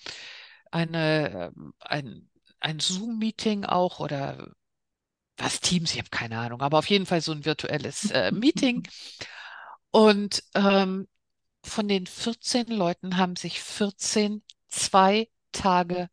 eine, 0.70 1.52
ähm, 1.56 1.74
ein, 1.80 2.30
ein 2.60 2.80
Zoom-Meeting 2.80 3.66
auch 3.66 4.00
oder 4.00 4.52
was 5.38 5.62
Teams, 5.62 5.94
ich 5.94 5.98
habe 5.98 6.10
keine 6.12 6.38
Ahnung, 6.38 6.62
aber 6.62 6.78
auf 6.78 6.90
jeden 6.92 7.08
Fall 7.08 7.22
so 7.22 7.32
ein 7.32 7.44
virtuelles 7.44 8.12
äh, 8.12 8.32
Meeting. 8.32 8.88
Und 9.92 10.44
ähm, 10.54 11.08
von 11.66 11.88
den 11.88 12.08
14 12.08 12.68
Leuten 12.68 13.18
haben 13.18 13.36
sich 13.36 13.62
14 13.62 14.44
zwei 14.70 15.30
Tage, 15.52 16.10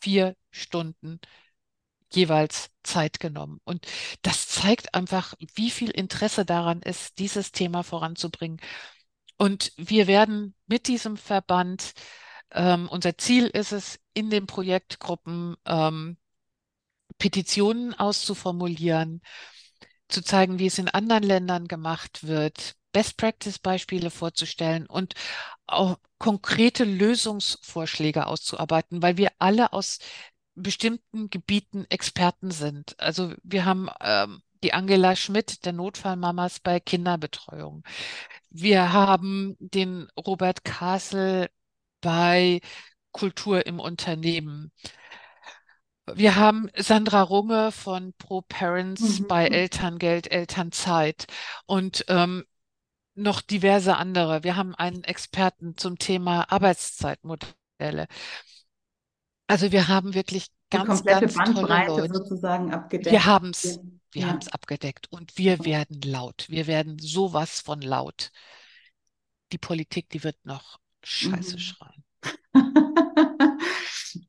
vier 0.00 0.36
Stunden 0.50 1.20
jeweils 2.12 2.70
Zeit 2.82 3.20
genommen. 3.20 3.60
Und 3.64 3.86
das 4.22 4.48
zeigt 4.48 4.94
einfach, 4.94 5.34
wie 5.54 5.70
viel 5.70 5.90
Interesse 5.90 6.44
daran 6.44 6.80
ist, 6.82 7.18
dieses 7.18 7.52
Thema 7.52 7.82
voranzubringen. 7.82 8.60
Und 9.36 9.72
wir 9.76 10.06
werden 10.06 10.54
mit 10.66 10.86
diesem 10.86 11.16
Verband, 11.16 11.92
ähm, 12.52 12.88
unser 12.88 13.18
Ziel 13.18 13.46
ist 13.46 13.72
es, 13.72 13.98
in 14.12 14.30
den 14.30 14.46
Projektgruppen 14.46 15.56
ähm, 15.64 16.16
Petitionen 17.18 17.94
auszuformulieren, 17.94 19.22
zu 20.08 20.22
zeigen, 20.22 20.58
wie 20.58 20.66
es 20.66 20.78
in 20.78 20.88
anderen 20.88 21.22
Ländern 21.24 21.66
gemacht 21.66 22.26
wird, 22.26 22.76
Best-Practice-Beispiele 22.94 24.10
vorzustellen 24.10 24.86
und 24.86 25.14
auch 25.66 25.98
konkrete 26.18 26.84
Lösungsvorschläge 26.84 28.26
auszuarbeiten, 28.26 29.02
weil 29.02 29.18
wir 29.18 29.32
alle 29.40 29.74
aus 29.74 29.98
bestimmten 30.54 31.30
Gebieten 31.30 31.86
Experten 31.90 32.50
sind. 32.52 32.94
Also 32.98 33.34
wir 33.42 33.66
haben 33.66 33.90
ähm, 34.00 34.40
die 34.62 34.72
Angela 34.72 35.16
Schmidt 35.16 35.66
der 35.66 35.74
Notfallmamas 35.74 36.60
bei 36.60 36.80
Kinderbetreuung. 36.80 37.82
Wir 38.50 38.92
haben 38.92 39.56
den 39.58 40.08
Robert 40.16 40.64
Castle 40.64 41.50
bei 42.00 42.60
Kultur 43.12 43.66
im 43.66 43.80
Unternehmen. 43.80 44.72
Wir 46.14 46.36
haben 46.36 46.68
Sandra 46.76 47.22
Runge 47.22 47.72
von 47.72 48.12
Pro 48.18 48.42
Parents 48.42 49.20
Mhm. 49.20 49.26
bei 49.26 49.46
Elterngeld, 49.48 50.30
Elternzeit 50.30 51.26
und 51.66 52.04
ähm, 52.08 52.44
noch 53.14 53.40
diverse 53.40 53.96
andere. 53.96 54.44
Wir 54.44 54.56
haben 54.56 54.74
einen 54.74 55.04
Experten 55.04 55.76
zum 55.76 55.98
Thema 55.98 56.50
Arbeitszeitmodelle. 56.52 58.08
Also 59.46 59.72
wir 59.72 59.88
haben 59.88 60.14
wirklich 60.14 60.48
Die 60.72 60.78
ganz, 60.78 60.88
komplette 60.88 61.26
ganz 61.26 61.34
tolle 61.42 61.76
Bandbreite 61.76 62.00
Leute. 62.00 62.12
sozusagen 62.12 62.72
Wir 62.72 62.78
abgedeckt. 62.78 63.26
haben 63.26 63.50
es, 63.50 63.80
wir 64.12 64.22
Ja. 64.22 64.28
haben 64.28 64.38
es 64.38 64.48
abgedeckt 64.48 65.10
und 65.12 65.38
wir 65.38 65.64
werden 65.64 66.00
laut. 66.02 66.46
Wir 66.50 66.66
werden 66.66 66.98
sowas 66.98 67.60
von 67.60 67.80
laut. 67.80 68.30
Die 69.52 69.58
Politik, 69.58 70.10
die 70.10 70.22
wird 70.22 70.44
noch 70.44 70.78
Scheiße 71.02 71.56
Mhm. 71.56 71.58
schreien. 71.58 72.04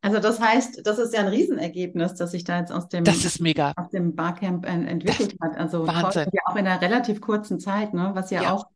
Also 0.06 0.20
das 0.20 0.40
heißt, 0.40 0.86
das 0.86 1.00
ist 1.00 1.14
ja 1.14 1.22
ein 1.22 1.28
Riesenergebnis, 1.28 2.14
das 2.14 2.32
sich 2.32 2.44
da 2.44 2.60
jetzt 2.60 2.72
aus 2.72 2.88
dem, 2.90 3.04
Das 3.04 3.26
ist 3.26 3.42
mega. 3.42 3.74
aus 3.76 3.90
dem 3.90 4.16
Barcamp 4.16 4.66
entwickelt 4.66 5.36
hat. 5.42 5.58
Also 5.58 5.88
Wahnsinn. 5.88 6.28
ja 6.32 6.42
auch 6.46 6.56
in 6.56 6.68
einer 6.68 6.80
relativ 6.80 7.22
kurzen 7.22 7.60
Zeit, 7.60 7.94
ne? 7.94 8.12
was 8.14 8.30
ja, 8.30 8.44
Ja. 8.44 8.54
auch 8.54 8.68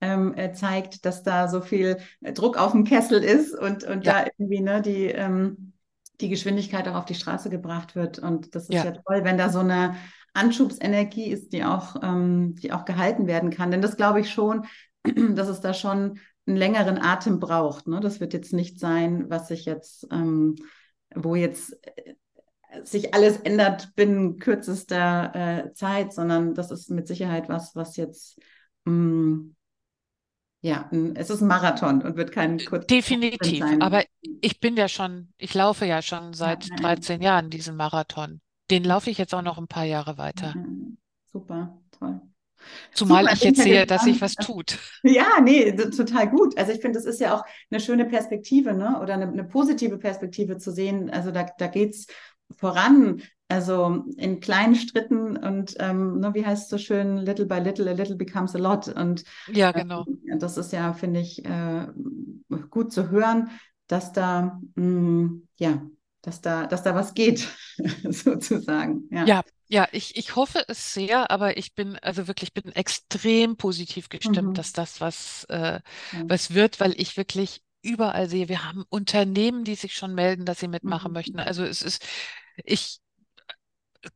ähm, 0.00 0.34
äh, 0.34 0.52
zeigt, 0.54 1.04
dass 1.04 1.22
da 1.22 1.48
so 1.48 1.60
viel 1.60 1.98
äh, 2.22 2.32
Druck 2.32 2.56
auf 2.56 2.72
dem 2.72 2.84
Kessel 2.84 3.22
ist 3.22 3.54
und, 3.54 3.84
und 3.84 4.06
Ja. 4.06 4.12
da 4.14 4.24
irgendwie 4.38 4.60
ne, 4.62 4.80
die, 4.80 5.04
ähm, 5.06 5.74
die 6.22 6.30
Geschwindigkeit 6.30 6.88
auch 6.88 6.94
auf 6.94 7.04
die 7.04 7.14
Straße 7.14 7.50
gebracht 7.50 7.94
wird. 7.94 8.18
Und 8.18 8.54
das 8.54 8.64
ist 8.70 8.74
Ja. 8.74 8.84
ja 8.86 8.92
toll, 8.92 9.20
wenn 9.24 9.36
da 9.36 9.50
so 9.50 9.58
eine 9.58 9.96
Anschubsenergie 10.32 11.26
ist, 11.30 11.52
die 11.52 11.64
auch, 11.64 11.96
ähm, 12.02 12.54
die 12.56 12.72
auch 12.72 12.86
gehalten 12.86 13.26
werden 13.26 13.50
kann. 13.50 13.70
Denn 13.70 13.82
das 13.82 13.96
glaube 13.98 14.20
ich 14.20 14.30
schon, 14.30 14.64
dass 15.34 15.48
es 15.48 15.60
da 15.60 15.74
schon 15.74 16.18
einen 16.46 16.56
längeren 16.56 16.98
Atem 16.98 17.40
braucht. 17.40 17.86
Ne? 17.86 18.00
Das 18.00 18.20
wird 18.20 18.32
jetzt 18.32 18.52
nicht 18.52 18.78
sein, 18.78 19.28
was 19.28 19.48
sich 19.48 19.64
jetzt, 19.64 20.06
ähm, 20.10 20.56
wo 21.14 21.34
jetzt 21.34 21.78
äh, 21.86 22.14
sich 22.84 23.14
alles 23.14 23.38
ändert 23.38 23.94
binnen 23.96 24.38
kürzester 24.38 25.34
äh, 25.34 25.72
Zeit, 25.72 26.12
sondern 26.12 26.54
das 26.54 26.70
ist 26.70 26.90
mit 26.90 27.06
Sicherheit 27.06 27.48
was, 27.48 27.74
was 27.74 27.96
jetzt, 27.96 28.40
mh, 28.84 29.50
ja, 30.62 30.88
ein, 30.92 31.16
es 31.16 31.30
ist 31.30 31.40
ein 31.40 31.48
Marathon 31.48 32.02
und 32.02 32.16
wird 32.16 32.32
kein 32.32 32.58
kurz 32.64 32.86
Definitiv. 32.86 33.60
sein. 33.60 33.80
Aber 33.80 34.04
ich 34.20 34.60
bin 34.60 34.76
ja 34.76 34.88
schon, 34.88 35.32
ich 35.38 35.54
laufe 35.54 35.86
ja 35.86 36.02
schon 36.02 36.34
seit 36.34 36.66
ja, 36.66 36.74
ja. 36.76 36.82
13 36.82 37.22
Jahren 37.22 37.50
diesen 37.50 37.76
Marathon. 37.76 38.40
Den 38.70 38.84
laufe 38.84 39.10
ich 39.10 39.18
jetzt 39.18 39.34
auch 39.34 39.42
noch 39.42 39.58
ein 39.58 39.68
paar 39.68 39.84
Jahre 39.84 40.18
weiter. 40.18 40.54
Ja, 40.54 40.64
Super, 41.32 41.78
toll. 41.92 42.20
Zumal 42.92 43.24
Super, 43.24 43.32
ich 43.32 43.42
jetzt 43.44 43.62
sehe, 43.62 43.86
dass 43.86 44.04
sich 44.04 44.20
was 44.20 44.34
tut. 44.34 44.78
Ja, 45.02 45.40
nee, 45.42 45.72
total 45.72 46.28
gut. 46.30 46.56
Also 46.58 46.72
ich 46.72 46.80
finde, 46.80 46.98
das 46.98 47.06
ist 47.06 47.20
ja 47.20 47.34
auch 47.34 47.42
eine 47.70 47.80
schöne 47.80 48.04
Perspektive, 48.04 48.74
ne? 48.74 49.00
Oder 49.00 49.14
eine, 49.14 49.28
eine 49.28 49.44
positive 49.44 49.98
Perspektive 49.98 50.58
zu 50.58 50.72
sehen. 50.72 51.10
Also 51.10 51.30
da, 51.30 51.46
da 51.58 51.68
geht's 51.68 52.06
voran. 52.58 53.22
Also 53.48 54.04
in 54.16 54.38
kleinen 54.38 54.76
Schritten 54.76 55.36
und 55.36 55.74
ähm, 55.80 56.20
ne, 56.20 56.32
wie 56.34 56.46
heißt 56.46 56.64
es 56.64 56.68
so 56.68 56.78
schön, 56.78 57.16
little 57.18 57.46
by 57.46 57.56
little, 57.58 57.88
a 57.90 57.94
little 57.94 58.14
becomes 58.14 58.54
a 58.54 58.58
lot. 58.58 58.86
Und 58.88 59.24
Ja, 59.46 59.72
genau. 59.72 60.06
ähm, 60.06 60.38
das 60.38 60.56
ist 60.56 60.72
ja, 60.72 60.92
finde 60.92 61.20
ich, 61.20 61.44
äh, 61.44 61.86
gut 62.70 62.92
zu 62.92 63.10
hören, 63.10 63.50
dass 63.88 64.12
da, 64.12 64.60
mh, 64.76 65.40
ja, 65.58 65.82
dass 66.22 66.40
da, 66.42 66.66
dass 66.66 66.82
da 66.84 66.94
was 66.94 67.14
geht, 67.14 67.48
sozusagen. 68.08 69.08
Ja. 69.10 69.26
Ja, 69.26 69.42
ja, 69.70 69.88
ich, 69.92 70.16
ich 70.16 70.36
hoffe 70.36 70.64
es 70.68 70.94
sehr, 70.94 71.30
aber 71.30 71.56
ich 71.56 71.74
bin 71.74 71.98
also 72.00 72.26
wirklich 72.28 72.52
bin 72.54 72.72
extrem 72.72 73.56
positiv 73.56 74.08
gestimmt, 74.08 74.58
Mhm. 74.58 74.58
dass 74.58 74.72
das 74.72 75.00
was, 75.00 75.44
äh, 75.44 75.80
Ja. 76.12 76.24
was 76.28 76.54
wird, 76.54 76.80
weil 76.80 77.00
ich 77.00 77.16
wirklich 77.16 77.62
überall 77.82 78.28
sehe, 78.28 78.48
wir 78.48 78.64
haben 78.64 78.84
Unternehmen, 78.90 79.64
die 79.64 79.76
sich 79.76 79.94
schon 79.94 80.14
melden, 80.14 80.44
dass 80.44 80.60
sie 80.60 80.68
mitmachen 80.68 81.12
Mhm. 81.12 81.14
möchten. 81.14 81.40
Also 81.40 81.64
es 81.64 81.82
ist, 81.82 82.04
ich 82.64 83.00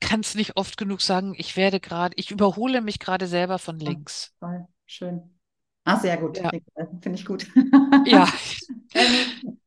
kann 0.00 0.20
es 0.20 0.34
nicht 0.36 0.57
oft 0.57 0.76
genug 0.76 1.00
sagen, 1.02 1.34
ich 1.36 1.57
werde 1.57 1.80
gerade, 1.80 2.14
ich 2.16 2.30
überhole 2.30 2.80
mich 2.80 2.98
gerade 3.00 3.26
selber 3.26 3.59
von 3.59 3.78
links. 3.80 4.32
Toll, 4.40 4.68
schön. 4.86 5.34
Ah, 5.85 5.99
sehr 5.99 6.16
gut. 6.16 6.39
Ja. 6.39 6.51
Finde 7.03 7.18
ich 7.18 7.26
gut. 7.26 7.47
Ja, 8.07 8.26
Ähm, 8.95 9.14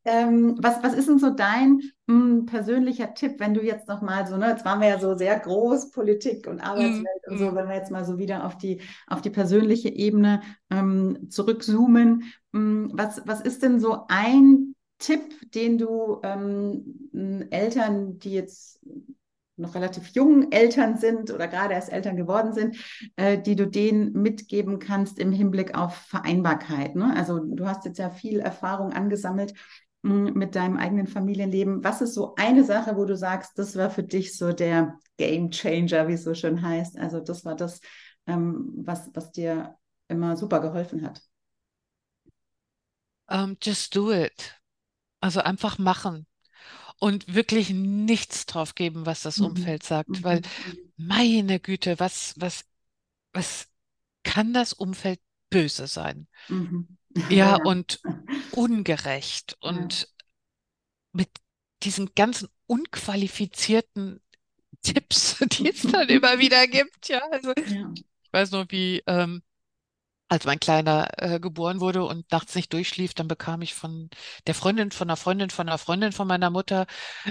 ähm, 0.04 0.56
was, 0.58 0.82
was 0.82 0.94
ist 0.94 1.08
denn 1.08 1.18
so 1.18 1.30
dein 1.30 1.82
mh, 2.06 2.46
persönlicher 2.46 3.12
Tipp, 3.14 3.34
wenn 3.38 3.52
du 3.52 3.62
jetzt 3.62 3.86
nochmal 3.86 4.26
so, 4.26 4.36
ne, 4.36 4.48
jetzt 4.48 4.64
waren 4.64 4.80
wir 4.80 4.88
ja 4.88 4.98
so 4.98 5.14
sehr 5.14 5.38
groß, 5.38 5.90
Politik 5.90 6.46
und 6.46 6.60
Arbeitswelt 6.60 7.28
und 7.28 7.38
so, 7.38 7.50
mm. 7.50 7.54
wenn 7.54 7.68
wir 7.68 7.76
jetzt 7.76 7.90
mal 7.90 8.04
so 8.06 8.18
wieder 8.18 8.46
auf 8.46 8.56
die, 8.56 8.80
auf 9.06 9.20
die 9.20 9.30
persönliche 9.30 9.90
Ebene 9.90 10.40
ähm, 10.70 11.28
zurückzoomen, 11.30 12.24
mh, 12.52 12.88
was, 12.92 13.22
was 13.26 13.42
ist 13.42 13.62
denn 13.62 13.80
so 13.80 14.04
ein 14.08 14.74
Tipp, 14.98 15.52
den 15.52 15.76
du 15.76 16.20
ähm, 16.22 17.46
Eltern, 17.50 18.18
die 18.18 18.32
jetzt 18.32 18.80
noch 19.58 19.74
relativ 19.74 20.08
jungen 20.08 20.52
Eltern 20.52 20.96
sind 20.98 21.30
oder 21.30 21.48
gerade 21.48 21.74
erst 21.74 21.92
Eltern 21.92 22.16
geworden 22.16 22.52
sind, 22.52 22.76
äh, 23.16 23.40
die 23.40 23.56
du 23.56 23.66
denen 23.66 24.12
mitgeben 24.12 24.78
kannst 24.78 25.18
im 25.18 25.32
Hinblick 25.32 25.76
auf 25.76 25.94
Vereinbarkeit. 25.94 26.96
Ne? 26.96 27.14
Also 27.16 27.38
du 27.40 27.66
hast 27.66 27.84
jetzt 27.84 27.98
ja 27.98 28.10
viel 28.10 28.40
Erfahrung 28.40 28.92
angesammelt 28.92 29.54
mh, 30.02 30.32
mit 30.32 30.54
deinem 30.54 30.76
eigenen 30.76 31.06
Familienleben. 31.06 31.84
Was 31.84 32.00
ist 32.00 32.14
so 32.14 32.34
eine 32.36 32.64
Sache, 32.64 32.96
wo 32.96 33.04
du 33.04 33.16
sagst, 33.16 33.58
das 33.58 33.76
war 33.76 33.90
für 33.90 34.02
dich 34.02 34.36
so 34.36 34.52
der 34.52 34.98
Game 35.16 35.50
Changer, 35.50 36.08
wie 36.08 36.14
es 36.14 36.24
so 36.24 36.34
schön 36.34 36.62
heißt? 36.62 36.98
Also 36.98 37.20
das 37.20 37.44
war 37.44 37.56
das, 37.56 37.80
ähm, 38.26 38.72
was, 38.76 39.10
was 39.14 39.32
dir 39.32 39.76
immer 40.08 40.36
super 40.36 40.60
geholfen 40.60 41.02
hat. 41.04 41.22
Um, 43.30 43.58
just 43.60 43.94
do 43.94 44.10
it. 44.10 44.54
Also 45.20 45.40
einfach 45.40 45.78
machen 45.78 46.26
und 46.98 47.32
wirklich 47.34 47.70
nichts 47.70 48.46
drauf 48.46 48.74
geben, 48.74 49.06
was 49.06 49.22
das 49.22 49.38
Mhm. 49.38 49.46
Umfeld 49.46 49.82
sagt, 49.82 50.10
Mhm. 50.20 50.24
weil 50.24 50.40
Mhm. 50.40 50.92
meine 50.96 51.60
Güte, 51.60 51.98
was, 52.00 52.34
was, 52.38 52.64
was 53.32 53.68
kann 54.24 54.52
das 54.52 54.72
Umfeld 54.72 55.20
böse 55.50 55.86
sein? 55.86 56.26
Ja, 56.48 56.56
Ja. 57.30 57.56
und 57.56 58.00
ungerecht 58.50 59.56
Ja. 59.62 59.70
und 59.70 60.08
mit 61.12 61.28
diesen 61.82 62.14
ganzen 62.14 62.48
unqualifizierten 62.66 64.20
Tipps, 64.82 65.38
die 65.52 65.70
es 65.70 65.82
dann 65.82 66.08
immer 66.08 66.38
wieder 66.38 66.66
gibt. 66.66 67.08
Ja, 67.08 67.20
also 67.30 67.52
Ja. 67.56 67.92
ich 67.94 68.32
weiß 68.32 68.50
noch, 68.52 68.66
wie 68.70 69.02
ähm, 69.06 69.42
als 70.28 70.44
mein 70.44 70.60
Kleiner 70.60 71.08
äh, 71.16 71.40
geboren 71.40 71.80
wurde 71.80 72.04
und 72.04 72.30
nachts 72.32 72.54
nicht 72.54 72.72
durchschlief, 72.72 73.14
dann 73.14 73.28
bekam 73.28 73.62
ich 73.62 73.74
von 73.74 74.10
der 74.46 74.54
Freundin, 74.54 74.90
von 74.90 75.08
einer 75.08 75.16
Freundin, 75.16 75.50
von 75.50 75.68
einer 75.68 75.78
Freundin 75.78 76.12
von 76.12 76.28
meiner 76.28 76.50
Mutter 76.50 76.86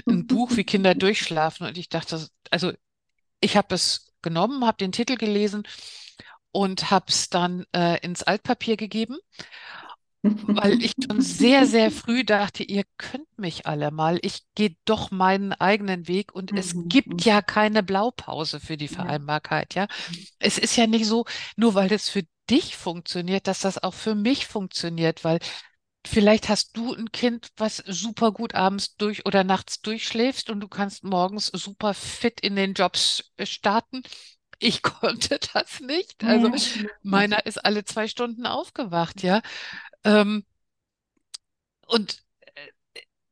ein 0.08 0.26
Buch, 0.26 0.52
wie 0.56 0.64
Kinder 0.64 0.94
durchschlafen. 0.94 1.66
Und 1.66 1.78
ich 1.78 1.88
dachte, 1.88 2.26
also 2.50 2.72
ich 3.40 3.56
habe 3.56 3.74
es 3.74 4.12
genommen, 4.22 4.66
habe 4.66 4.78
den 4.78 4.92
Titel 4.92 5.16
gelesen 5.16 5.64
und 6.52 6.90
habe 6.90 7.06
es 7.08 7.30
dann 7.30 7.66
äh, 7.74 7.98
ins 8.04 8.22
Altpapier 8.24 8.76
gegeben, 8.76 9.18
weil 10.54 10.76
ich 10.80 10.94
schon 11.00 11.20
sehr, 11.20 11.66
sehr 11.66 11.90
früh 11.90 12.24
dachte, 12.24 12.64
ihr 12.64 12.84
könnt 12.96 13.28
mich 13.38 13.66
alle 13.66 13.90
mal, 13.90 14.18
ich 14.22 14.42
gehe 14.54 14.76
doch 14.84 15.10
meinen 15.10 15.52
eigenen 15.52 16.08
Weg 16.08 16.34
und 16.34 16.52
es 16.56 16.74
Mhm. 16.74 16.88
gibt 16.88 17.24
ja 17.24 17.42
keine 17.42 17.82
Blaupause 17.82 18.58
für 18.60 18.76
die. 18.76 18.88
Vereinbarkeit, 18.88 19.74
ja. 19.74 19.86
Es 20.38 20.58
ist 20.58 20.76
ja 20.76 20.86
nicht 20.86 21.06
so, 21.06 21.24
nur 21.56 21.74
weil 21.74 21.88
das 21.88 22.08
für 22.08 22.22
dich 22.50 22.76
funktioniert, 22.76 23.46
dass 23.46 23.60
das 23.60 23.82
auch 23.82 23.94
für 23.94 24.14
mich 24.14 24.46
funktioniert, 24.46 25.24
weil 25.24 25.40
Vielleicht 26.06 26.48
hast 26.48 26.76
du 26.76 26.94
ein 26.94 27.12
Kind, 27.12 27.48
was 27.56 27.78
super 27.86 28.32
gut 28.32 28.54
abends 28.54 28.96
durch 28.96 29.26
oder 29.26 29.44
nachts 29.44 29.82
durchschläfst 29.82 30.48
und 30.48 30.60
du 30.60 30.68
kannst 30.68 31.04
morgens 31.04 31.46
super 31.46 31.92
fit 31.92 32.40
in 32.40 32.56
den 32.56 32.72
Jobs 32.72 33.30
starten. 33.42 34.02
Ich 34.58 34.82
konnte 34.82 35.38
das 35.52 35.80
nicht. 35.80 36.24
Also 36.24 36.48
ja, 36.48 36.88
meiner 37.02 37.44
ist 37.46 37.58
alle 37.64 37.84
zwei 37.84 38.08
Stunden 38.08 38.46
aufgewacht, 38.46 39.22
ja. 39.22 39.42
Ähm, 40.04 40.44
und 41.86 42.12
äh, 42.14 42.27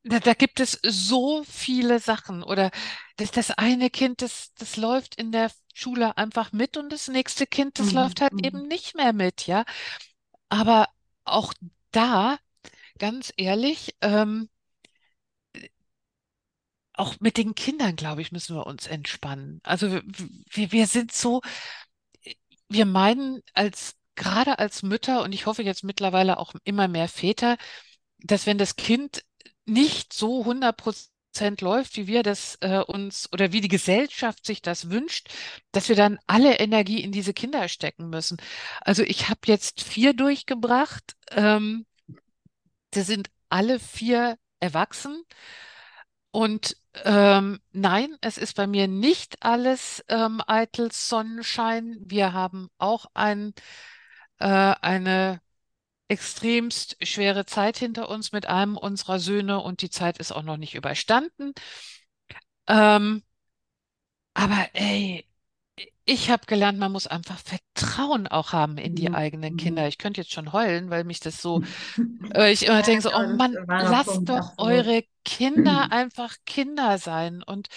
da, 0.07 0.19
da 0.19 0.33
gibt 0.33 0.59
es 0.59 0.79
so 0.83 1.43
viele 1.43 1.99
Sachen. 1.99 2.43
Oder 2.43 2.71
das, 3.17 3.31
das 3.31 3.51
eine 3.51 3.89
Kind, 3.89 4.21
das, 4.21 4.53
das 4.55 4.77
läuft 4.77 5.15
in 5.15 5.31
der 5.31 5.51
Schule 5.73 6.17
einfach 6.17 6.51
mit 6.51 6.77
und 6.77 6.91
das 6.91 7.07
nächste 7.07 7.47
Kind, 7.47 7.79
das 7.79 7.91
Mhm, 7.91 7.93
läuft 7.93 8.21
halt 8.21 8.33
mhm, 8.33 8.43
eben 8.43 8.67
nicht 8.67 8.95
mehr 8.95 9.13
mit, 9.13 9.47
ja. 9.47 9.65
Aber 10.49 10.89
auch 11.25 11.53
da, 11.91 12.39
ganz 12.99 13.33
ehrlich, 13.37 13.95
ähm, 14.01 14.49
auch 16.93 17.15
mit 17.19 17.37
den 17.37 17.53
Kindern, 17.55 17.95
glaube 17.95 18.21
ich, 18.21 18.31
müssen 18.31 18.55
wir 18.55 18.65
uns 18.65 18.87
entspannen. 18.87 19.59
Also 19.63 19.91
wir, 19.91 20.03
wir 20.49 20.71
wir 20.71 20.87
sind 20.87 21.11
so, 21.11 21.41
wir 22.69 22.85
meinen 22.85 23.41
als, 23.53 23.95
gerade 24.15 24.59
als 24.59 24.83
Mütter 24.83 25.23
und 25.23 25.33
ich 25.33 25.45
hoffe 25.45 25.63
jetzt 25.63 25.83
mittlerweile 25.83 26.37
auch 26.39 26.53
immer 26.63 26.87
mehr 26.87 27.07
Väter, 27.07 27.57
dass 28.19 28.45
wenn 28.47 28.57
das 28.57 28.75
Kind 28.77 29.23
nicht 29.67 30.13
so 30.13 30.41
100 30.41 30.75
Prozent 30.77 31.61
läuft, 31.61 31.97
wie 31.97 32.07
wir 32.07 32.23
das 32.23 32.57
äh, 32.61 32.79
uns 32.79 33.31
oder 33.31 33.51
wie 33.51 33.61
die 33.61 33.67
Gesellschaft 33.67 34.45
sich 34.45 34.61
das 34.61 34.89
wünscht, 34.89 35.29
dass 35.71 35.89
wir 35.89 35.95
dann 35.95 36.19
alle 36.27 36.55
Energie 36.59 37.01
in 37.01 37.11
diese 37.11 37.33
Kinder 37.33 37.67
stecken 37.69 38.09
müssen. 38.09 38.37
Also 38.81 39.03
ich 39.03 39.29
habe 39.29 39.41
jetzt 39.45 39.81
vier 39.83 40.13
durchgebracht. 40.13 41.15
Ähm, 41.31 41.85
die 42.93 43.01
sind 43.01 43.29
alle 43.49 43.79
vier 43.79 44.37
erwachsen. 44.59 45.23
Und 46.31 46.77
ähm, 47.03 47.59
nein, 47.71 48.15
es 48.21 48.37
ist 48.37 48.55
bei 48.55 48.67
mir 48.67 48.87
nicht 48.87 49.43
alles 49.43 50.03
ähm, 50.09 50.41
eitel 50.45 50.91
Sonnenschein. 50.91 51.97
Wir 51.99 52.33
haben 52.33 52.69
auch 52.77 53.05
ein, 53.13 53.53
äh, 54.39 54.45
eine 54.47 55.41
extremst 56.07 56.97
schwere 57.05 57.45
Zeit 57.45 57.77
hinter 57.77 58.09
uns 58.09 58.31
mit 58.31 58.47
einem 58.47 58.77
unserer 58.77 59.19
Söhne 59.19 59.59
und 59.59 59.81
die 59.81 59.89
Zeit 59.89 60.17
ist 60.19 60.31
auch 60.31 60.43
noch 60.43 60.57
nicht 60.57 60.75
überstanden. 60.75 61.53
Ähm, 62.67 63.23
aber 64.33 64.69
ey, 64.73 65.25
ich 66.05 66.29
habe 66.29 66.45
gelernt, 66.45 66.79
man 66.79 66.91
muss 66.91 67.05
einfach 67.05 67.37
Vertrauen 67.37 68.27
auch 68.27 68.53
haben 68.53 68.77
in 68.77 68.95
die 68.95 69.09
mhm, 69.09 69.15
eigenen 69.15 69.57
Kinder. 69.57 69.81
mhm. 69.83 69.87
Ich 69.89 69.97
könnte 69.97 70.21
jetzt 70.21 70.31
schon 70.31 70.53
heulen, 70.53 70.89
weil 70.89 71.03
mich 71.03 71.19
das 71.19 71.41
so, 71.41 71.61
äh, 72.33 72.51
ich 72.51 72.65
immer 72.65 72.81
denke 72.81 73.01
so, 73.01 73.13
oh 73.13 73.27
Mann, 73.35 73.57
lasst 73.67 74.21
doch 74.23 74.53
eure 74.57 75.03
Kinder 75.25 75.91
einfach 75.91 76.35
Kinder 76.45 76.97
sein 76.97 77.43
und 77.43 77.67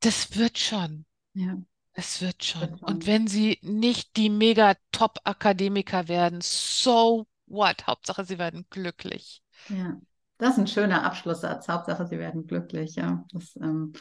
das 0.00 0.36
wird 0.36 0.58
schon. 0.58 1.06
Ja, 1.32 1.56
Es 1.98 2.20
wird 2.20 2.44
schon. 2.44 2.74
Und 2.74 3.04
schon. 3.04 3.06
wenn 3.06 3.26
sie 3.26 3.58
nicht 3.62 4.16
die 4.18 4.28
mega-Top-Akademiker 4.28 6.08
werden, 6.08 6.40
so 6.42 7.26
what? 7.46 7.86
Hauptsache, 7.86 8.24
sie 8.24 8.38
werden 8.38 8.66
glücklich. 8.68 9.42
Ja, 9.70 9.96
das 10.38 10.50
ist 10.50 10.58
ein 10.58 10.66
schöner 10.66 11.04
Abschlusssatz. 11.04 11.68
Hauptsache, 11.68 12.06
Sie 12.06 12.18
werden 12.18 12.46
glücklich. 12.46 12.96
Ja, 12.96 13.24
das 13.32 13.56
ähm, 13.56 13.94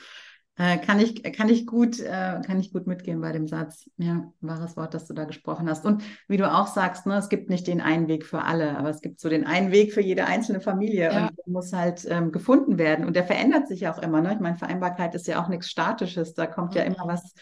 äh, 0.57 0.77
kann 0.77 0.99
ich, 0.99 1.23
kann 1.33 1.47
ich 1.47 1.65
gut, 1.65 1.99
äh, 1.99 2.41
kann 2.45 2.59
ich 2.59 2.73
gut 2.73 2.87
mitgehen 2.87 3.21
bei 3.21 3.31
dem 3.31 3.47
Satz. 3.47 3.89
Ja, 3.95 4.31
wahres 4.41 4.75
Wort, 4.75 4.93
das 4.93 5.05
du 5.05 5.13
da 5.13 5.23
gesprochen 5.23 5.69
hast. 5.69 5.85
Und 5.85 6.03
wie 6.27 6.37
du 6.37 6.51
auch 6.51 6.67
sagst, 6.67 7.05
ne, 7.05 7.15
es 7.15 7.29
gibt 7.29 7.49
nicht 7.49 7.67
den 7.67 7.79
einen 7.79 8.09
Weg 8.09 8.25
für 8.25 8.43
alle, 8.43 8.77
aber 8.77 8.89
es 8.89 8.99
gibt 8.99 9.21
so 9.21 9.29
den 9.29 9.45
einen 9.45 9.71
Weg 9.71 9.93
für 9.93 10.01
jede 10.01 10.25
einzelne 10.25 10.59
Familie 10.59 11.11
Ja, 11.11 11.27
und 11.27 11.37
der 11.37 11.45
muss 11.47 11.71
halt 11.71 12.05
ähm, 12.09 12.33
gefunden 12.33 12.77
werden. 12.77 13.05
Und 13.05 13.15
der 13.15 13.23
verändert 13.23 13.69
sich 13.69 13.81
ja 13.81 13.93
auch 13.93 14.01
immer. 14.01 14.19
Ne? 14.19 14.33
Ich 14.33 14.39
meine, 14.41 14.57
Vereinbarkeit 14.57 15.15
ist 15.15 15.27
ja 15.27 15.41
auch 15.41 15.47
nichts 15.47 15.69
Statisches. 15.69 16.33
Da 16.33 16.47
kommt 16.47 16.75
ja 16.75 16.83
immer 16.83 17.05
mhm. 17.05 17.09
was 17.09 17.33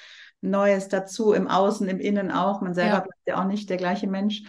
Neues 0.44 0.90
dazu, 0.90 1.34
im 1.34 1.48
Außen, 1.48 1.88
im 1.90 2.00
Innen 2.00 2.32
auch. 2.32 2.62
Man 2.62 2.74
selber 2.74 2.98
Ja, 2.98 3.02
bleibt 3.02 3.28
ja 3.28 3.42
auch 3.42 3.46
nicht 3.48 3.70
der 3.70 3.78
gleiche 3.78 4.08
Mensch. 4.08 4.44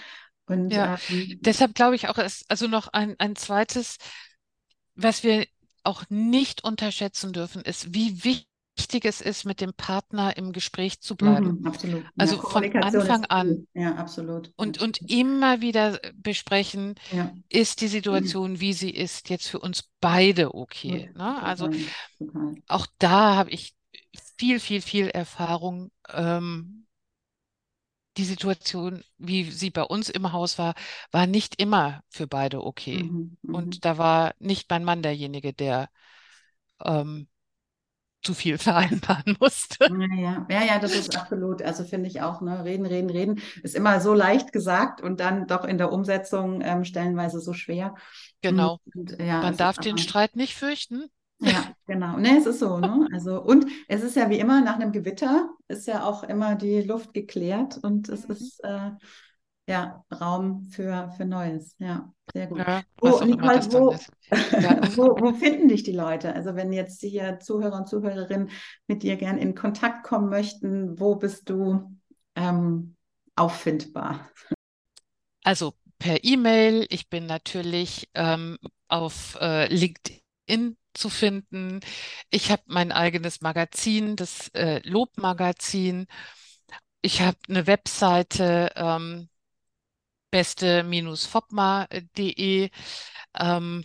Und 0.47 0.77
ja. 0.77 0.97
ähm, 1.09 1.41
Deshalb 1.41 1.75
glaube 1.75 1.95
ich 1.97 2.09
auch, 2.09 2.19
es, 2.19 2.45
also 2.49 2.67
noch 2.69 2.89
ein, 2.93 3.15
ein 3.19 3.37
zweites, 3.37 3.99
was 4.95 5.23
wir 5.23 5.47
auch 5.83 6.05
nicht 6.09 6.65
unterschätzen 6.65 7.33
dürfen, 7.33 7.63
ist, 7.63 7.95
wie 7.95 8.25
wichtig 8.25 9.05
es 9.05 9.21
ist, 9.21 9.45
mit 9.45 9.61
dem 9.61 9.75
Partner 9.75 10.37
im 10.37 10.53
Gespräch 10.53 11.01
zu 11.01 11.17
bleiben. 11.17 11.59
Mhm, 11.61 11.67
absolut. 11.67 12.05
Ja, 12.05 12.11
Also 12.19 12.37
von 12.37 12.43
Kommunikation 12.51 12.81
Anfang 12.81 13.25
an. 13.27 13.67
Ja, 13.75 13.95
absolut. 13.97 14.53
und, 14.57 14.81
und 14.81 15.01
immer 15.11 15.61
wieder 15.61 16.01
besprechen, 16.15 16.95
Ja, 17.11 17.35
ist 17.49 17.81
die 17.81 17.89
Situation, 17.89 18.61
wie 18.61 18.73
sie 18.73 18.91
ist, 18.91 19.29
jetzt 19.31 19.49
für 19.49 19.61
uns 19.61 19.91
beide 20.01 20.55
okay. 20.55 21.11
Ne? 21.15 21.43
Also 21.43 21.69
auch 22.69 22.87
da 22.99 23.37
habe 23.37 23.51
ich 23.51 23.75
viel, 24.39 24.61
viel, 24.61 24.81
viel 24.81 25.09
Erfahrung. 25.09 25.91
Ähm, 26.13 26.87
die 28.17 28.25
Situation, 28.25 29.03
wie 29.19 29.51
sie 29.51 29.71
bei 29.71 29.83
uns 29.83 30.09
im 30.09 30.33
Haus 30.33 30.59
war, 30.59 30.75
war 31.11 31.27
nicht 31.27 31.61
immer 31.61 32.03
für 32.09 32.27
beide 32.27 32.65
okay. 32.65 33.03
Mhm, 33.03 33.37
mhm. 33.43 33.55
Und 33.55 33.85
da 33.85 33.99
war 33.99 34.35
nicht 34.39 34.71
mein 34.71 34.85
Mann 34.85 35.03
derjenige, 35.03 35.53
der 35.53 35.91
ähm, 36.85 37.27
zu 38.23 38.35
viel 38.35 38.59
vereinbaren 38.59 39.37
musste. 39.41 39.87
Ja, 40.21 40.47
ja, 40.49 40.65
ja, 40.65 40.79
das 40.79 40.95
ist 40.95 41.17
absolut, 41.17 41.63
also 41.63 41.85
finde 41.85 42.09
ich 42.09 42.23
auch, 42.23 42.41
ne, 42.41 42.65
reden, 42.65 42.87
reden, 42.87 43.11
reden, 43.11 43.43
ist 43.63 43.75
immer 43.75 44.01
so 44.01 44.15
leicht 44.15 44.53
gesagt 44.53 45.01
und 45.01 45.21
dann 45.21 45.47
doch 45.47 45.65
in 45.65 45.79
der 45.79 45.93
Umsetzung 45.93 46.61
ähm, 46.63 46.85
stellenweise 46.85 47.41
so 47.41 47.53
schwer. 47.53 47.95
Genau. 48.43 48.81
Und 48.95 49.19
ja, 49.21 49.41
Man 49.41 49.57
darf 49.57 49.77
den 49.79 49.99
Streit 49.99 50.37
nicht 50.37 50.55
fürchten. 50.55 51.11
Ja, 51.45 51.73
genau. 51.87 52.17
Ne, 52.19 52.39
es 52.39 52.47
ist 52.47 52.61
so, 52.61 52.79
ne? 52.79 53.09
Also, 53.13 53.43
und 53.43 53.67
es 53.89 54.03
ist 54.03 54.17
ja 54.17 54.31
wie 54.31 54.39
immer, 54.39 54.61
nach 54.63 54.77
einem 54.77 54.93
Gewitter 54.93 55.51
ist 55.69 55.87
ja 55.87 56.05
auch 56.05 56.23
immer 56.25 56.55
die 56.57 56.83
Luft 56.83 57.15
geklärt 57.15 57.79
und 57.83 58.09
es 58.09 58.29
Mhm. 58.29 58.33
ist 58.33 58.61
äh, 58.65 58.91
ja 59.69 60.05
Raum 60.13 60.67
für, 60.67 61.11
für 61.17 61.25
Neues. 61.25 61.77
Ja, 61.79 62.13
sehr 62.33 62.47
gut. 62.47 62.59
Ja, 62.59 62.83
Wo, 63.01 63.21
Nicole, 63.23 63.61
wo. 63.73 63.97
Ja. 64.61 64.81
wo, 64.97 65.21
wo 65.21 65.33
finden 65.35 65.69
dich 65.69 65.83
die 65.83 65.93
Leute? 65.93 66.35
Also, 66.35 66.55
wenn 66.55 66.73
jetzt 66.73 67.01
hier 67.01 67.39
Zuhörer 67.41 67.77
und 67.79 67.89
Zuhörerinnen 67.89 68.51
mit 68.87 69.03
dir 69.03 69.17
gern 69.17 69.39
in 69.39 69.55
Kontakt 69.55 70.05
kommen 70.05 70.29
möchten, 70.29 70.99
wo 70.99 71.17
bist 71.17 71.49
du 71.51 71.97
ähm, 72.37 72.97
auffindbar? 73.37 74.29
Also 75.43 75.75
per 75.99 76.25
E-Mail. 76.25 76.87
Ich 76.91 77.09
bin 77.09 77.27
natürlich 77.27 78.09
ähm, 78.15 78.59
auf 78.89 79.37
äh, 79.41 79.67
LinkedIn 79.73 80.77
zu 80.95 81.09
finden. 81.11 81.81
Ich 82.31 82.51
habe 82.51 82.63
mein 82.67 82.93
eigenes 82.93 83.41
Magazin, 83.41 84.17
das 84.17 84.49
äh, 84.55 84.81
Lobmagazin. 84.89 86.07
Ich 87.03 87.21
habe 87.23 87.39
eine 87.49 87.67
Webseite, 87.67 88.73
ähm, 88.77 89.29
beste-fopma.de. 90.31 92.71
Ähm, 93.35 93.85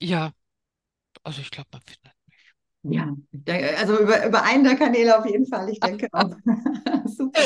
ja, 0.00 0.32
also 1.24 1.40
ich 1.40 1.50
glaube, 1.50 1.68
man 1.72 1.82
findet. 1.82 2.12
Ja, 2.82 3.12
ich 3.32 3.44
denke, 3.44 3.76
also 3.78 3.98
über, 3.98 4.26
über 4.26 4.42
einen 4.44 4.64
der 4.64 4.76
Kanäle 4.76 5.18
auf 5.18 5.26
jeden 5.26 5.46
Fall, 5.46 5.68
ich 5.70 5.80
denke 5.80 6.06
auch. 6.12 6.30
Super. 7.06 7.42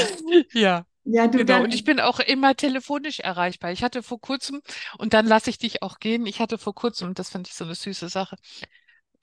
Ja, 0.55 0.85
Ja, 1.05 1.27
du 1.27 1.39
genau. 1.39 1.63
Und 1.65 1.75
ich 1.75 1.85
bin 1.85 1.99
auch 2.01 2.21
immer 2.21 2.55
telefonisch 2.57 3.21
erreichbar. 3.21 3.73
Ich 3.73 3.83
hatte 3.83 4.03
vor 4.03 4.21
kurzem, 4.21 4.61
und 4.99 5.15
dann 5.15 5.27
lasse 5.27 5.51
ich 5.51 5.59
dich 5.59 5.83
auch 5.83 5.99
gehen, 5.99 6.27
ich 6.27 6.41
hatte 6.41 6.59
vor 6.59 6.75
kurzem, 6.75 7.09
und 7.09 7.19
das 7.19 7.31
fand 7.31 7.49
ich 7.49 7.55
so 7.55 7.65
eine 7.65 7.75
süße 7.75 8.09
Sache, 8.09 8.37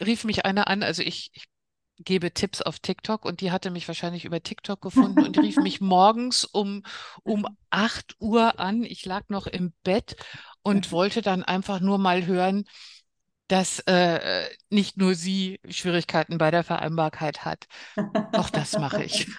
rief 0.04 0.24
mich 0.24 0.46
einer 0.46 0.68
an, 0.68 0.84
also 0.84 1.04
ich, 1.04 1.32
ich 1.34 1.46
gebe 2.00 2.34
Tipps 2.34 2.62
auf 2.62 2.80
TikTok 2.80 3.26
und 3.26 3.42
die 3.42 3.52
hatte 3.52 3.72
mich 3.72 3.88
wahrscheinlich 3.88 4.26
über 4.26 4.42
TikTok 4.44 4.82
gefunden 4.82 5.24
und 5.24 5.38
rief 5.40 5.58
mich 5.58 5.82
morgens 5.82 6.46
um, 6.46 6.84
um 7.24 7.48
8 7.72 8.16
Uhr 8.20 8.60
an. 8.60 8.84
Ich 8.84 9.06
lag 9.06 9.30
noch 9.30 9.48
im 9.48 9.74
Bett 9.84 10.16
und 10.64 10.92
wollte 10.92 11.22
dann 11.22 11.44
einfach 11.44 11.80
nur 11.80 11.98
mal 11.98 12.26
hören, 12.26 12.66
dass 13.48 13.80
äh, 13.86 14.44
nicht 14.70 14.98
nur 14.98 15.16
sie 15.16 15.60
Schwierigkeiten 15.70 16.38
bei 16.38 16.52
der 16.52 16.64
Vereinbarkeit 16.64 17.46
hat. 17.46 17.68
Auch 18.34 18.50
das 18.50 18.78
mache 18.78 19.04
ich. 19.04 19.26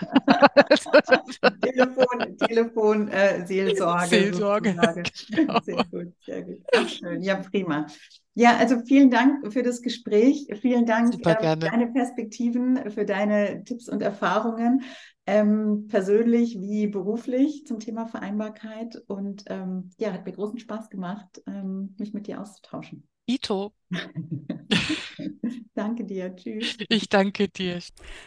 Telefon, 1.60 2.36
Telefon, 2.38 3.08
äh, 3.08 3.46
Seelsorge 3.46 4.06
Seelsorge, 4.06 4.74
genau. 4.74 5.60
Sehr 5.64 5.84
gut, 5.84 6.12
sehr 6.24 6.42
gut. 6.42 6.62
Ach, 6.74 6.88
schön. 6.88 7.22
Ja, 7.22 7.36
prima. 7.36 7.86
Ja, 8.34 8.56
also 8.56 8.80
vielen 8.86 9.10
Dank 9.10 9.52
für 9.52 9.62
das 9.62 9.82
Gespräch. 9.82 10.46
Vielen 10.60 10.86
Dank 10.86 11.14
äh, 11.14 11.34
für 11.34 11.56
deine 11.56 11.88
Perspektiven, 11.88 12.90
für 12.90 13.04
deine 13.04 13.64
Tipps 13.64 13.88
und 13.88 14.00
Erfahrungen, 14.00 14.82
ähm, 15.26 15.88
persönlich 15.88 16.60
wie 16.60 16.86
beruflich 16.86 17.66
zum 17.66 17.80
Thema 17.80 18.06
Vereinbarkeit. 18.06 19.02
Und 19.08 19.44
ähm, 19.48 19.90
ja, 19.98 20.12
hat 20.12 20.24
mir 20.24 20.32
großen 20.32 20.58
Spaß 20.58 20.88
gemacht, 20.88 21.42
ähm, 21.46 21.96
mich 21.98 22.14
mit 22.14 22.28
dir 22.28 22.40
auszutauschen. 22.40 23.08
Ito, 23.28 23.72
Danke 25.74 26.04
dir. 26.04 26.34
Tschüss. 26.34 26.76
ich 26.88 27.08
danke 27.08 27.48
dir. 27.48 27.80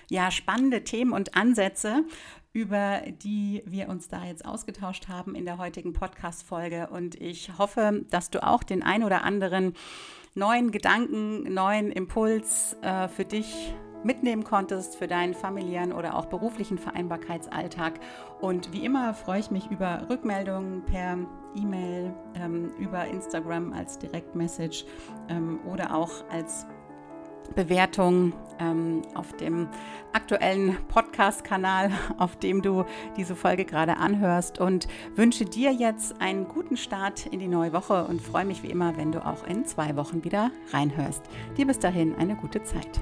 Ja, 0.10 0.32
spannende 0.32 0.84
Themen 0.84 1.14
und 1.14 1.36
Ansätze. 1.36 2.06
über 2.54 3.02
die 3.24 3.64
wir 3.66 3.88
uns 3.88 4.10
da 4.10 4.26
jetzt 4.26 4.44
ausgetauscht 4.46 5.08
haben 5.08 5.36
in 5.36 5.46
der 5.46 5.58
heutigen 5.58 5.94
Podcast-Folge. 5.94 6.90
Und 6.90 7.16
ich 7.16 7.58
hoffe, 7.58 8.06
dass 8.10 8.30
du 8.30 8.46
auch 8.46 8.62
den 8.64 8.84
ein 8.84 9.04
oder 9.04 9.24
anderen 9.24 9.74
neuen 10.36 10.72
Gedanken, 10.72 11.54
neuen 11.54 11.92
Impuls 11.92 12.76
äh, 12.82 13.08
für 13.08 13.24
dich 13.24 13.74
mitnehmen 14.04 14.44
konntest 14.44 14.96
für 14.96 15.08
deinen 15.08 15.34
familiären 15.34 15.94
oder 15.94 16.16
auch 16.16 16.26
beruflichen 16.26 16.78
Vereinbarkeitsalltag. 16.78 18.00
Und 18.40 18.74
wie 18.74 18.86
immer 18.86 19.14
freue 19.14 19.40
ich 19.40 19.52
mich 19.52 19.70
über 19.70 20.08
Rückmeldungen 20.10 20.84
per 20.86 21.18
E-Mail, 21.56 22.14
ähm, 22.36 22.72
über 22.78 23.06
Instagram 23.06 23.74
als 23.74 24.00
Direktmessage 24.00 24.86
ähm, 25.30 25.60
oder 25.66 25.96
auch 25.96 26.12
als 26.30 26.66
Bewertung 27.56 28.34
ähm, 28.60 29.02
auf 29.14 29.34
dem 29.34 29.68
aktuellen 30.14 30.78
Podcast-Kanal, 30.88 31.92
auf 32.18 32.36
dem 32.38 32.62
du 32.62 32.86
diese 33.18 33.36
Folge 33.36 33.66
gerade 33.66 33.98
anhörst 33.98 34.60
und 34.60 34.88
wünsche 35.16 35.46
dir 35.46 35.72
jetzt 35.72 36.22
einen 36.22 36.48
guten 36.48 36.78
Start 36.78 37.26
in 37.26 37.40
die 37.40 37.48
neue 37.48 37.74
Woche 37.74 38.06
und 38.06 38.22
freue 38.22 38.46
mich 38.46 38.64
wie 38.64 38.70
immer, 38.70 38.98
wenn 38.98 39.12
du 39.12 39.26
auch 39.26 39.46
in 39.46 39.66
zwei 39.66 39.96
Wochen 39.96 40.24
wieder 40.24 40.52
reinhörst. 40.72 41.24
Dir 41.58 41.68
bis 41.68 41.80
dahin 41.80 42.16
eine 42.16 42.36
gute 42.36 42.64
Zeit. 42.64 43.02